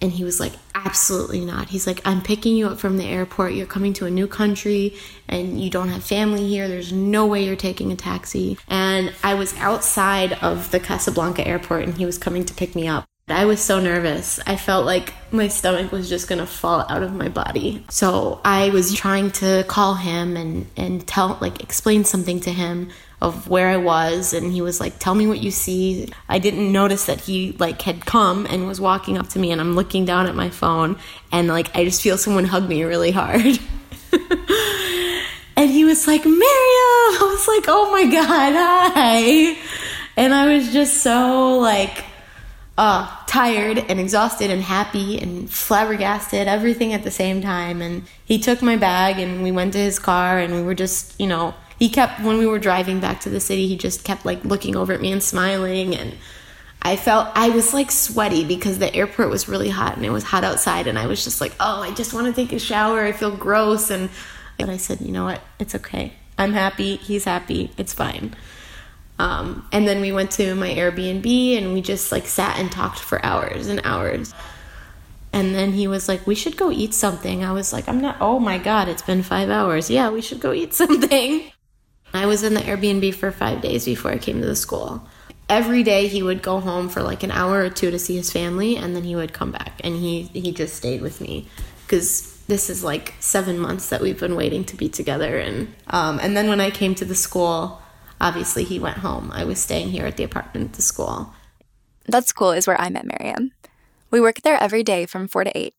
And 0.00 0.12
he 0.12 0.24
was 0.24 0.38
like, 0.38 0.52
absolutely 0.74 1.44
not. 1.44 1.68
He's 1.68 1.86
like, 1.86 2.00
I'm 2.04 2.20
picking 2.20 2.56
you 2.56 2.66
up 2.66 2.78
from 2.78 2.98
the 2.98 3.04
airport. 3.04 3.54
You're 3.54 3.64
coming 3.64 3.92
to 3.94 4.06
a 4.06 4.10
new 4.10 4.26
country 4.26 4.96
and 5.28 5.58
you 5.58 5.70
don't 5.70 5.88
have 5.88 6.04
family 6.04 6.46
here. 6.46 6.68
There's 6.68 6.92
no 6.92 7.26
way 7.26 7.44
you're 7.44 7.56
taking 7.56 7.90
a 7.90 7.96
taxi. 7.96 8.58
And 8.68 9.14
I 9.22 9.34
was 9.34 9.56
outside 9.56 10.34
of 10.42 10.70
the 10.72 10.80
Casablanca 10.80 11.46
airport 11.46 11.84
and 11.84 11.94
he 11.94 12.04
was 12.04 12.18
coming 12.18 12.44
to 12.44 12.54
pick 12.54 12.74
me 12.74 12.86
up. 12.86 13.06
I 13.28 13.46
was 13.46 13.62
so 13.62 13.80
nervous. 13.80 14.38
I 14.46 14.56
felt 14.56 14.84
like 14.84 15.14
my 15.32 15.48
stomach 15.48 15.90
was 15.90 16.10
just 16.10 16.28
gonna 16.28 16.46
fall 16.46 16.84
out 16.90 17.02
of 17.02 17.14
my 17.14 17.30
body. 17.30 17.82
So 17.88 18.40
I 18.44 18.68
was 18.68 18.92
trying 18.92 19.30
to 19.32 19.64
call 19.66 19.94
him 19.94 20.36
and, 20.36 20.66
and 20.76 21.06
tell, 21.06 21.38
like, 21.40 21.62
explain 21.62 22.04
something 22.04 22.40
to 22.40 22.52
him 22.52 22.90
of 23.24 23.48
where 23.48 23.68
I 23.68 23.78
was. 23.78 24.32
And 24.32 24.52
he 24.52 24.60
was 24.60 24.80
like, 24.80 24.98
Tell 24.98 25.14
me 25.14 25.26
what 25.26 25.42
you 25.42 25.50
see. 25.50 26.08
I 26.28 26.38
didn't 26.38 26.70
notice 26.70 27.06
that 27.06 27.20
he, 27.20 27.52
like, 27.58 27.80
had 27.82 28.04
come 28.04 28.46
and 28.46 28.66
was 28.66 28.80
walking 28.80 29.18
up 29.18 29.28
to 29.30 29.38
me. 29.38 29.50
And 29.50 29.60
I'm 29.60 29.74
looking 29.74 30.04
down 30.04 30.26
at 30.26 30.34
my 30.34 30.50
phone. 30.50 30.98
And, 31.32 31.48
like, 31.48 31.74
I 31.74 31.84
just 31.84 32.02
feel 32.02 32.18
someone 32.18 32.44
hug 32.44 32.68
me 32.68 32.82
really 32.84 33.10
hard. 33.10 33.40
and 35.56 35.70
he 35.70 35.84
was 35.84 36.06
like, 36.06 36.24
Miriam! 36.24 36.40
I 36.46 37.28
was 37.30 37.48
like, 37.48 37.64
Oh 37.68 37.90
my 37.90 38.04
God, 38.04 38.52
hi. 38.94 39.56
And 40.16 40.32
I 40.32 40.54
was 40.54 40.72
just 40.72 41.02
so, 41.02 41.58
like, 41.58 42.04
uh, 42.76 43.08
tired 43.26 43.78
and 43.88 44.00
exhausted 44.00 44.50
and 44.50 44.60
happy 44.60 45.18
and 45.18 45.50
flabbergasted, 45.50 46.46
everything 46.46 46.92
at 46.92 47.04
the 47.04 47.10
same 47.10 47.40
time. 47.40 47.80
And 47.80 48.04
he 48.24 48.38
took 48.38 48.62
my 48.62 48.76
bag 48.76 49.18
and 49.18 49.42
we 49.42 49.50
went 49.50 49.72
to 49.72 49.78
his 49.78 49.98
car 49.98 50.38
and 50.38 50.54
we 50.54 50.62
were 50.62 50.74
just, 50.74 51.18
you 51.20 51.26
know, 51.26 51.54
he 51.78 51.88
kept, 51.88 52.20
when 52.20 52.38
we 52.38 52.46
were 52.46 52.58
driving 52.58 53.00
back 53.00 53.20
to 53.20 53.30
the 53.30 53.40
city, 53.40 53.66
he 53.66 53.76
just 53.76 54.04
kept 54.04 54.24
like 54.24 54.44
looking 54.44 54.76
over 54.76 54.92
at 54.92 55.00
me 55.00 55.12
and 55.12 55.22
smiling. 55.22 55.94
And 55.94 56.14
I 56.82 56.96
felt, 56.96 57.28
I 57.34 57.50
was 57.50 57.74
like 57.74 57.90
sweaty 57.90 58.44
because 58.44 58.78
the 58.78 58.94
airport 58.94 59.30
was 59.30 59.48
really 59.48 59.70
hot 59.70 59.96
and 59.96 60.04
it 60.04 60.10
was 60.10 60.24
hot 60.24 60.44
outside. 60.44 60.86
And 60.86 60.98
I 60.98 61.06
was 61.06 61.24
just 61.24 61.40
like, 61.40 61.52
oh, 61.58 61.82
I 61.82 61.92
just 61.92 62.14
want 62.14 62.26
to 62.26 62.32
take 62.32 62.52
a 62.52 62.58
shower. 62.58 63.02
I 63.02 63.12
feel 63.12 63.36
gross. 63.36 63.90
And, 63.90 64.10
and 64.58 64.70
I 64.70 64.76
said, 64.76 65.00
you 65.00 65.12
know 65.12 65.24
what? 65.24 65.40
It's 65.58 65.74
okay. 65.74 66.12
I'm 66.38 66.52
happy. 66.52 66.96
He's 66.96 67.24
happy. 67.24 67.70
It's 67.76 67.92
fine. 67.92 68.34
Um, 69.18 69.68
and 69.70 69.86
then 69.86 70.00
we 70.00 70.12
went 70.12 70.32
to 70.32 70.54
my 70.54 70.70
Airbnb 70.70 71.56
and 71.56 71.72
we 71.72 71.80
just 71.80 72.10
like 72.10 72.26
sat 72.26 72.58
and 72.58 72.70
talked 72.70 72.98
for 72.98 73.24
hours 73.24 73.68
and 73.68 73.80
hours. 73.84 74.34
And 75.32 75.54
then 75.54 75.72
he 75.72 75.88
was 75.88 76.08
like, 76.08 76.26
We 76.26 76.34
should 76.34 76.56
go 76.56 76.70
eat 76.70 76.94
something. 76.94 77.44
I 77.44 77.52
was 77.52 77.72
like, 77.72 77.88
I'm 77.88 78.00
not, 78.00 78.16
oh 78.20 78.38
my 78.38 78.58
God, 78.58 78.88
it's 78.88 79.02
been 79.02 79.22
five 79.22 79.50
hours. 79.50 79.90
Yeah, 79.90 80.10
we 80.10 80.20
should 80.20 80.40
go 80.40 80.52
eat 80.52 80.74
something. 80.82 81.50
I 82.14 82.26
was 82.26 82.42
in 82.42 82.54
the 82.54 82.60
Airbnb 82.60 83.14
for 83.14 83.32
five 83.32 83.60
days 83.60 83.84
before 83.84 84.12
I 84.12 84.18
came 84.18 84.40
to 84.40 84.46
the 84.46 84.56
school. 84.56 85.06
Every 85.48 85.82
day 85.82 86.06
he 86.06 86.22
would 86.22 86.42
go 86.42 86.60
home 86.60 86.88
for 86.88 87.02
like 87.02 87.22
an 87.22 87.30
hour 87.30 87.60
or 87.60 87.70
two 87.70 87.90
to 87.90 87.98
see 87.98 88.16
his 88.16 88.32
family 88.32 88.76
and 88.76 88.94
then 88.94 89.02
he 89.02 89.16
would 89.16 89.32
come 89.32 89.50
back 89.50 89.80
and 89.82 89.96
he, 89.96 90.22
he 90.22 90.52
just 90.52 90.76
stayed 90.76 91.02
with 91.02 91.20
me 91.20 91.48
because 91.86 92.42
this 92.46 92.70
is 92.70 92.84
like 92.84 93.14
seven 93.20 93.58
months 93.58 93.88
that 93.88 94.00
we've 94.00 94.18
been 94.18 94.36
waiting 94.36 94.64
to 94.64 94.76
be 94.76 94.88
together. 94.88 95.38
And, 95.38 95.74
um, 95.88 96.18
and 96.20 96.36
then 96.36 96.48
when 96.48 96.60
I 96.60 96.70
came 96.70 96.94
to 96.94 97.04
the 97.04 97.14
school, 97.14 97.82
obviously 98.20 98.64
he 98.64 98.78
went 98.78 98.98
home. 98.98 99.30
I 99.32 99.44
was 99.44 99.60
staying 99.60 99.90
here 99.90 100.06
at 100.06 100.16
the 100.16 100.24
apartment 100.24 100.66
at 100.66 100.72
the 100.74 100.82
school. 100.82 101.34
That 102.06 102.26
school 102.26 102.52
is 102.52 102.66
where 102.66 102.80
I 102.80 102.90
met 102.90 103.06
Miriam. 103.06 103.52
We 104.10 104.20
work 104.20 104.42
there 104.42 104.56
every 104.62 104.82
day 104.82 105.06
from 105.06 105.26
4 105.26 105.44
to 105.44 105.58
8, 105.58 105.74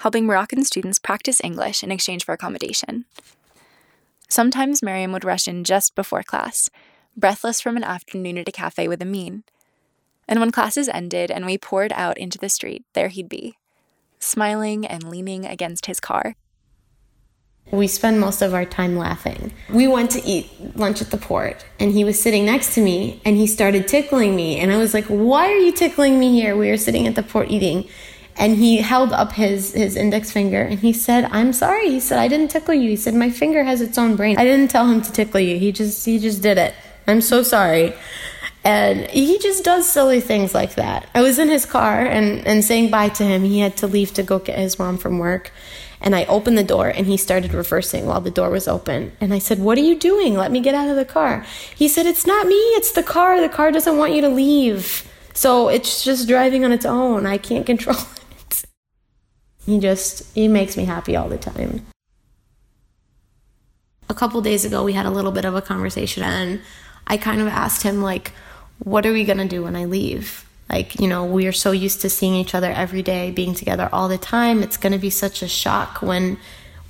helping 0.00 0.26
Moroccan 0.26 0.64
students 0.64 0.98
practice 0.98 1.40
English 1.42 1.82
in 1.82 1.90
exchange 1.90 2.24
for 2.24 2.32
accommodation. 2.32 3.06
Sometimes 4.30 4.80
Miriam 4.80 5.10
would 5.10 5.24
rush 5.24 5.48
in 5.48 5.64
just 5.64 5.96
before 5.96 6.22
class, 6.22 6.70
breathless 7.16 7.60
from 7.60 7.76
an 7.76 7.82
afternoon 7.82 8.38
at 8.38 8.48
a 8.48 8.52
cafe 8.52 8.86
with 8.86 9.02
Amin. 9.02 9.42
And 10.28 10.38
when 10.38 10.52
classes 10.52 10.88
ended 10.88 11.32
and 11.32 11.44
we 11.44 11.58
poured 11.58 11.92
out 11.92 12.16
into 12.16 12.38
the 12.38 12.48
street, 12.48 12.84
there 12.92 13.08
he'd 13.08 13.28
be, 13.28 13.58
smiling 14.20 14.86
and 14.86 15.02
leaning 15.02 15.44
against 15.44 15.86
his 15.86 15.98
car. 15.98 16.36
We 17.72 17.88
spend 17.88 18.20
most 18.20 18.40
of 18.40 18.54
our 18.54 18.64
time 18.64 18.96
laughing. 18.96 19.52
We 19.68 19.88
went 19.88 20.12
to 20.12 20.22
eat 20.24 20.76
lunch 20.76 21.02
at 21.02 21.10
the 21.10 21.16
port, 21.16 21.64
and 21.80 21.90
he 21.90 22.04
was 22.04 22.20
sitting 22.20 22.44
next 22.44 22.74
to 22.74 22.80
me, 22.80 23.20
and 23.24 23.36
he 23.36 23.48
started 23.48 23.88
tickling 23.88 24.36
me. 24.36 24.58
And 24.58 24.72
I 24.72 24.76
was 24.76 24.94
like, 24.94 25.06
Why 25.06 25.46
are 25.46 25.58
you 25.58 25.72
tickling 25.72 26.18
me 26.18 26.32
here? 26.32 26.56
We 26.56 26.70
were 26.70 26.76
sitting 26.76 27.06
at 27.08 27.16
the 27.16 27.22
port 27.22 27.50
eating. 27.50 27.88
And 28.40 28.56
he 28.56 28.78
held 28.78 29.12
up 29.12 29.32
his, 29.32 29.74
his 29.74 29.96
index 29.96 30.32
finger 30.32 30.62
and 30.62 30.80
he 30.80 30.94
said, 30.94 31.24
I'm 31.30 31.52
sorry. 31.52 31.90
He 31.90 32.00
said, 32.00 32.18
I 32.18 32.26
didn't 32.26 32.50
tickle 32.50 32.72
you. 32.72 32.88
He 32.88 32.96
said, 32.96 33.14
My 33.14 33.28
finger 33.28 33.62
has 33.62 33.82
its 33.82 33.98
own 33.98 34.16
brain. 34.16 34.38
I 34.38 34.44
didn't 34.44 34.70
tell 34.70 34.88
him 34.88 35.02
to 35.02 35.12
tickle 35.12 35.40
you. 35.40 35.58
He 35.58 35.72
just 35.72 36.06
he 36.06 36.18
just 36.18 36.40
did 36.40 36.56
it. 36.56 36.74
I'm 37.06 37.20
so 37.20 37.42
sorry. 37.42 37.92
And 38.64 39.08
he 39.10 39.38
just 39.38 39.62
does 39.62 39.86
silly 39.86 40.20
things 40.20 40.54
like 40.54 40.76
that. 40.76 41.06
I 41.14 41.20
was 41.20 41.38
in 41.38 41.48
his 41.48 41.66
car 41.66 42.00
and, 42.00 42.46
and 42.46 42.64
saying 42.64 42.90
bye 42.90 43.10
to 43.10 43.24
him. 43.24 43.42
He 43.42 43.60
had 43.60 43.76
to 43.78 43.86
leave 43.86 44.14
to 44.14 44.22
go 44.22 44.38
get 44.38 44.58
his 44.58 44.78
mom 44.78 44.96
from 44.96 45.18
work. 45.18 45.52
And 46.00 46.16
I 46.16 46.24
opened 46.24 46.56
the 46.56 46.64
door 46.64 46.88
and 46.88 47.06
he 47.06 47.18
started 47.18 47.52
reversing 47.52 48.06
while 48.06 48.22
the 48.22 48.30
door 48.30 48.48
was 48.48 48.66
open. 48.66 49.12
And 49.20 49.34
I 49.34 49.38
said, 49.38 49.58
What 49.58 49.76
are 49.76 49.82
you 49.82 49.98
doing? 49.98 50.34
Let 50.34 50.50
me 50.50 50.60
get 50.60 50.74
out 50.74 50.88
of 50.88 50.96
the 50.96 51.04
car. 51.04 51.44
He 51.76 51.88
said, 51.88 52.06
It's 52.06 52.26
not 52.26 52.46
me, 52.46 52.54
it's 52.54 52.92
the 52.92 53.02
car. 53.02 53.38
The 53.38 53.50
car 53.50 53.70
doesn't 53.70 53.98
want 53.98 54.14
you 54.14 54.22
to 54.22 54.30
leave. 54.30 55.06
So 55.34 55.68
it's 55.68 56.02
just 56.02 56.26
driving 56.26 56.64
on 56.64 56.72
its 56.72 56.86
own. 56.86 57.26
I 57.26 57.36
can't 57.36 57.66
control 57.72 57.96
it. 57.96 58.19
He 59.70 59.78
just, 59.78 60.24
he 60.34 60.48
makes 60.48 60.76
me 60.76 60.84
happy 60.84 61.14
all 61.14 61.28
the 61.28 61.38
time. 61.38 61.86
A 64.08 64.14
couple 64.14 64.40
days 64.40 64.64
ago, 64.64 64.82
we 64.82 64.94
had 64.94 65.06
a 65.06 65.10
little 65.10 65.30
bit 65.30 65.44
of 65.44 65.54
a 65.54 65.62
conversation 65.62 66.24
and 66.24 66.60
I 67.06 67.16
kind 67.16 67.40
of 67.40 67.46
asked 67.46 67.84
him, 67.84 68.02
like, 68.02 68.32
what 68.80 69.06
are 69.06 69.12
we 69.12 69.24
going 69.24 69.38
to 69.38 69.46
do 69.46 69.62
when 69.62 69.76
I 69.76 69.84
leave? 69.84 70.44
Like, 70.68 70.98
you 70.98 71.06
know, 71.06 71.24
we 71.24 71.46
are 71.46 71.52
so 71.52 71.70
used 71.70 72.00
to 72.00 72.10
seeing 72.10 72.34
each 72.34 72.52
other 72.52 72.70
every 72.72 73.02
day, 73.02 73.30
being 73.30 73.54
together 73.54 73.88
all 73.92 74.08
the 74.08 74.18
time. 74.18 74.64
It's 74.64 74.76
going 74.76 74.92
to 74.92 74.98
be 74.98 75.08
such 75.10 75.40
a 75.40 75.46
shock 75.46 76.02
when 76.02 76.36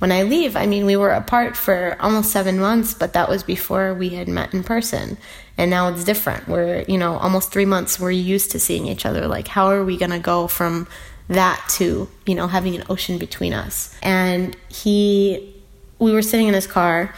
when 0.01 0.11
I 0.11 0.23
leave. 0.23 0.55
I 0.55 0.65
mean, 0.65 0.87
we 0.87 0.95
were 0.95 1.11
apart 1.11 1.55
for 1.55 1.95
almost 1.99 2.31
7 2.31 2.57
months, 2.57 2.95
but 2.95 3.13
that 3.13 3.29
was 3.29 3.43
before 3.43 3.93
we 3.93 4.09
had 4.09 4.27
met 4.27 4.51
in 4.51 4.63
person. 4.63 5.15
And 5.59 5.69
now 5.69 5.89
it's 5.89 6.03
different. 6.03 6.47
We're, 6.47 6.83
you 6.87 6.97
know, 6.97 7.17
almost 7.17 7.51
3 7.51 7.65
months 7.65 7.99
we're 7.99 8.09
used 8.09 8.49
to 8.51 8.59
seeing 8.59 8.87
each 8.87 9.05
other. 9.05 9.27
Like, 9.27 9.47
how 9.47 9.67
are 9.67 9.85
we 9.85 9.97
going 9.97 10.09
to 10.09 10.17
go 10.17 10.47
from 10.47 10.87
that 11.31 11.63
to, 11.77 12.07
you 12.25 12.35
know, 12.35 12.47
having 12.47 12.75
an 12.75 12.83
ocean 12.89 13.17
between 13.17 13.53
us? 13.53 13.95
And 14.01 14.55
he 14.69 15.55
we 15.99 16.13
were 16.13 16.21
sitting 16.21 16.47
in 16.47 16.53
his 16.53 16.67
car 16.67 17.13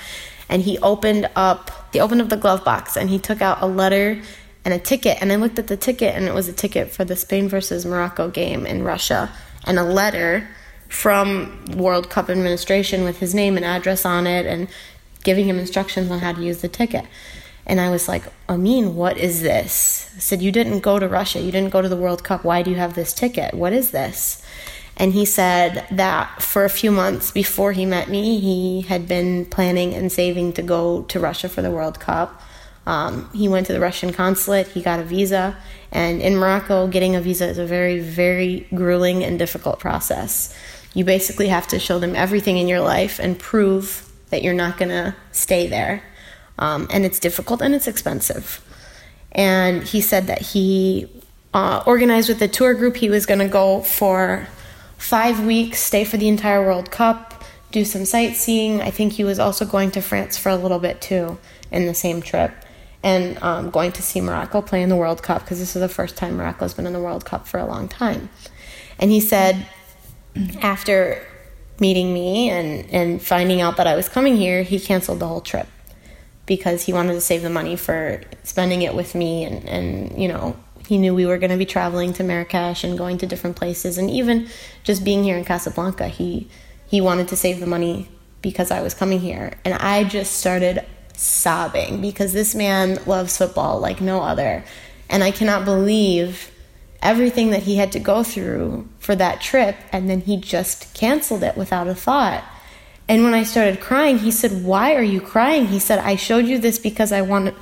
and 0.50 0.62
he 0.62 0.78
opened 0.80 1.30
up 1.36 1.72
he 1.94 2.00
opened 2.00 2.22
up 2.22 2.30
the 2.30 2.38
glove 2.38 2.64
box 2.66 2.98
and 2.98 3.10
he 3.10 3.20
took 3.20 3.42
out 3.42 3.62
a 3.62 3.68
letter 3.68 4.22
and 4.66 4.74
a 4.74 4.80
ticket. 4.80 5.18
And 5.22 5.32
I 5.32 5.36
looked 5.36 5.60
at 5.60 5.68
the 5.68 5.78
ticket, 5.78 6.16
and 6.16 6.26
it 6.26 6.34
was 6.34 6.48
a 6.48 6.54
ticket 6.54 6.92
for 6.92 7.04
the 7.04 7.16
Spain 7.16 7.50
versus 7.50 7.86
Morocco 7.86 8.30
game 8.30 8.66
in 8.66 8.84
Russia, 8.84 9.32
and 9.66 9.78
a 9.78 9.84
letter 9.84 10.48
from 10.90 11.66
World 11.76 12.10
Cup 12.10 12.30
administration 12.30 13.04
with 13.04 13.20
his 13.20 13.34
name 13.34 13.58
and 13.58 13.66
address 13.66 14.06
on 14.06 14.28
it, 14.28 14.46
and 14.46 14.68
giving 15.24 15.46
him 15.46 15.60
instructions 15.60 16.12
on 16.12 16.20
how 16.20 16.34
to 16.34 16.42
use 16.42 16.62
the 16.62 16.68
ticket. 16.68 17.06
And 17.66 17.80
I 17.80 17.90
was 17.90 18.08
like, 18.08 18.24
Amin, 18.50 18.96
what 18.96 19.18
is 19.18 19.42
this? 19.42 20.10
I 20.16 20.20
said, 20.20 20.42
You 20.42 20.52
didn't 20.52 20.80
go 20.80 21.00
to 21.00 21.08
Russia. 21.08 21.40
You 21.40 21.52
didn't 21.52 21.72
go 21.72 21.82
to 21.82 21.90
the 21.90 21.98
World 21.98 22.24
Cup. 22.24 22.44
Why 22.44 22.62
do 22.62 22.72
you 22.72 22.78
have 22.78 22.94
this 22.94 23.14
ticket? 23.14 23.54
What 23.54 23.74
is 23.74 23.92
this? 23.92 24.44
And 24.98 25.14
he 25.14 25.26
said 25.26 25.88
that 25.92 26.42
for 26.42 26.66
a 26.66 26.70
few 26.70 26.92
months 26.92 27.32
before 27.32 27.72
he 27.72 27.86
met 27.86 28.10
me, 28.10 28.40
he 28.40 28.82
had 28.82 29.08
been 29.08 29.46
planning 29.46 29.94
and 29.94 30.12
saving 30.12 30.54
to 30.54 30.62
go 30.62 31.04
to 31.04 31.20
Russia 31.20 31.50
for 31.50 31.62
the 31.62 31.72
World 31.72 32.00
Cup. 32.00 32.42
Um, 32.86 33.30
he 33.34 33.48
went 33.48 33.66
to 33.68 33.74
the 33.74 33.80
Russian 33.80 34.12
consulate, 34.12 34.68
he 34.68 34.82
got 34.82 35.00
a 35.00 35.04
visa, 35.04 35.58
and 35.92 36.22
in 36.22 36.36
Morocco, 36.36 36.88
getting 36.88 37.16
a 37.16 37.22
visa 37.22 37.48
is 37.48 37.58
a 37.58 37.66
very, 37.66 38.00
very 38.00 38.68
grueling 38.76 39.24
and 39.24 39.40
difficult 39.40 39.80
process. 39.80 40.56
You 40.94 41.06
basically 41.06 41.48
have 41.48 41.68
to 41.70 41.80
show 41.80 41.98
them 41.98 42.16
everything 42.16 42.58
in 42.58 42.68
your 42.68 42.82
life 42.82 43.20
and 43.20 43.40
prove 43.40 44.12
that 44.32 44.44
you're 44.44 44.54
not 44.54 44.78
going 44.78 44.90
to 44.90 45.16
stay 45.32 45.68
there. 45.68 46.04
Um, 46.60 46.88
and 46.92 47.06
it's 47.06 47.20
difficult 47.20 47.62
and 47.62 47.74
it's 47.74 47.88
expensive. 47.88 48.64
And 49.32 49.84
he 49.84 50.02
said 50.02 50.28
that 50.28 50.42
he 50.42 51.10
uh, 51.54 51.84
organized 51.86 52.30
with 52.30 52.40
the 52.40 52.48
tour 52.48 52.74
group, 52.74 52.98
he 52.98 53.10
was 53.10 53.26
going 53.26 53.40
to 53.40 53.48
go 53.48 53.82
for 53.82 54.48
five 54.98 55.44
weeks, 55.46 55.80
stay 55.80 56.06
for 56.06 56.18
the 56.18 56.28
entire 56.28 56.64
World 56.64 56.92
Cup, 56.92 57.44
do 57.72 57.84
some 57.84 58.06
sightseeing. 58.06 58.82
I 58.82 58.92
think 58.92 59.14
he 59.14 59.24
was 59.24 59.40
also 59.40 59.66
going 59.66 59.92
to 59.92 60.02
France 60.02 60.38
for 60.38 60.50
a 60.50 60.56
little 60.56 60.80
bit 60.80 61.02
too 61.02 61.40
in 61.72 61.88
the 61.88 61.94
same 61.94 62.22
trip 62.22 62.52
and 63.04 63.42
um, 63.44 63.70
going 63.70 63.92
to 63.92 64.02
see 64.02 64.22
Morocco 64.22 64.62
play 64.62 64.82
in 64.82 64.90
the 64.90 64.96
World 64.96 65.22
Cup 65.22 65.42
because 65.42 65.60
this 65.60 65.76
is 65.76 65.82
the 65.82 65.90
first 65.90 66.16
time 66.16 66.38
Morocco's 66.38 66.74
been 66.74 66.88
in 66.88 66.94
the 66.94 67.02
World 67.02 67.26
Cup 67.26 67.48
for 67.48 67.60
a 67.60 67.66
long 67.66 67.88
time. 67.90 68.30
And 69.00 69.12
he 69.12 69.20
said, 69.20 69.66
after 70.62 71.26
meeting 71.80 72.14
me 72.14 72.50
and, 72.50 72.90
and 72.92 73.22
finding 73.22 73.60
out 73.60 73.78
that 73.78 73.88
I 73.88 73.96
was 73.96 74.08
coming 74.08 74.38
here, 74.38 74.64
he 74.64 74.80
canceled 74.80 75.20
the 75.20 75.28
whole 75.28 75.42
trip 75.42 75.68
because 76.46 76.84
he 76.84 76.94
wanted 76.94 77.14
to 77.14 77.22
save 77.22 77.42
the 77.42 77.50
money 77.50 77.76
for 77.76 78.22
spending 78.44 78.82
it 78.82 78.94
with 78.94 79.16
me 79.16 79.44
and, 79.46 79.68
and 79.68 80.22
you 80.22 80.28
know, 80.28 80.56
he 80.88 80.98
knew 80.98 81.16
we 81.16 81.26
were 81.26 81.38
going 81.38 81.52
to 81.52 81.58
be 81.58 81.66
traveling 81.66 82.12
to 82.14 82.24
Marrakesh 82.24 82.84
and 82.84 82.98
going 82.98 83.18
to 83.20 83.26
different 83.26 83.56
places 83.56 83.98
and 83.98 84.10
even 84.10 84.48
just 84.84 85.04
being 85.04 85.24
here 85.24 85.38
in 85.38 85.46
Casablanca, 85.46 86.08
he 86.08 86.50
he 86.86 87.02
wanted 87.02 87.28
to 87.30 87.36
save 87.36 87.60
the 87.60 87.66
money 87.66 88.08
because 88.44 88.70
I 88.70 88.82
was 88.82 88.94
coming 88.94 89.20
here. 89.20 89.54
And 89.66 89.74
I 89.74 90.04
just 90.04 90.34
started 90.34 90.86
sobbing 91.16 92.02
because 92.02 92.34
this 92.34 92.54
man 92.54 93.00
loves 93.08 93.38
football 93.38 93.80
like 93.80 94.00
no 94.00 94.22
other. 94.22 94.64
And 95.10 95.24
I 95.24 95.32
cannot 95.32 95.66
believe 95.66 96.52
everything 97.02 97.50
that 97.50 97.64
he 97.64 97.78
had 97.78 97.92
to 97.94 98.00
go 98.00 98.24
through 98.24 98.88
for 99.00 99.16
that 99.16 99.42
trip 99.42 99.76
and 99.92 100.10
then 100.10 100.22
he 100.22 100.38
just 100.38 100.94
canceled 100.94 101.44
it 101.44 101.58
without 101.58 101.88
a 101.88 101.96
thought. 101.96 102.44
And 103.08 103.24
when 103.24 103.34
I 103.34 103.44
started 103.44 103.82
crying, 103.82 104.20
he 104.20 104.32
said, 104.32 104.64
"Why 104.64 104.96
are 104.96 105.04
you 105.04 105.20
crying?" 105.20 105.68
He 105.68 105.80
said, 105.80 106.00
"I 106.00 106.16
showed 106.16 106.48
you 106.48 106.58
this 106.58 106.80
because 106.80 107.12
I 107.12 107.22
want 107.22 107.54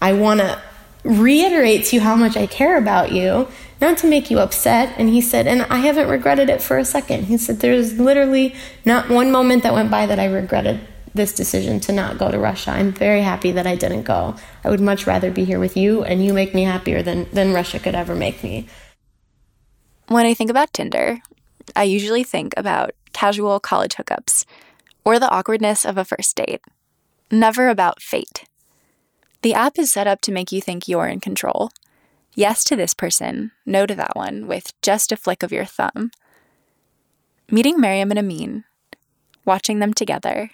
I 0.00 0.12
want 0.12 0.40
to 0.40 0.60
reiterate 1.04 1.84
to 1.86 1.96
you 1.96 2.02
how 2.02 2.14
much 2.14 2.36
I 2.36 2.46
care 2.46 2.76
about 2.76 3.10
you, 3.12 3.48
not 3.80 3.96
to 3.98 4.06
make 4.06 4.30
you 4.30 4.38
upset." 4.38 4.90
And 4.98 5.08
he 5.08 5.20
said, 5.20 5.46
"And 5.46 5.62
I 5.70 5.78
haven't 5.78 6.08
regretted 6.08 6.50
it 6.50 6.62
for 6.62 6.76
a 6.78 6.84
second." 6.84 7.24
He 7.24 7.38
said, 7.38 7.60
"There's 7.60 7.98
literally 7.98 8.54
not 8.84 9.08
one 9.08 9.30
moment 9.30 9.62
that 9.62 9.72
went 9.72 9.90
by 9.90 10.06
that 10.06 10.20
I 10.20 10.26
regretted 10.26 10.80
this 11.14 11.32
decision 11.32 11.80
to 11.80 11.92
not 11.92 12.18
go 12.18 12.30
to 12.30 12.38
Russia. 12.38 12.70
I'm 12.70 12.92
very 12.92 13.20
happy 13.20 13.52
that 13.52 13.66
I 13.66 13.76
didn't 13.76 14.04
go. 14.04 14.34
I 14.64 14.70
would 14.70 14.80
much 14.80 15.06
rather 15.06 15.30
be 15.30 15.44
here 15.44 15.58
with 15.58 15.76
you 15.76 16.02
and 16.04 16.24
you 16.24 16.32
make 16.32 16.54
me 16.54 16.64
happier 16.64 17.02
than 17.02 17.26
than 17.32 17.52
Russia 17.52 17.78
could 17.78 17.94
ever 17.94 18.14
make 18.14 18.44
me." 18.44 18.66
When 20.08 20.26
I 20.26 20.34
think 20.34 20.50
about 20.50 20.72
Tinder, 20.72 21.20
I 21.74 21.84
usually 21.84 22.24
think 22.24 22.52
about 22.56 22.90
casual 23.12 23.60
college 23.60 23.94
hookups 23.96 24.44
or 25.04 25.18
the 25.18 25.30
awkwardness 25.30 25.84
of 25.84 25.98
a 25.98 26.04
first 26.04 26.36
date, 26.36 26.60
never 27.30 27.68
about 27.68 28.02
fate. 28.02 28.44
The 29.42 29.54
app 29.54 29.78
is 29.78 29.90
set 29.90 30.06
up 30.06 30.20
to 30.22 30.32
make 30.32 30.52
you 30.52 30.60
think 30.60 30.86
you're 30.86 31.08
in 31.08 31.20
control. 31.20 31.70
Yes 32.34 32.64
to 32.64 32.76
this 32.76 32.94
person, 32.94 33.50
no 33.66 33.86
to 33.86 33.94
that 33.94 34.14
one, 34.14 34.46
with 34.46 34.72
just 34.82 35.12
a 35.12 35.16
flick 35.16 35.42
of 35.42 35.52
your 35.52 35.64
thumb. 35.64 36.10
Meeting 37.50 37.80
Miriam 37.80 38.10
and 38.10 38.18
Amin, 38.18 38.64
watching 39.44 39.80
them 39.80 39.92
together, 39.92 40.50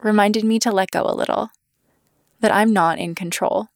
reminded 0.00 0.44
me 0.44 0.58
to 0.58 0.72
let 0.72 0.90
go 0.90 1.02
a 1.02 1.14
little. 1.14 1.50
That 2.40 2.52
I'm 2.52 2.72
not 2.72 2.98
in 2.98 3.14
control. 3.14 3.68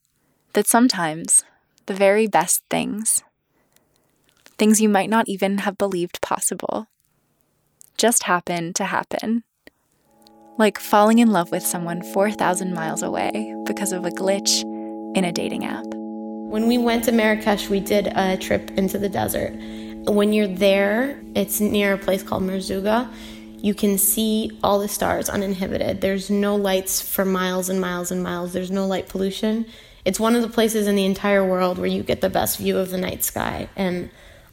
That 0.53 0.67
sometimes 0.67 1.45
the 1.87 1.95
very 1.95 2.27
best 2.27 2.63
things, 2.69 3.23
things 4.59 4.81
you 4.81 4.89
might 4.89 5.09
not 5.09 5.29
even 5.29 5.59
have 5.59 5.79
believed 5.79 6.21
possible, 6.21 6.89
just 7.97 8.25
happen 8.25 8.75
to 8.75 8.85
happen. 8.85 9.45
Like 10.61 10.79
falling 10.79 11.21
in 11.21 11.33
love 11.33 11.51
with 11.51 11.65
someone 11.65 12.03
4,000 12.03 12.75
miles 12.75 13.03
away 13.03 13.57
because 13.65 13.93
of 13.93 14.05
a 14.05 14.11
glitch 14.11 14.61
in 15.17 15.25
a 15.25 15.33
dating 15.33 15.65
app. 15.65 15.87
When 15.87 16.69
we 16.69 16.77
went 16.77 17.05
to 17.05 17.13
Marrakesh, 17.13 17.71
we 17.71 17.81
did 17.81 18.09
a 18.09 18.37
trip 18.37 18.71
into 18.73 18.99
the 18.99 19.09
desert. 19.09 19.55
When 20.05 20.35
you're 20.35 20.47
there, 20.47 21.19
it's 21.35 21.61
near 21.61 21.95
a 21.95 21.97
place 21.97 22.23
called 22.23 22.43
Merzouga. 22.43 23.11
You 23.57 23.73
can 23.73 23.97
see 23.97 24.59
all 24.63 24.79
the 24.79 24.89
stars 24.89 25.31
uninhibited. 25.31 26.03
There's 26.03 26.29
no 26.29 26.57
lights 26.57 27.01
for 27.01 27.25
miles 27.25 27.71
and 27.71 27.81
miles 27.81 28.11
and 28.11 28.23
miles. 28.23 28.53
There's 28.53 28.71
no 28.71 28.87
light 28.87 29.09
pollution. 29.09 29.65
It's 30.05 30.21
one 30.21 30.35
of 30.35 30.43
the 30.43 30.51
places 30.51 30.87
in 30.87 30.95
the 30.95 31.07
entire 31.07 31.43
world 31.43 31.79
where 31.79 31.87
you 31.87 32.03
get 32.03 32.21
the 32.21 32.29
best 32.29 32.59
view 32.59 32.77
of 32.77 32.91
the 32.91 32.99
night 32.99 33.25
sky. 33.25 33.71
And 33.77 34.11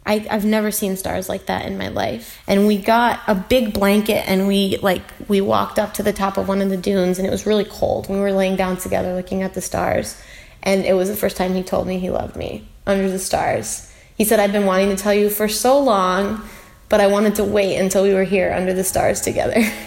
I, 0.08 0.26
I've 0.32 0.46
never 0.46 0.72
seen 0.72 0.96
stars 0.96 1.28
like 1.28 1.48
that 1.48 1.66
in 1.66 1.78
my 1.78 1.90
life. 1.90 2.42
And 2.48 2.66
we 2.66 2.78
got 2.78 3.20
a 3.28 3.36
big 3.36 3.74
blanket 3.74 4.28
and 4.28 4.48
we 4.48 4.78
like 4.78 5.04
we 5.28 5.42
walked 5.42 5.78
up 5.78 5.94
to 5.96 6.04
the 6.04 6.14
top 6.14 6.38
of 6.38 6.48
one 6.48 6.62
of 6.62 6.70
the 6.70 6.78
dunes 6.78 7.20
and 7.20 7.28
it 7.28 7.32
was 7.32 7.46
really 7.46 7.66
cold. 7.66 8.10
We 8.10 8.18
were 8.18 8.32
laying 8.32 8.56
down 8.56 8.78
together 8.78 9.14
looking 9.14 9.44
at 9.44 9.54
the 9.54 9.62
stars. 9.62 10.20
And 10.64 10.86
it 10.86 10.94
was 10.94 11.10
the 11.10 11.16
first 11.16 11.36
time 11.36 11.54
he 11.54 11.62
told 11.62 11.88
me 11.88 12.00
he 12.00 12.10
loved 12.10 12.38
me 12.38 12.68
under 12.86 13.12
the 13.12 13.20
stars. 13.20 13.94
He 14.18 14.24
said, 14.24 14.40
I've 14.40 14.54
been 14.54 14.66
wanting 14.66 14.90
to 14.90 14.96
tell 14.96 15.14
you 15.14 15.30
for 15.30 15.48
so 15.48 15.80
long, 15.80 16.42
but 16.90 17.02
I 17.02 17.08
wanted 17.08 17.36
to 17.36 17.44
wait 17.44 17.78
until 17.78 18.04
we 18.04 18.14
were 18.14 18.24
here 18.24 18.52
under 18.54 18.74
the 18.74 18.84
stars 18.84 19.22
together. 19.22 19.62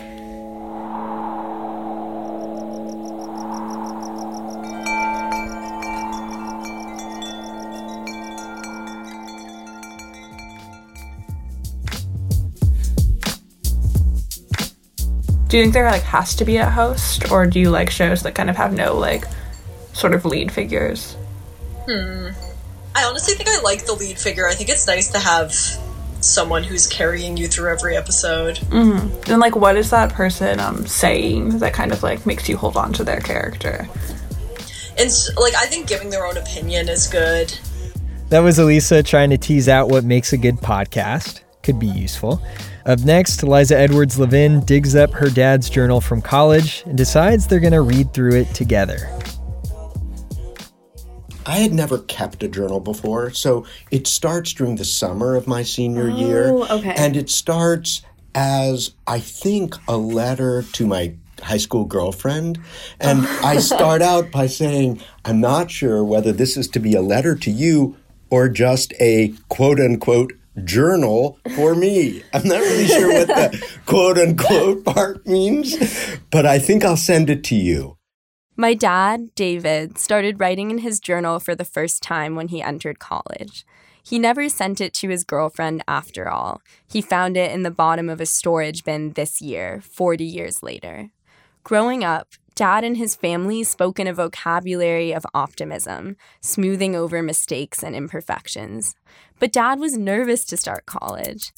Do 15.51 15.57
you 15.57 15.65
think 15.65 15.75
there 15.75 15.91
like 15.91 16.03
has 16.03 16.37
to 16.37 16.45
be 16.45 16.59
a 16.59 16.71
host, 16.71 17.31
or 17.33 17.45
do 17.45 17.59
you 17.59 17.71
like 17.71 17.91
shows 17.91 18.23
that 18.23 18.37
kind 18.37 18.49
of 18.49 18.57
have 18.57 18.73
no 18.73 18.97
like 18.97 19.25
sort 19.93 20.15
of 20.15 20.25
lead 20.25 20.53
figures? 20.53 21.17
Hmm. 21.87 22.29
I 22.95 23.05
honestly 23.05 23.35
think 23.35 23.49
I 23.49 23.61
like 23.63 23.85
the 23.85 23.95
lead 23.95 24.17
figure. 24.19 24.47
I 24.47 24.55
think 24.55 24.71
it's 24.71 24.87
nice 24.87 25.11
to 25.11 25.19
have 25.19 25.53
someone 26.21 26.63
who's 26.63 26.87
carrying 26.87 27.37
you 27.37 27.49
through 27.49 27.71
every 27.73 27.97
episode. 27.97 28.59
Mm-hmm. 28.59 29.33
And 29.33 29.41
like, 29.41 29.57
what 29.57 29.77
is 29.77 29.91
that 29.91 30.13
person 30.13 30.61
um 30.61 30.87
saying 30.87 31.59
that 31.59 31.73
kind 31.75 31.91
of 31.91 32.03
like 32.05 32.27
makes 32.27 32.49
you 32.49 32.57
hold 32.57 32.77
on 32.77 32.93
to 32.93 33.05
their 33.05 33.21
character? 33.21 33.89
And 34.99 35.09
s- 35.09 35.31
like, 35.37 35.55
I 35.57 35.67
think 35.67 35.89
giving 35.89 36.11
their 36.11 36.27
own 36.27 36.37
opinion 36.37 36.89
is 36.89 37.09
good. 37.09 37.57
That 38.29 38.41
was 38.41 38.61
Elisa 38.61 39.03
trying 39.03 39.31
to 39.31 39.39
tease 39.39 39.69
out 39.69 39.89
what 39.89 40.05
makes 40.05 40.33
a 40.33 40.37
good 40.37 40.59
podcast. 40.59 41.41
Could 41.65 41.81
be 41.81 41.89
useful. 41.89 42.41
Up 42.87 43.01
next, 43.01 43.43
Liza 43.43 43.79
Edwards 43.79 44.19
Levin 44.19 44.61
digs 44.65 44.95
up 44.95 45.13
her 45.13 45.29
dad's 45.29 45.69
journal 45.69 46.01
from 46.01 46.23
college 46.23 46.83
and 46.87 46.97
decides 46.97 47.47
they're 47.47 47.61
going 47.61 47.73
to 47.73 47.83
read 47.83 48.15
through 48.15 48.37
it 48.37 48.55
together. 48.55 49.09
I 51.47 51.57
had 51.57 51.73
never 51.73 51.99
kept 51.99 52.43
a 52.43 52.49
journal 52.49 52.81
before, 52.81 53.31
so 53.31 53.67
it 53.91 54.07
starts 54.07 54.53
during 54.53 54.77
the 54.77 54.85
summer 54.85 55.35
of 55.37 55.47
my 55.47 55.63
senior 55.63 56.11
oh, 56.11 56.17
year. 56.17 56.49
Oh, 56.49 56.79
okay. 56.79 56.95
And 56.97 57.17
it 57.17 57.29
starts 57.29 58.03
as, 58.35 58.95
I 59.07 59.19
think, 59.19 59.75
a 59.89 59.97
letter 59.97 60.63
to 60.63 60.87
my 60.87 61.15
high 61.43 61.57
school 61.57 61.85
girlfriend. 61.85 62.59
And 63.01 63.27
I 63.43 63.59
start 63.61 64.01
out 64.03 64.31
by 64.31 64.47
saying, 64.47 65.03
I'm 65.25 65.41
not 65.41 65.71
sure 65.71 66.05
whether 66.05 66.33
this 66.33 66.57
is 66.57 66.69
to 66.69 66.81
be 66.81 66.95
a 66.95 67.03
letter 67.03 67.35
to 67.35 67.51
you 67.51 67.97
or 68.31 68.49
just 68.49 68.95
a 69.01 69.35
quote 69.49 69.81
unquote 69.81 70.33
journal 70.65 71.39
for 71.57 71.75
me. 71.75 72.23
I'm 72.33 72.47
not 72.47 72.61
really 72.61 72.87
sure 72.87 73.13
what 73.13 73.29
the 73.29 73.67
quote 73.87 74.19
unquote 74.19 74.85
part 74.85 75.27
means, 75.27 75.77
but 76.31 76.47
I 76.47 76.59
think 76.59 76.85
I'll 76.85 76.97
send 76.97 77.31
it 77.31 77.45
to 77.45 77.55
you. 77.55 77.97
My 78.57 78.75
dad, 78.75 79.35
David, 79.35 79.97
started 79.97 80.41
writing 80.41 80.71
in 80.71 80.79
his 80.79 81.01
journal 81.01 81.41
for 81.41 81.55
the 81.55 81.65
first 81.65 82.03
time 82.03 82.35
when 82.35 82.49
he 82.49 82.63
entered 82.63 82.99
college. 82.99 83.65
He 84.03 84.19
never 84.19 84.49
sent 84.49 84.81
it 84.81 84.93
to 84.95 85.09
his 85.09 85.25
girlfriend 85.25 85.85
after 85.87 86.29
all. 86.29 86.61
He 86.87 87.01
found 87.01 87.37
it 87.37 87.53
in 87.53 87.63
the 87.63 87.71
bottom 87.71 88.09
of 88.09 88.21
a 88.21 88.27
storage 88.27 88.85
bin 88.85 89.13
this 89.13 89.41
year, 89.41 89.81
40 89.83 90.25
years 90.25 90.63
later. 90.63 91.11
Growing 91.65 92.03
up, 92.05 92.29
Dad 92.61 92.85
and 92.85 92.99
his 92.99 93.17
family 93.17 93.65
spoke 93.65 93.99
in 93.99 94.07
a 94.07 94.13
vocabulary 94.13 95.15
of 95.15 95.25
optimism, 95.33 96.19
smoothing 96.43 96.95
over 96.95 97.23
mistakes 97.23 97.83
and 97.83 97.97
imperfections. 97.97 98.95
But 99.39 99.51
Dad 99.51 99.81
was 99.81 99.97
nervous 99.97 100.45
to 100.45 100.59
start 100.59 100.85
college. 100.85 101.53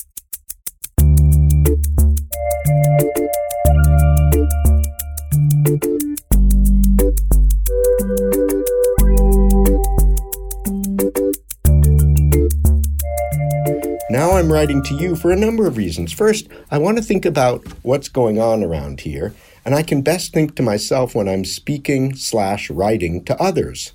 Now 14.09 14.33
I'm 14.33 14.53
writing 14.53 14.85
to 14.85 14.95
you 14.95 15.17
for 15.17 15.33
a 15.33 15.37
number 15.37 15.67
of 15.67 15.77
reasons. 15.77 16.13
First, 16.13 16.47
I 16.71 16.79
want 16.79 16.99
to 16.99 17.03
think 17.03 17.25
about 17.25 17.67
what's 17.83 18.09
going 18.09 18.39
on 18.39 18.63
around 18.63 19.01
here, 19.01 19.35
and 19.65 19.75
I 19.75 19.83
can 19.83 20.03
best 20.03 20.33
think 20.33 20.57
to 20.57 20.63
myself 20.63 21.15
when 21.15 21.29
I'm 21.29 21.45
speaking 21.45 22.15
slash 22.15 22.71
writing 22.71 23.25
to 23.25 23.41
others. 23.41 23.93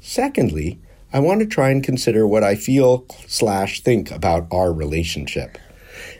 Secondly, 0.00 0.78
I 1.12 1.20
want 1.20 1.40
to 1.40 1.46
try 1.46 1.70
and 1.70 1.82
consider 1.82 2.26
what 2.26 2.44
I 2.44 2.54
feel 2.54 3.06
slash 3.26 3.80
think 3.82 4.10
about 4.10 4.48
our 4.50 4.72
relationship. 4.72 5.58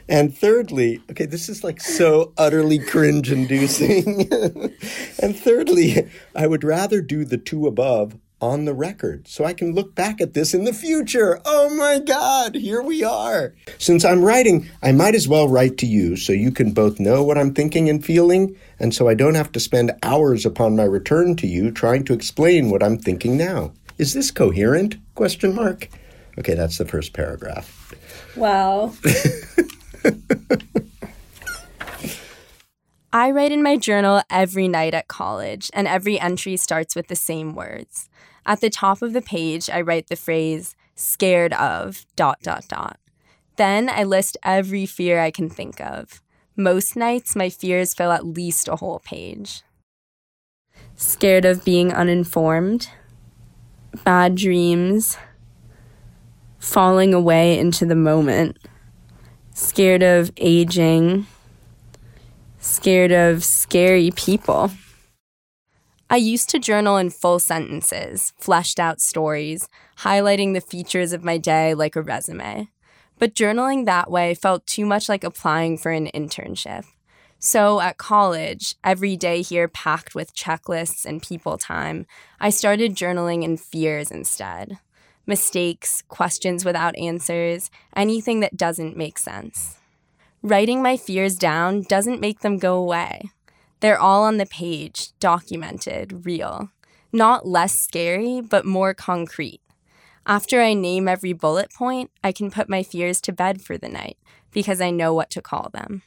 And 0.07 0.35
thirdly, 0.35 1.01
okay, 1.11 1.25
this 1.25 1.49
is 1.49 1.63
like 1.63 1.81
so 1.81 2.31
utterly 2.37 2.79
cringe 2.79 3.31
inducing. 3.31 4.31
and 5.21 5.37
thirdly, 5.37 6.09
I 6.35 6.47
would 6.47 6.63
rather 6.63 7.01
do 7.01 7.25
the 7.25 7.37
two 7.37 7.67
above 7.67 8.17
on 8.41 8.65
the 8.65 8.73
record 8.73 9.27
so 9.27 9.45
I 9.45 9.53
can 9.53 9.73
look 9.73 9.95
back 9.95 10.21
at 10.21 10.33
this 10.33 10.53
in 10.53 10.63
the 10.63 10.73
future. 10.73 11.41
Oh 11.45 11.73
my 11.75 11.99
God, 11.99 12.55
here 12.55 12.81
we 12.81 13.03
are. 13.03 13.53
Since 13.77 14.05
I'm 14.05 14.23
writing, 14.23 14.69
I 14.83 14.91
might 14.91 15.15
as 15.15 15.27
well 15.27 15.47
write 15.47 15.77
to 15.77 15.85
you 15.85 16.15
so 16.15 16.33
you 16.33 16.51
can 16.51 16.71
both 16.71 16.99
know 16.99 17.23
what 17.23 17.37
I'm 17.37 17.53
thinking 17.53 17.89
and 17.89 18.03
feeling, 18.03 18.55
and 18.79 18.93
so 18.93 19.07
I 19.07 19.13
don't 19.13 19.35
have 19.35 19.51
to 19.53 19.59
spend 19.59 19.93
hours 20.03 20.45
upon 20.45 20.75
my 20.75 20.83
return 20.83 21.35
to 21.37 21.47
you 21.47 21.71
trying 21.71 22.03
to 22.05 22.13
explain 22.13 22.69
what 22.69 22.83
I'm 22.83 22.97
thinking 22.97 23.37
now. 23.37 23.73
Is 23.97 24.13
this 24.13 24.31
coherent? 24.31 24.97
Question 25.15 25.55
mark. 25.55 25.89
Okay, 26.37 26.53
that's 26.53 26.77
the 26.77 26.85
first 26.85 27.13
paragraph. 27.13 27.93
Wow. 28.35 28.93
I 33.15 33.31
write 33.31 33.53
in 33.53 33.63
my 33.63 33.77
journal 33.77 34.23
every 34.29 34.67
night 34.67 34.93
at 34.93 35.07
college, 35.07 35.71
and 35.73 35.87
every 35.87 36.19
entry 36.19 36.57
starts 36.57 36.97
with 36.97 37.07
the 37.07 37.15
same 37.15 37.55
words. 37.55 38.09
At 38.45 38.59
the 38.59 38.69
top 38.69 39.01
of 39.01 39.13
the 39.13 39.21
page, 39.21 39.69
I 39.69 39.79
write 39.79 40.07
the 40.07 40.17
phrase, 40.17 40.75
scared 40.95 41.53
of, 41.53 42.05
dot, 42.17 42.39
dot, 42.43 42.67
dot. 42.67 42.99
Then 43.55 43.89
I 43.89 44.03
list 44.03 44.35
every 44.43 44.85
fear 44.85 45.21
I 45.21 45.31
can 45.31 45.49
think 45.49 45.79
of. 45.79 46.21
Most 46.57 46.97
nights, 46.97 47.37
my 47.37 47.47
fears 47.47 47.93
fill 47.93 48.11
at 48.11 48.25
least 48.25 48.67
a 48.67 48.75
whole 48.75 48.99
page. 48.99 49.61
Scared 50.97 51.45
of 51.45 51.63
being 51.63 51.93
uninformed, 51.93 52.89
bad 54.03 54.35
dreams, 54.35 55.17
falling 56.59 57.13
away 57.13 57.57
into 57.57 57.85
the 57.85 57.95
moment, 57.95 58.57
scared 59.53 60.03
of 60.03 60.33
aging, 60.35 61.27
scared 62.65 63.11
of 63.11 63.43
scary 63.43 64.09
people. 64.11 64.71
I 66.09 66.17
used 66.17 66.49
to 66.49 66.59
journal 66.59 66.97
in 66.97 67.11
full 67.11 67.39
sentences, 67.39 68.33
fleshed 68.39 68.79
out 68.79 68.99
stories, 68.99 69.69
highlighting 69.99 70.53
the 70.53 70.61
features 70.61 71.13
of 71.13 71.23
my 71.23 71.37
day 71.37 71.73
like 71.73 71.95
a 71.95 72.01
resume. 72.01 72.69
But 73.19 73.35
journaling 73.35 73.85
that 73.85 74.09
way 74.09 74.33
felt 74.33 74.65
too 74.65 74.85
much 74.85 75.07
like 75.07 75.23
applying 75.23 75.77
for 75.77 75.91
an 75.91 76.07
internship. 76.13 76.85
So 77.37 77.79
at 77.79 77.97
college, 77.97 78.75
every 78.83 79.15
day 79.15 79.41
here 79.41 79.67
packed 79.67 80.15
with 80.15 80.35
checklists 80.35 81.05
and 81.05 81.21
people 81.21 81.57
time, 81.57 82.07
I 82.39 82.49
started 82.49 82.95
journaling 82.95 83.43
in 83.43 83.57
fears 83.57 84.09
instead. 84.09 84.79
Mistakes, 85.27 86.03
questions 86.07 86.65
without 86.65 86.97
answers, 86.97 87.69
anything 87.95 88.39
that 88.39 88.57
doesn't 88.57 88.97
make 88.97 89.17
sense. 89.19 89.77
Writing 90.45 90.83
my 90.83 90.95
fears 90.95 91.37
down 91.37 91.81
doesn't 91.81 92.21
make 92.21 92.41
them 92.41 92.59
go 92.59 92.75
away. 92.75 93.31
They're 93.79 93.97
all 93.97 94.21
on 94.25 94.37
the 94.37 94.45
page, 94.45 95.09
documented, 95.19 96.23
real. 96.23 96.69
Not 97.11 97.47
less 97.47 97.81
scary, 97.81 98.41
but 98.41 98.63
more 98.63 98.93
concrete. 98.93 99.61
After 100.27 100.61
I 100.61 100.75
name 100.75 101.07
every 101.07 101.33
bullet 101.33 101.71
point, 101.73 102.11
I 102.23 102.31
can 102.31 102.51
put 102.51 102.69
my 102.69 102.83
fears 102.83 103.19
to 103.21 103.33
bed 103.33 103.59
for 103.59 103.75
the 103.75 103.89
night 103.89 104.19
because 104.51 104.79
I 104.79 104.91
know 104.91 105.15
what 105.15 105.31
to 105.31 105.41
call 105.41 105.71
them. 105.73 106.03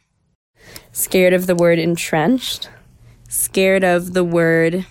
Scared 0.93 1.33
of 1.33 1.49
the 1.49 1.57
word 1.57 1.81
entrenched, 1.81 2.71
scared 3.29 3.83
of 3.83 4.15
the 4.15 4.23
word 4.23 4.87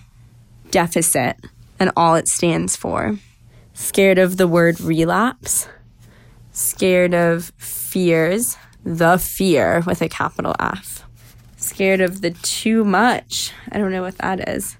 deficit 0.70 1.38
and 1.80 1.90
all 1.96 2.16
it 2.16 2.28
stands 2.28 2.76
for, 2.76 3.16
scared 3.72 4.18
of 4.18 4.36
the 4.36 4.46
word 4.46 4.78
relapse, 4.78 5.68
scared 6.52 7.14
of 7.14 7.50
fears, 7.56 8.58
the 8.96 9.18
fear 9.18 9.82
with 9.86 10.00
a 10.00 10.08
capital 10.08 10.54
F, 10.58 11.04
scared 11.56 12.00
of 12.00 12.22
the 12.22 12.30
too 12.30 12.84
much. 12.84 13.52
I 13.70 13.78
don't 13.78 13.92
know 13.92 14.02
what 14.02 14.18
that 14.18 14.48
is. 14.48 14.76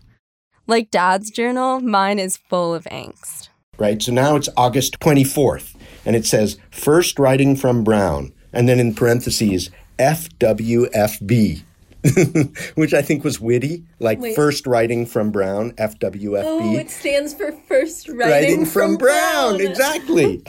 Like 0.67 0.91
dad's 0.91 1.31
journal, 1.31 1.81
mine 1.81 2.19
is 2.19 2.37
full 2.37 2.75
of 2.75 2.85
angst. 2.85 3.49
Right? 3.79 4.03
So 4.03 4.13
now 4.13 4.37
it's 4.37 4.49
August 4.57 4.99
24th, 5.01 5.75
and 6.05 6.17
it 6.17 6.27
says, 6.27 6.59
first 6.71 7.19
writing 7.19 7.55
from 7.55 7.85
Brown, 7.85 8.33
and 8.53 8.69
then 8.69 8.81
in 8.81 8.95
parentheses, 8.95 9.71
FWFB. 9.99 11.63
Which 12.77 12.95
I 12.95 13.03
think 13.03 13.25
was 13.25 13.41
witty, 13.41 13.85
like 13.99 14.21
Wait. 14.21 14.37
first 14.37 14.69
writing 14.69 15.05
from 15.05 15.33
Brown, 15.33 15.73
FWFB. 15.73 16.43
Oh, 16.45 16.77
it 16.77 16.91
stands 16.91 17.35
for 17.35 17.51
first 17.67 18.09
writing, 18.09 18.31
writing 18.31 18.67
from, 18.67 18.97
Brown. 18.97 19.61
Exactly. 19.61 20.43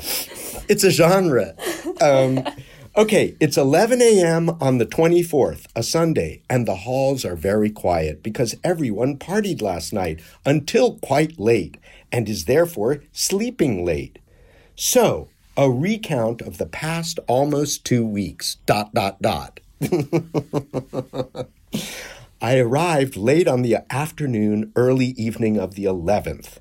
it's 0.70 0.84
a 0.84 0.92
genre. 0.92 1.56
Um, 2.02 2.48
okay, 2.96 3.36
it's 3.40 3.58
11 3.58 4.02
a.m. 4.02 4.50
on 4.62 4.78
the 4.78 4.86
24th, 4.86 5.66
a 5.76 5.84
Sunday, 5.84 6.42
and 6.50 6.68
the 6.68 6.78
halls 6.78 7.26
are 7.26 7.36
very 7.36 7.70
quiet 7.70 8.24
because 8.24 8.56
everyone 8.64 9.18
partied 9.18 9.62
last 9.62 9.94
night 9.94 10.22
until 10.46 10.98
quite 11.00 11.40
late 11.40 11.78
and 12.12 12.28
is 12.28 12.46
therefore 12.46 13.04
sleeping 13.12 13.86
late. 13.86 14.20
So, 14.76 15.30
a 15.58 15.70
recount 15.70 16.42
of 16.42 16.58
the 16.58 16.66
past 16.66 17.20
almost 17.28 17.86
two 17.86 18.06
weeks. 18.06 18.58
Dot, 18.66 18.94
dot, 18.94 19.22
dot. 19.22 19.60
I 22.42 22.58
arrived 22.58 23.18
late 23.18 23.48
on 23.48 23.62
the 23.62 23.78
afternoon, 23.90 24.72
early 24.76 25.08
evening 25.08 25.58
of 25.58 25.76
the 25.76 25.84
11th, 25.84 26.60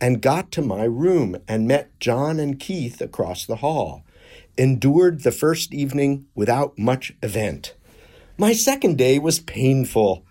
and 0.00 0.22
got 0.22 0.50
to 0.52 0.62
my 0.62 0.84
room 0.84 1.36
and 1.46 1.68
met 1.68 1.90
John 2.00 2.40
and 2.40 2.58
Keith 2.58 3.02
across 3.02 3.44
the 3.44 3.56
hall. 3.56 4.02
Endured 4.56 5.22
the 5.22 5.32
first 5.32 5.72
evening 5.72 6.26
without 6.34 6.78
much 6.78 7.12
event. 7.22 7.74
My 8.36 8.52
second 8.52 8.98
day 8.98 9.18
was 9.18 9.38
painful. 9.38 10.24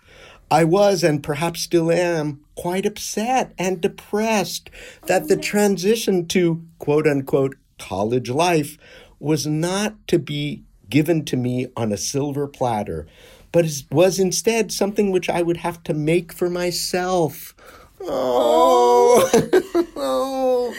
I 0.50 0.64
was, 0.64 1.04
and 1.04 1.22
perhaps 1.22 1.60
still 1.60 1.92
am, 1.92 2.40
quite 2.56 2.84
upset 2.84 3.52
and 3.56 3.80
depressed 3.80 4.68
that 5.06 5.28
the 5.28 5.36
transition 5.36 6.26
to 6.28 6.64
quote 6.78 7.06
unquote 7.06 7.56
college 7.78 8.28
life 8.28 8.76
was 9.20 9.46
not 9.46 9.94
to 10.08 10.18
be 10.18 10.64
given 10.88 11.24
to 11.26 11.36
me 11.36 11.68
on 11.76 11.92
a 11.92 11.96
silver 11.96 12.48
platter, 12.48 13.06
but 13.52 13.66
was 13.90 14.18
instead 14.18 14.72
something 14.72 15.10
which 15.10 15.30
I 15.30 15.42
would 15.42 15.58
have 15.58 15.82
to 15.84 15.94
make 15.94 16.32
for 16.32 16.50
myself. 16.50 17.54
Oh. 18.00 19.30
oh. 19.96 20.74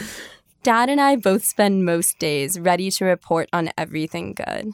Dad 0.64 0.90
and 0.90 1.02
I 1.02 1.16
both 1.16 1.44
spend 1.44 1.86
most 1.86 2.20
days 2.20 2.60
ready 2.60 2.92
to 2.92 3.06
report 3.06 3.50
on 3.52 3.72
everything 3.80 4.34
good. 4.34 4.74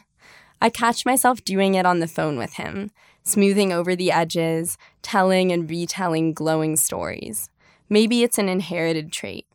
I 0.61 0.69
catch 0.69 1.05
myself 1.05 1.45
doing 1.45 1.75
it 1.75 1.85
on 1.85 1.99
the 2.01 2.09
phone 2.09 2.37
with 2.37 2.55
him, 2.55 2.91
smoothing 3.23 3.71
over 3.71 3.95
the 3.95 4.11
edges, 4.11 4.77
telling 5.01 5.49
and 5.49 5.69
retelling 5.69 6.33
glowing 6.33 6.75
stories. 6.75 7.49
Maybe 7.87 8.21
it's 8.21 8.37
an 8.37 8.49
inherited 8.49 9.13
trait. 9.13 9.47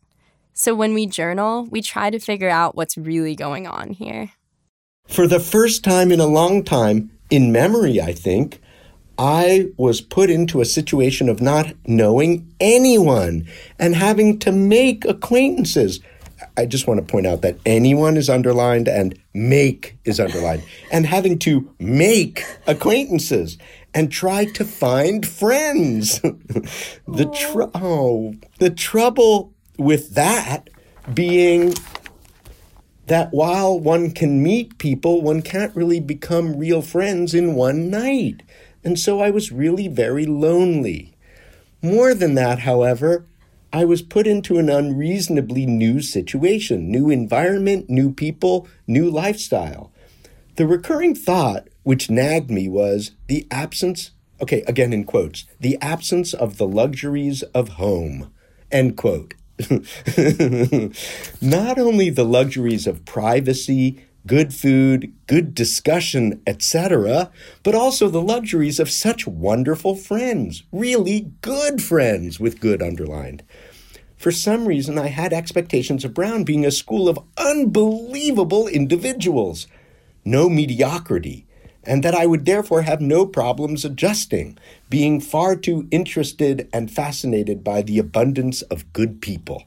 So 0.55 0.74
when 0.74 0.95
we 0.95 1.05
journal, 1.05 1.66
we 1.66 1.83
try 1.83 2.09
to 2.09 2.18
figure 2.18 2.49
out 2.49 2.74
what's 2.74 2.97
really 2.97 3.37
going 3.37 3.66
on 3.66 3.91
here. 3.91 4.30
For 5.07 5.26
the 5.26 5.41
first 5.41 5.85
time 5.85 6.11
in 6.11 6.20
a 6.20 6.26
long 6.26 6.64
time, 6.64 7.11
in 7.28 7.53
memory, 7.53 8.01
I 8.01 8.14
think, 8.14 8.59
I 9.18 9.68
was 9.76 10.01
put 10.01 10.30
into 10.30 10.62
a 10.62 10.64
situation 10.64 11.28
of 11.28 11.43
not 11.43 11.74
knowing 11.87 12.51
anyone 12.59 13.47
and 13.78 13.95
having 13.95 14.39
to 14.39 14.51
make 14.51 15.05
acquaintances. 15.05 16.01
I 16.57 16.66
just 16.66 16.86
want 16.86 16.99
to 17.01 17.11
point 17.11 17.26
out 17.26 17.43
that 17.43 17.59
anyone 17.64 18.16
is 18.16 18.28
underlined 18.28 18.88
and 18.88 19.18
make 19.34 19.97
is 20.05 20.20
underlined, 20.20 20.64
and 20.93 21.07
having 21.07 21.38
to 21.40 21.72
make 21.78 22.45
acquaintances 22.66 23.59
and 23.95 24.11
try 24.11 24.45
to 24.47 24.64
find 24.64 25.26
friends. 25.26 26.20
the 26.20 27.30
tr- 27.34 27.70
oh, 27.74 28.34
the 28.59 28.70
trouble 28.70 29.53
with 29.78 30.14
that 30.14 30.70
being 31.12 31.74
that 33.07 33.32
while 33.32 33.78
one 33.78 34.11
can 34.11 34.43
meet 34.43 34.78
people, 34.78 35.20
one 35.20 35.43
can't 35.43 35.74
really 35.74 36.01
become 36.01 36.57
real 36.57 36.82
friends 36.82 37.34
in 37.34 37.55
one 37.55 37.90
night. 37.90 38.43
And 38.84 38.99
so 38.99 39.20
I 39.20 39.30
was 39.30 39.53
really 39.53 39.88
very 39.88 40.24
lonely. 40.24 41.14
More 41.82 42.14
than 42.14 42.34
that, 42.36 42.61
however, 42.61 43.26
I 43.73 43.85
was 43.87 44.03
put 44.03 44.27
into 44.27 44.59
an 44.59 44.68
unreasonably 44.68 45.64
new 45.64 46.03
situation, 46.03 46.91
new 46.91 47.09
environment, 47.09 47.89
new 47.89 48.12
people, 48.12 48.68
new 48.87 49.11
lifestyle. 49.11 49.93
The 50.57 50.66
recurring 50.66 51.14
thought 51.14 51.68
which 51.83 52.11
nagged 52.11 52.51
me 52.51 52.68
was 52.68 53.12
the 53.29 53.47
absence, 53.51 54.11
okay, 54.41 54.62
again 54.68 54.93
in 54.93 55.05
quotes, 55.05 55.47
the 55.59 55.79
absence 55.81 56.35
of 56.35 56.59
the 56.59 56.66
luxuries 56.66 57.43
of 57.55 57.70
home, 57.70 58.31
end 58.70 58.97
quote. 58.99 59.35
Not 61.41 61.79
only 61.79 62.11
the 62.11 62.27
luxuries 62.27 62.87
of 62.87 63.05
privacy, 63.05 64.05
good 64.27 64.55
food, 64.55 65.12
good 65.27 65.55
discussion, 65.55 66.41
etc., 66.47 67.31
but 67.62 67.75
also 67.75 68.09
the 68.09 68.23
luxuries 68.23 68.79
of 68.79 68.91
such 68.91 69.27
wonderful 69.27 69.97
friends, 69.97 70.62
really 70.73 71.33
good 71.41 71.83
friends 71.83 72.39
with 72.39 72.61
good 72.61 72.83
underlined. 72.83 73.43
For 74.16 74.31
some 74.31 74.66
reason, 74.66 74.99
I 74.99 75.09
had 75.09 75.33
expectations 75.33 76.05
of 76.05 76.14
Brown 76.14 76.45
being 76.45 76.64
a 76.64 76.70
school 76.70 77.09
of 77.09 77.18
unbelievable 77.37 78.68
individuals, 78.68 79.66
no 80.25 80.49
mediocrity, 80.49 81.45
and 81.83 82.05
that 82.05 82.14
I 82.14 82.27
would 82.27 82.45
therefore 82.45 82.83
have 82.83 83.01
no 83.01 83.27
problems 83.27 83.85
adjusting, 83.85 84.57
being 84.89 85.20
far 85.20 85.57
too 85.57 85.89
interested 85.91 86.68
and 86.73 86.89
fascinated 86.89 87.64
by 87.64 87.83
the 87.83 87.99
abundance 87.99 88.62
of 88.62 88.93
good 88.93 89.20
people. 89.20 89.64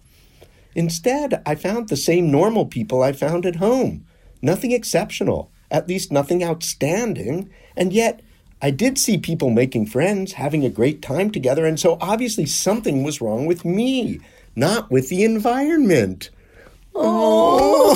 Instead, 0.74 1.42
I 1.46 1.56
found 1.56 1.90
the 1.90 1.98
same 1.98 2.32
normal 2.32 2.66
people 2.66 3.04
I 3.04 3.12
found 3.12 3.46
at 3.46 3.58
home. 3.58 4.06
Nothing 4.46 4.74
exceptional, 4.74 5.50
at 5.72 5.88
least 5.88 6.12
nothing 6.12 6.44
outstanding, 6.44 7.50
and 7.76 7.92
yet 7.92 8.22
I 8.62 8.70
did 8.70 9.00
see 9.00 9.18
people 9.18 9.50
making 9.50 9.88
friends, 9.88 10.34
having 10.34 10.64
a 10.64 10.70
great 10.70 11.02
time 11.02 11.32
together, 11.32 11.66
and 11.66 11.80
so 11.80 11.98
obviously 12.00 12.46
something 12.46 13.04
was 13.04 13.22
wrong 13.22 13.48
with 13.48 13.66
me, 13.66 14.20
not 14.56 14.92
with 14.92 15.10
the 15.10 15.24
environment. 15.24 16.30
Oh. 16.94 17.96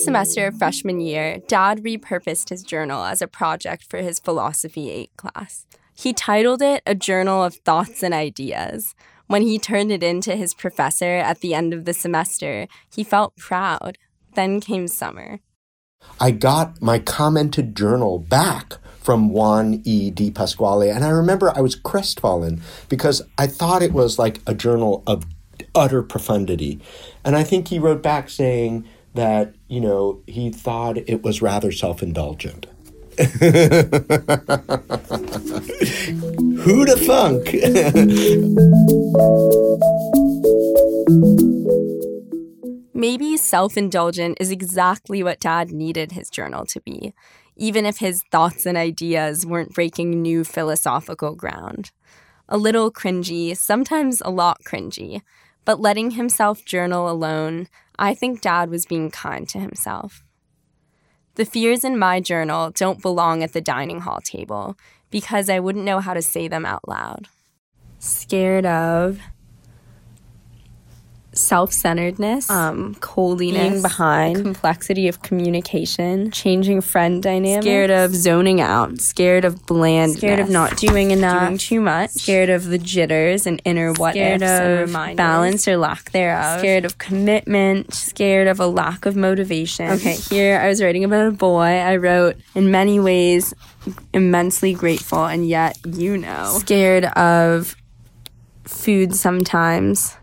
Semester 0.00 0.46
of 0.46 0.56
freshman 0.56 0.98
year, 1.02 1.42
Dad 1.46 1.82
repurposed 1.82 2.48
his 2.48 2.62
journal 2.62 3.04
as 3.04 3.20
a 3.20 3.28
project 3.28 3.84
for 3.84 3.98
his 3.98 4.18
Philosophy 4.18 4.90
8 4.90 5.10
class. 5.18 5.66
He 5.94 6.14
titled 6.14 6.62
it 6.62 6.82
A 6.86 6.94
Journal 6.94 7.44
of 7.44 7.56
Thoughts 7.56 8.02
and 8.02 8.14
Ideas. 8.14 8.94
When 9.26 9.42
he 9.42 9.58
turned 9.58 9.92
it 9.92 10.02
in 10.02 10.22
to 10.22 10.36
his 10.36 10.54
professor 10.54 11.04
at 11.16 11.40
the 11.40 11.52
end 11.52 11.74
of 11.74 11.84
the 11.84 11.92
semester, 11.92 12.66
he 12.90 13.04
felt 13.04 13.36
proud. 13.36 13.98
Then 14.32 14.60
came 14.60 14.88
summer. 14.88 15.40
I 16.18 16.30
got 16.30 16.80
my 16.80 16.98
commented 16.98 17.76
journal 17.76 18.18
back 18.18 18.78
from 19.02 19.28
Juan 19.28 19.82
E. 19.84 20.10
Di 20.10 20.30
Pasquale, 20.30 20.88
and 20.88 21.04
I 21.04 21.10
remember 21.10 21.52
I 21.54 21.60
was 21.60 21.74
crestfallen 21.74 22.62
because 22.88 23.20
I 23.36 23.46
thought 23.46 23.82
it 23.82 23.92
was 23.92 24.18
like 24.18 24.40
a 24.46 24.54
journal 24.54 25.02
of 25.06 25.26
utter 25.74 26.02
profundity. 26.02 26.80
And 27.22 27.36
I 27.36 27.44
think 27.44 27.68
he 27.68 27.78
wrote 27.78 28.02
back 28.02 28.30
saying 28.30 28.86
that, 29.14 29.54
you 29.68 29.80
know, 29.80 30.22
he 30.26 30.50
thought 30.50 30.96
it 30.96 31.22
was 31.22 31.42
rather 31.42 31.72
self 31.72 32.02
indulgent. 32.02 32.66
Who'da 36.60 36.96
thunk? 36.96 37.52
Maybe 42.94 43.36
self 43.36 43.76
indulgent 43.76 44.38
is 44.40 44.50
exactly 44.50 45.22
what 45.22 45.40
Dad 45.40 45.70
needed 45.70 46.12
his 46.12 46.30
journal 46.30 46.64
to 46.66 46.80
be, 46.80 47.14
even 47.56 47.86
if 47.86 47.98
his 47.98 48.22
thoughts 48.30 48.66
and 48.66 48.76
ideas 48.78 49.44
weren't 49.44 49.74
breaking 49.74 50.22
new 50.22 50.44
philosophical 50.44 51.34
ground. 51.34 51.92
A 52.48 52.58
little 52.58 52.92
cringy, 52.92 53.56
sometimes 53.56 54.20
a 54.24 54.30
lot 54.30 54.58
cringy, 54.66 55.22
but 55.64 55.80
letting 55.80 56.12
himself 56.12 56.64
journal 56.64 57.10
alone, 57.10 57.68
I 58.00 58.14
think 58.14 58.40
Dad 58.40 58.70
was 58.70 58.86
being 58.86 59.10
kind 59.10 59.46
to 59.50 59.58
himself. 59.58 60.24
The 61.34 61.44
fears 61.44 61.84
in 61.84 61.98
my 61.98 62.18
journal 62.18 62.70
don't 62.70 63.02
belong 63.02 63.42
at 63.42 63.52
the 63.52 63.60
dining 63.60 64.00
hall 64.00 64.20
table 64.24 64.78
because 65.10 65.50
I 65.50 65.60
wouldn't 65.60 65.84
know 65.84 66.00
how 66.00 66.14
to 66.14 66.22
say 66.22 66.48
them 66.48 66.64
out 66.64 66.88
loud. 66.88 67.28
Scared 67.98 68.64
of 68.64 69.20
self 71.40 71.72
centeredness, 71.72 72.48
um, 72.50 72.94
coldiness, 73.00 73.70
being 73.70 73.82
behind, 73.82 74.42
complexity 74.42 75.08
of 75.08 75.22
communication, 75.22 76.30
changing 76.30 76.80
friend 76.80 77.22
dynamics, 77.22 77.64
scared 77.64 77.90
of 77.90 78.14
zoning 78.14 78.60
out, 78.60 79.00
scared 79.00 79.44
of 79.44 79.66
blandness, 79.66 80.18
scared 80.18 80.40
of 80.40 80.50
not 80.50 80.76
doing 80.76 81.10
enough, 81.10 81.46
doing 81.46 81.58
too 81.58 81.80
much, 81.80 82.10
scared 82.10 82.50
of 82.50 82.66
the 82.66 82.78
jitters 82.78 83.46
and 83.46 83.60
inner 83.64 83.92
what 83.94 84.12
scared 84.12 84.42
ifs 84.42 84.50
of 84.50 84.66
and 84.66 84.80
reminders, 84.80 85.16
balance 85.16 85.68
or 85.68 85.76
lack 85.76 86.10
thereof, 86.12 86.60
scared 86.60 86.84
of 86.84 86.98
commitment, 86.98 87.94
scared 87.94 88.46
of 88.48 88.60
a 88.60 88.66
lack 88.66 89.06
of 89.06 89.16
motivation. 89.16 89.90
Okay, 89.90 90.14
here 90.14 90.60
I 90.60 90.68
was 90.68 90.82
writing 90.82 91.04
about 91.04 91.26
a 91.26 91.32
boy. 91.32 91.62
I 91.62 91.96
wrote, 91.96 92.36
in 92.54 92.70
many 92.70 93.00
ways, 93.00 93.54
immensely 94.12 94.74
grateful, 94.74 95.24
and 95.24 95.48
yet, 95.48 95.78
you 95.86 96.16
know, 96.16 96.56
scared 96.58 97.04
of 97.04 97.76
food 98.64 99.14
sometimes, 99.14 100.16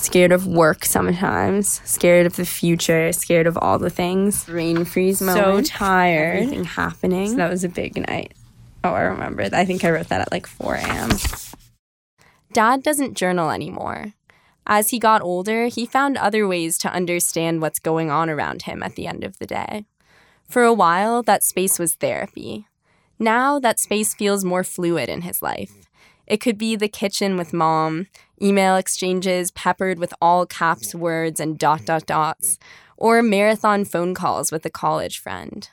scared 0.00 0.32
of 0.32 0.46
work 0.46 0.84
sometimes, 0.84 1.80
scared 1.84 2.26
of 2.26 2.36
the 2.36 2.46
future, 2.46 3.12
scared 3.12 3.46
of 3.46 3.56
all 3.58 3.78
the 3.78 3.90
things. 3.90 4.48
Rain 4.48 4.84
freeze 4.84 5.18
So 5.18 5.60
tired. 5.62 6.36
Everything 6.36 6.64
happening. 6.64 7.30
So 7.30 7.36
that 7.36 7.50
was 7.50 7.64
a 7.64 7.68
big 7.68 7.96
night. 8.08 8.32
Oh, 8.82 8.90
I 8.90 9.02
remember. 9.02 9.48
I 9.52 9.64
think 9.64 9.84
I 9.84 9.90
wrote 9.90 10.08
that 10.08 10.22
at 10.22 10.32
like 10.32 10.46
4 10.46 10.76
a.m. 10.76 11.10
Dad 12.52 12.82
doesn't 12.82 13.14
journal 13.16 13.50
anymore. 13.50 14.14
As 14.66 14.90
he 14.90 14.98
got 14.98 15.22
older, 15.22 15.66
he 15.66 15.84
found 15.84 16.16
other 16.16 16.46
ways 16.48 16.78
to 16.78 16.92
understand 16.92 17.60
what's 17.60 17.78
going 17.78 18.10
on 18.10 18.30
around 18.30 18.62
him 18.62 18.82
at 18.82 18.94
the 18.94 19.06
end 19.06 19.24
of 19.24 19.38
the 19.38 19.46
day. 19.46 19.84
For 20.48 20.64
a 20.64 20.74
while, 20.74 21.22
that 21.22 21.44
space 21.44 21.78
was 21.78 21.94
therapy. 21.94 22.66
Now, 23.18 23.58
that 23.58 23.78
space 23.78 24.14
feels 24.14 24.44
more 24.44 24.64
fluid 24.64 25.08
in 25.08 25.22
his 25.22 25.42
life. 25.42 25.88
It 26.26 26.40
could 26.40 26.56
be 26.56 26.76
the 26.76 26.88
kitchen 26.88 27.36
with 27.36 27.52
mom, 27.52 28.06
email 28.42 28.76
exchanges 28.76 29.50
peppered 29.50 29.98
with 29.98 30.14
all 30.20 30.46
caps 30.46 30.92
mm. 30.92 31.00
words 31.00 31.40
and 31.40 31.58
dot 31.58 31.84
dot 31.84 32.02
mm. 32.02 32.06
dots, 32.06 32.58
or 32.96 33.22
marathon 33.22 33.84
phone 33.84 34.14
calls 34.14 34.52
with 34.52 34.64
a 34.66 34.70
college 34.70 35.18
friend. 35.18 35.68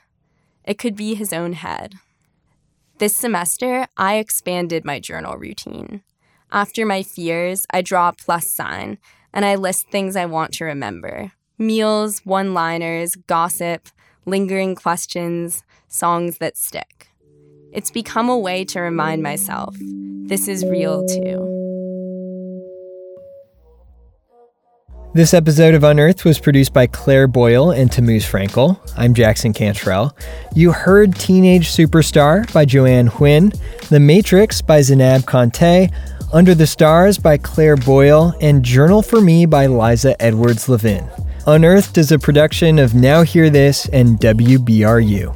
It 0.64 0.78
could 0.78 0.96
be 0.96 1.14
his 1.14 1.32
own 1.32 1.54
head. 1.54 1.94
This 2.98 3.14
semester, 3.14 3.86
I 3.96 4.16
expanded 4.16 4.84
my 4.84 4.98
journal 4.98 5.36
routine. 5.36 6.02
After 6.50 6.84
my 6.84 7.02
fears, 7.02 7.66
I 7.70 7.82
draw 7.82 8.08
a 8.08 8.12
plus 8.12 8.50
sign 8.50 8.98
and 9.32 9.44
I 9.44 9.54
list 9.54 9.88
things 9.90 10.16
I 10.16 10.26
want 10.26 10.52
to 10.54 10.64
remember 10.64 11.32
meals, 11.58 12.20
one 12.24 12.54
liners, 12.54 13.16
gossip, 13.26 13.88
lingering 14.26 14.74
questions, 14.74 15.64
songs 15.88 16.38
that 16.38 16.56
stick. 16.56 17.08
It's 17.72 17.90
become 17.90 18.28
a 18.28 18.38
way 18.38 18.64
to 18.66 18.80
remind 18.80 19.22
myself 19.22 19.76
this 20.28 20.48
is 20.48 20.64
real 20.64 21.04
too. 21.06 21.57
This 25.18 25.34
episode 25.34 25.74
of 25.74 25.82
Unearthed 25.82 26.24
was 26.24 26.38
produced 26.38 26.72
by 26.72 26.86
Claire 26.86 27.26
Boyle 27.26 27.72
and 27.72 27.90
Tamuz 27.90 28.22
Frankel. 28.22 28.78
I'm 28.96 29.14
Jackson 29.14 29.52
Cantrell. 29.52 30.16
You 30.54 30.70
heard 30.70 31.16
Teenage 31.16 31.70
Superstar 31.70 32.52
by 32.52 32.64
Joanne 32.64 33.08
Huynh, 33.08 33.52
The 33.88 33.98
Matrix 33.98 34.62
by 34.62 34.78
Zanab 34.78 35.26
Conte, 35.26 35.88
Under 36.32 36.54
the 36.54 36.68
Stars 36.68 37.18
by 37.18 37.36
Claire 37.36 37.74
Boyle, 37.74 38.32
and 38.40 38.64
Journal 38.64 39.02
for 39.02 39.20
Me 39.20 39.44
by 39.44 39.66
Liza 39.66 40.14
Edwards 40.22 40.68
Levin. 40.68 41.10
Unearthed 41.48 41.98
is 41.98 42.12
a 42.12 42.18
production 42.20 42.78
of 42.78 42.94
Now 42.94 43.22
Hear 43.22 43.50
This 43.50 43.88
and 43.88 44.20
WBRU. 44.20 45.34